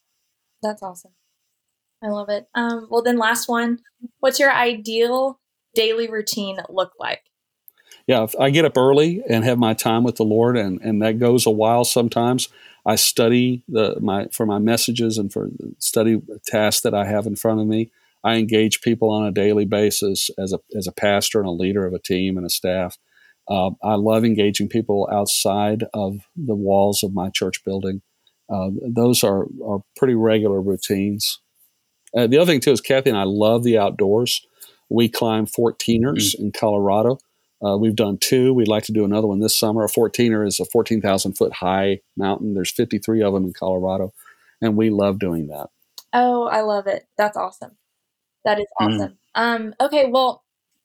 That's 0.62 0.84
awesome. 0.84 1.12
I 2.04 2.08
love 2.08 2.30
it. 2.30 2.48
Um, 2.54 2.88
well, 2.90 3.02
then, 3.02 3.18
last 3.18 3.48
one. 3.48 3.80
What's 4.20 4.40
your 4.40 4.52
ideal 4.52 5.40
daily 5.74 6.10
routine 6.10 6.58
look 6.70 6.92
like? 7.00 7.22
Yeah, 8.06 8.28
I 8.40 8.50
get 8.50 8.66
up 8.66 8.78
early 8.78 9.22
and 9.30 9.44
have 9.44 9.58
my 9.58 9.74
time 9.74 10.04
with 10.04 10.16
the 10.16 10.24
Lord, 10.24 10.58
and, 10.58 10.80
and 10.82 11.02
that 11.02 11.20
goes 11.20 11.46
a 11.46 11.52
while 11.52 11.84
sometimes. 11.84 12.48
I 12.86 12.96
study 12.96 13.64
the 13.68 14.00
my 14.00 14.28
for 14.32 14.46
my 14.46 14.60
messages 14.60 15.18
and 15.18 15.32
for 15.32 15.50
study 15.80 16.22
tasks 16.46 16.82
that 16.82 16.94
I 16.94 17.06
have 17.06 17.26
in 17.26 17.36
front 17.36 17.60
of 17.60 17.68
me. 17.68 17.92
I 18.24 18.36
engage 18.36 18.82
people 18.82 19.10
on 19.10 19.26
a 19.26 19.32
daily 19.32 19.66
basis 19.66 20.30
as 20.38 20.54
a 20.54 20.60
as 20.76 20.88
a 20.88 20.94
pastor 20.94 21.40
and 21.40 21.48
a 21.48 21.52
leader 21.52 21.86
of 21.86 21.94
a 21.94 22.00
team 22.00 22.38
and 22.38 22.46
a 22.46 22.50
staff. 22.50 22.98
Uh, 23.50 23.72
I 23.84 23.96
love 23.96 24.26
engaging 24.26 24.68
people 24.68 25.08
outside 25.12 25.86
of 25.94 26.28
the 26.36 26.56
walls 26.56 27.04
of 27.04 27.14
my 27.14 27.30
church 27.30 27.64
building. 27.64 28.02
Uh, 28.50 28.70
those 28.82 29.24
are, 29.24 29.46
are 29.66 29.80
pretty 29.96 30.16
regular 30.16 30.62
routines. 30.62 31.40
Uh, 32.16 32.28
the 32.28 32.38
other 32.38 32.52
thing, 32.52 32.60
too, 32.60 32.72
is 32.72 32.82
Kathy 32.82 33.10
and 33.10 33.20
I 33.20 33.24
love 33.24 33.64
the 33.64 33.78
outdoors. 33.78 34.46
We 34.90 35.10
climb 35.10 35.46
14ers 35.46 36.36
mm-hmm. 36.36 36.44
in 36.44 36.52
Colorado. 36.52 37.20
Uh, 37.64 37.78
we've 37.78 37.96
done 37.96 38.18
two. 38.18 38.54
We'd 38.54 38.68
like 38.68 38.84
to 38.84 38.92
do 38.92 39.04
another 39.04 39.28
one 39.28 39.40
this 39.40 39.58
summer. 39.58 39.84
A 39.84 39.88
14er 39.88 40.48
is 40.48 40.60
a 40.60 40.66
14,000 40.66 41.34
foot 41.34 41.54
high 41.54 42.02
mountain. 42.16 42.54
There's 42.54 42.72
53 42.72 43.24
of 43.24 43.34
them 43.34 43.46
in 43.46 43.54
Colorado, 43.54 44.14
and 44.62 44.78
we 44.78 44.90
love 44.90 45.20
doing 45.20 45.48
that. 45.48 45.70
Oh, 46.14 46.48
I 46.48 46.62
love 46.62 46.88
it. 46.88 47.08
That's 47.18 47.38
awesome. 47.38 47.78
That 48.46 48.60
is 48.60 48.68
mm-hmm. 48.80 48.94
awesome. 48.94 49.18
Mm-hmm. 49.36 49.66
Um, 49.66 49.76
okay, 49.80 50.06
well, 50.10 50.44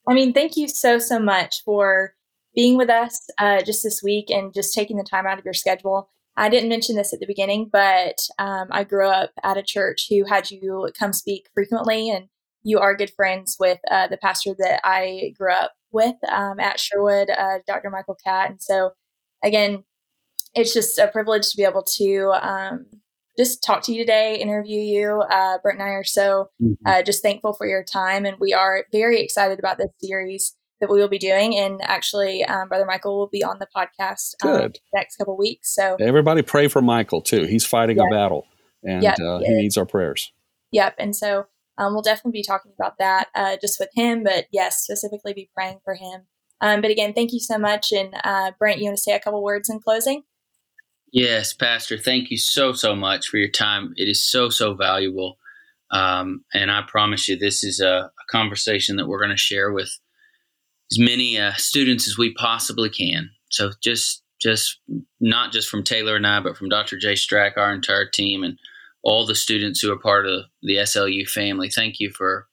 I 0.08 0.14
mean, 0.14 0.32
thank 0.32 0.56
you 0.56 0.68
so, 0.68 0.98
so 0.98 1.18
much 1.18 1.62
for 1.64 2.14
being 2.54 2.76
with 2.76 2.90
us 2.90 3.28
uh, 3.38 3.62
just 3.62 3.82
this 3.82 4.02
week 4.02 4.30
and 4.30 4.52
just 4.52 4.74
taking 4.74 4.96
the 4.96 5.04
time 5.04 5.26
out 5.26 5.38
of 5.38 5.44
your 5.44 5.54
schedule. 5.54 6.10
I 6.36 6.48
didn't 6.48 6.70
mention 6.70 6.96
this 6.96 7.12
at 7.12 7.20
the 7.20 7.26
beginning, 7.26 7.68
but 7.70 8.16
um, 8.38 8.68
I 8.70 8.84
grew 8.84 9.08
up 9.08 9.32
at 9.42 9.58
a 9.58 9.62
church 9.62 10.06
who 10.08 10.24
had 10.24 10.50
you 10.50 10.88
come 10.98 11.12
speak 11.12 11.48
frequently, 11.54 12.08
and 12.08 12.28
you 12.62 12.78
are 12.78 12.96
good 12.96 13.12
friends 13.14 13.56
with 13.58 13.78
uh, 13.90 14.08
the 14.08 14.16
pastor 14.16 14.54
that 14.58 14.80
I 14.84 15.34
grew 15.36 15.52
up 15.52 15.72
with 15.90 16.16
um, 16.30 16.60
at 16.60 16.80
Sherwood, 16.80 17.30
uh, 17.30 17.58
Dr. 17.66 17.90
Michael 17.90 18.16
Catt. 18.24 18.50
And 18.50 18.62
so, 18.62 18.92
again, 19.44 19.84
it's 20.54 20.74
just 20.74 20.98
a 20.98 21.08
privilege 21.08 21.50
to 21.50 21.56
be 21.56 21.64
able 21.64 21.82
to 21.82 22.32
um, 22.40 22.86
just 23.38 23.62
talk 23.64 23.82
to 23.84 23.92
you 23.92 23.98
today, 23.98 24.38
interview 24.38 24.80
you. 24.80 25.22
Uh, 25.22 25.58
Brent 25.62 25.78
and 25.78 25.88
I 25.88 25.92
are 25.92 26.04
so 26.04 26.50
mm-hmm. 26.62 26.74
uh, 26.86 27.02
just 27.02 27.22
thankful 27.22 27.54
for 27.54 27.66
your 27.66 27.84
time, 27.84 28.24
and 28.24 28.36
we 28.38 28.52
are 28.52 28.84
very 28.92 29.20
excited 29.20 29.58
about 29.58 29.78
this 29.78 29.90
series 30.00 30.54
that 30.80 30.90
we 30.90 30.98
will 30.98 31.08
be 31.08 31.18
doing. 31.18 31.56
And 31.56 31.80
actually, 31.82 32.44
um, 32.44 32.68
Brother 32.68 32.84
Michael 32.84 33.18
will 33.18 33.28
be 33.28 33.44
on 33.44 33.58
the 33.58 33.68
podcast 33.74 34.34
um, 34.44 34.72
next 34.92 35.16
couple 35.16 35.36
weeks. 35.36 35.74
So 35.74 35.96
everybody 36.00 36.42
pray 36.42 36.68
for 36.68 36.82
Michael 36.82 37.22
too. 37.22 37.44
He's 37.44 37.64
fighting 37.64 37.96
yep. 37.96 38.06
a 38.08 38.14
battle, 38.14 38.46
and 38.82 39.02
yep, 39.02 39.18
uh, 39.20 39.38
he 39.38 39.54
needs 39.54 39.76
our 39.78 39.86
prayers. 39.86 40.32
Yep. 40.72 40.94
And 40.98 41.14
so 41.14 41.46
um, 41.78 41.92
we'll 41.92 42.02
definitely 42.02 42.38
be 42.38 42.44
talking 42.44 42.72
about 42.78 42.98
that 42.98 43.28
uh, 43.34 43.56
just 43.60 43.80
with 43.80 43.88
him, 43.94 44.22
but 44.22 44.46
yes, 44.52 44.82
specifically 44.82 45.32
be 45.32 45.50
praying 45.54 45.80
for 45.84 45.94
him. 45.94 46.26
Um, 46.60 46.80
but 46.80 46.90
again, 46.90 47.12
thank 47.12 47.32
you 47.32 47.40
so 47.40 47.58
much. 47.58 47.92
And 47.92 48.14
uh, 48.22 48.52
Brent, 48.58 48.78
you 48.78 48.84
want 48.84 48.96
to 48.96 49.02
say 49.02 49.12
a 49.12 49.20
couple 49.20 49.42
words 49.42 49.68
in 49.68 49.80
closing? 49.80 50.22
Yes, 51.12 51.52
Pastor, 51.52 51.98
thank 51.98 52.30
you 52.30 52.38
so, 52.38 52.72
so 52.72 52.94
much 52.94 53.28
for 53.28 53.36
your 53.36 53.50
time. 53.50 53.92
It 53.96 54.08
is 54.08 54.22
so, 54.22 54.48
so 54.48 54.74
valuable. 54.74 55.38
Um, 55.90 56.44
and 56.54 56.70
I 56.70 56.82
promise 56.86 57.28
you, 57.28 57.36
this 57.36 57.62
is 57.64 57.80
a, 57.80 57.86
a 57.86 58.30
conversation 58.30 58.96
that 58.96 59.08
we're 59.08 59.18
going 59.18 59.30
to 59.30 59.36
share 59.36 59.72
with 59.72 59.90
as 60.90 60.98
many 60.98 61.38
uh, 61.38 61.52
students 61.56 62.08
as 62.08 62.16
we 62.16 62.32
possibly 62.34 62.88
can. 62.88 63.30
So 63.50 63.72
just, 63.82 64.22
just 64.40 64.80
not 65.20 65.52
just 65.52 65.68
from 65.68 65.84
Taylor 65.84 66.16
and 66.16 66.26
I, 66.26 66.40
but 66.40 66.56
from 66.56 66.70
Dr. 66.70 66.96
Jay 66.96 67.12
Strack, 67.12 67.56
our 67.56 67.74
entire 67.74 68.08
team, 68.08 68.42
and 68.42 68.58
all 69.02 69.26
the 69.26 69.34
students 69.34 69.80
who 69.80 69.92
are 69.92 69.98
part 69.98 70.26
of 70.26 70.44
the 70.62 70.76
SLU 70.76 71.28
family. 71.28 71.68
Thank 71.68 72.00
you 72.00 72.10
for 72.10 72.46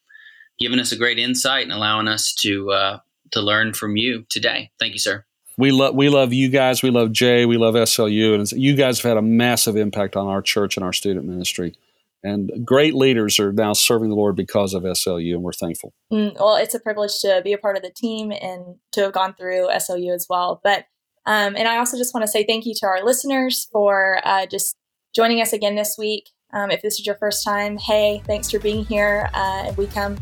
giving 0.59 0.79
us 0.79 0.91
a 0.91 0.97
great 0.97 1.19
insight 1.19 1.63
and 1.63 1.71
allowing 1.71 2.07
us 2.07 2.33
to 2.35 2.71
uh, 2.71 2.99
to 3.31 3.41
learn 3.41 3.73
from 3.73 3.97
you 3.97 4.25
today. 4.29 4.71
Thank 4.79 4.93
you, 4.93 4.99
sir. 4.99 5.25
We 5.57 5.71
love 5.71 5.95
we 5.95 6.09
love 6.09 6.33
you 6.33 6.49
guys. 6.49 6.81
We 6.81 6.89
love 6.89 7.11
Jay. 7.11 7.45
We 7.45 7.57
love 7.57 7.75
SLU, 7.75 8.35
and 8.35 8.51
you 8.51 8.75
guys 8.75 9.01
have 9.01 9.09
had 9.09 9.17
a 9.17 9.21
massive 9.21 9.75
impact 9.75 10.15
on 10.15 10.27
our 10.27 10.41
church 10.41 10.77
and 10.77 10.83
our 10.83 10.93
student 10.93 11.25
ministry. 11.25 11.75
And 12.21 12.51
great 12.65 12.95
leaders 12.95 13.39
are 13.39 13.53
now 13.53 13.71
serving 13.71 14.09
the 14.09 14.15
Lord 14.15 14.35
because 14.35 14.73
of 14.73 14.83
SLU, 14.83 15.33
and 15.33 15.43
we're 15.43 15.53
thankful. 15.53 15.93
Mm, 16.11 16.35
well, 16.35 16.57
it's 16.57 16.73
a 16.73 16.79
privilege 16.79 17.17
to 17.21 17.41
be 17.43 17.53
a 17.53 17.57
part 17.57 17.77
of 17.77 17.83
the 17.83 17.91
team 17.91 18.31
and 18.31 18.75
to 18.91 19.01
have 19.01 19.13
gone 19.13 19.33
through 19.33 19.69
SLU 19.69 20.13
as 20.13 20.27
well. 20.29 20.59
But 20.63 20.85
um, 21.25 21.55
and 21.55 21.67
I 21.67 21.77
also 21.77 21.97
just 21.97 22.13
want 22.13 22.25
to 22.25 22.31
say 22.31 22.45
thank 22.45 22.65
you 22.65 22.73
to 22.75 22.85
our 22.87 23.03
listeners 23.03 23.67
for 23.71 24.19
uh, 24.23 24.45
just 24.45 24.75
joining 25.13 25.41
us 25.41 25.53
again 25.53 25.75
this 25.75 25.95
week. 25.97 26.29
Um, 26.51 26.71
if 26.71 26.81
this 26.81 26.99
is 26.99 27.05
your 27.05 27.15
first 27.15 27.43
time, 27.43 27.77
hey, 27.77 28.23
thanks 28.25 28.49
for 28.49 28.59
being 28.59 28.85
here. 28.85 29.29
Uh, 29.33 29.71
we 29.77 29.87
come 29.87 30.17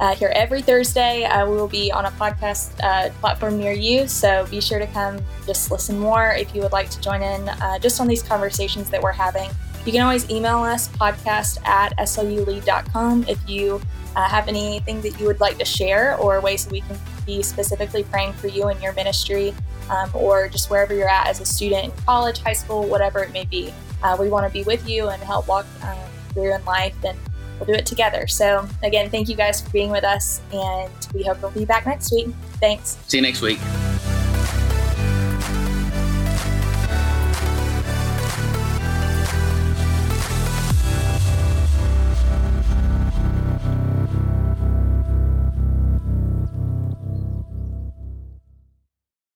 uh, 0.00 0.14
here 0.14 0.32
every 0.34 0.62
Thursday. 0.62 1.24
Uh, 1.24 1.48
we 1.48 1.56
will 1.56 1.68
be 1.68 1.90
on 1.90 2.04
a 2.04 2.10
podcast 2.12 2.72
uh, 2.82 3.10
platform 3.20 3.58
near 3.58 3.72
you, 3.72 4.06
so 4.06 4.46
be 4.50 4.60
sure 4.60 4.78
to 4.78 4.86
come 4.88 5.18
just 5.46 5.70
listen 5.70 5.98
more 5.98 6.32
if 6.32 6.54
you 6.54 6.62
would 6.62 6.72
like 6.72 6.90
to 6.90 7.00
join 7.00 7.22
in 7.22 7.48
uh, 7.48 7.78
just 7.78 8.00
on 8.00 8.06
these 8.06 8.22
conversations 8.22 8.90
that 8.90 9.02
we're 9.02 9.12
having. 9.12 9.50
You 9.84 9.92
can 9.92 10.00
always 10.00 10.28
email 10.30 10.58
us 10.58 10.88
podcast 10.88 11.64
at 11.66 11.96
slulead.com 11.98 13.26
if 13.28 13.48
you 13.48 13.80
uh, 14.16 14.28
have 14.28 14.48
anything 14.48 15.00
that 15.02 15.18
you 15.20 15.26
would 15.26 15.40
like 15.40 15.58
to 15.58 15.64
share 15.64 16.16
or 16.18 16.40
ways 16.40 16.64
that 16.64 16.72
we 16.72 16.80
can 16.82 16.98
be 17.26 17.42
specifically 17.42 18.04
praying 18.04 18.32
for 18.34 18.46
you 18.46 18.68
in 18.68 18.80
your 18.80 18.92
ministry 18.94 19.54
um, 19.90 20.10
or 20.14 20.48
just 20.48 20.70
wherever 20.70 20.94
you're 20.94 21.08
at 21.08 21.26
as 21.26 21.40
a 21.40 21.44
student 21.44 21.84
in 21.84 21.90
college, 22.04 22.38
high 22.38 22.52
school, 22.52 22.86
whatever 22.86 23.20
it 23.20 23.32
may 23.32 23.44
be 23.44 23.74
uh, 24.04 24.16
we 24.20 24.28
want 24.28 24.46
to 24.46 24.52
be 24.52 24.62
with 24.62 24.88
you 24.88 25.08
and 25.08 25.20
help 25.22 25.48
walk 25.48 25.66
um, 25.82 25.96
through 26.32 26.54
in 26.54 26.64
life 26.64 26.94
and 27.04 27.18
we'll 27.58 27.66
do 27.66 27.72
it 27.72 27.86
together. 27.86 28.26
So, 28.26 28.68
again, 28.82 29.10
thank 29.10 29.28
you 29.28 29.34
guys 29.34 29.60
for 29.60 29.70
being 29.70 29.90
with 29.90 30.04
us, 30.04 30.40
and 30.52 30.92
we 31.14 31.22
hope 31.22 31.38
you'll 31.40 31.50
be 31.50 31.64
back 31.64 31.86
next 31.86 32.12
week. 32.12 32.28
Thanks. 32.60 32.98
See 33.08 33.18
you 33.18 33.22
next 33.22 33.40
week. 33.40 33.58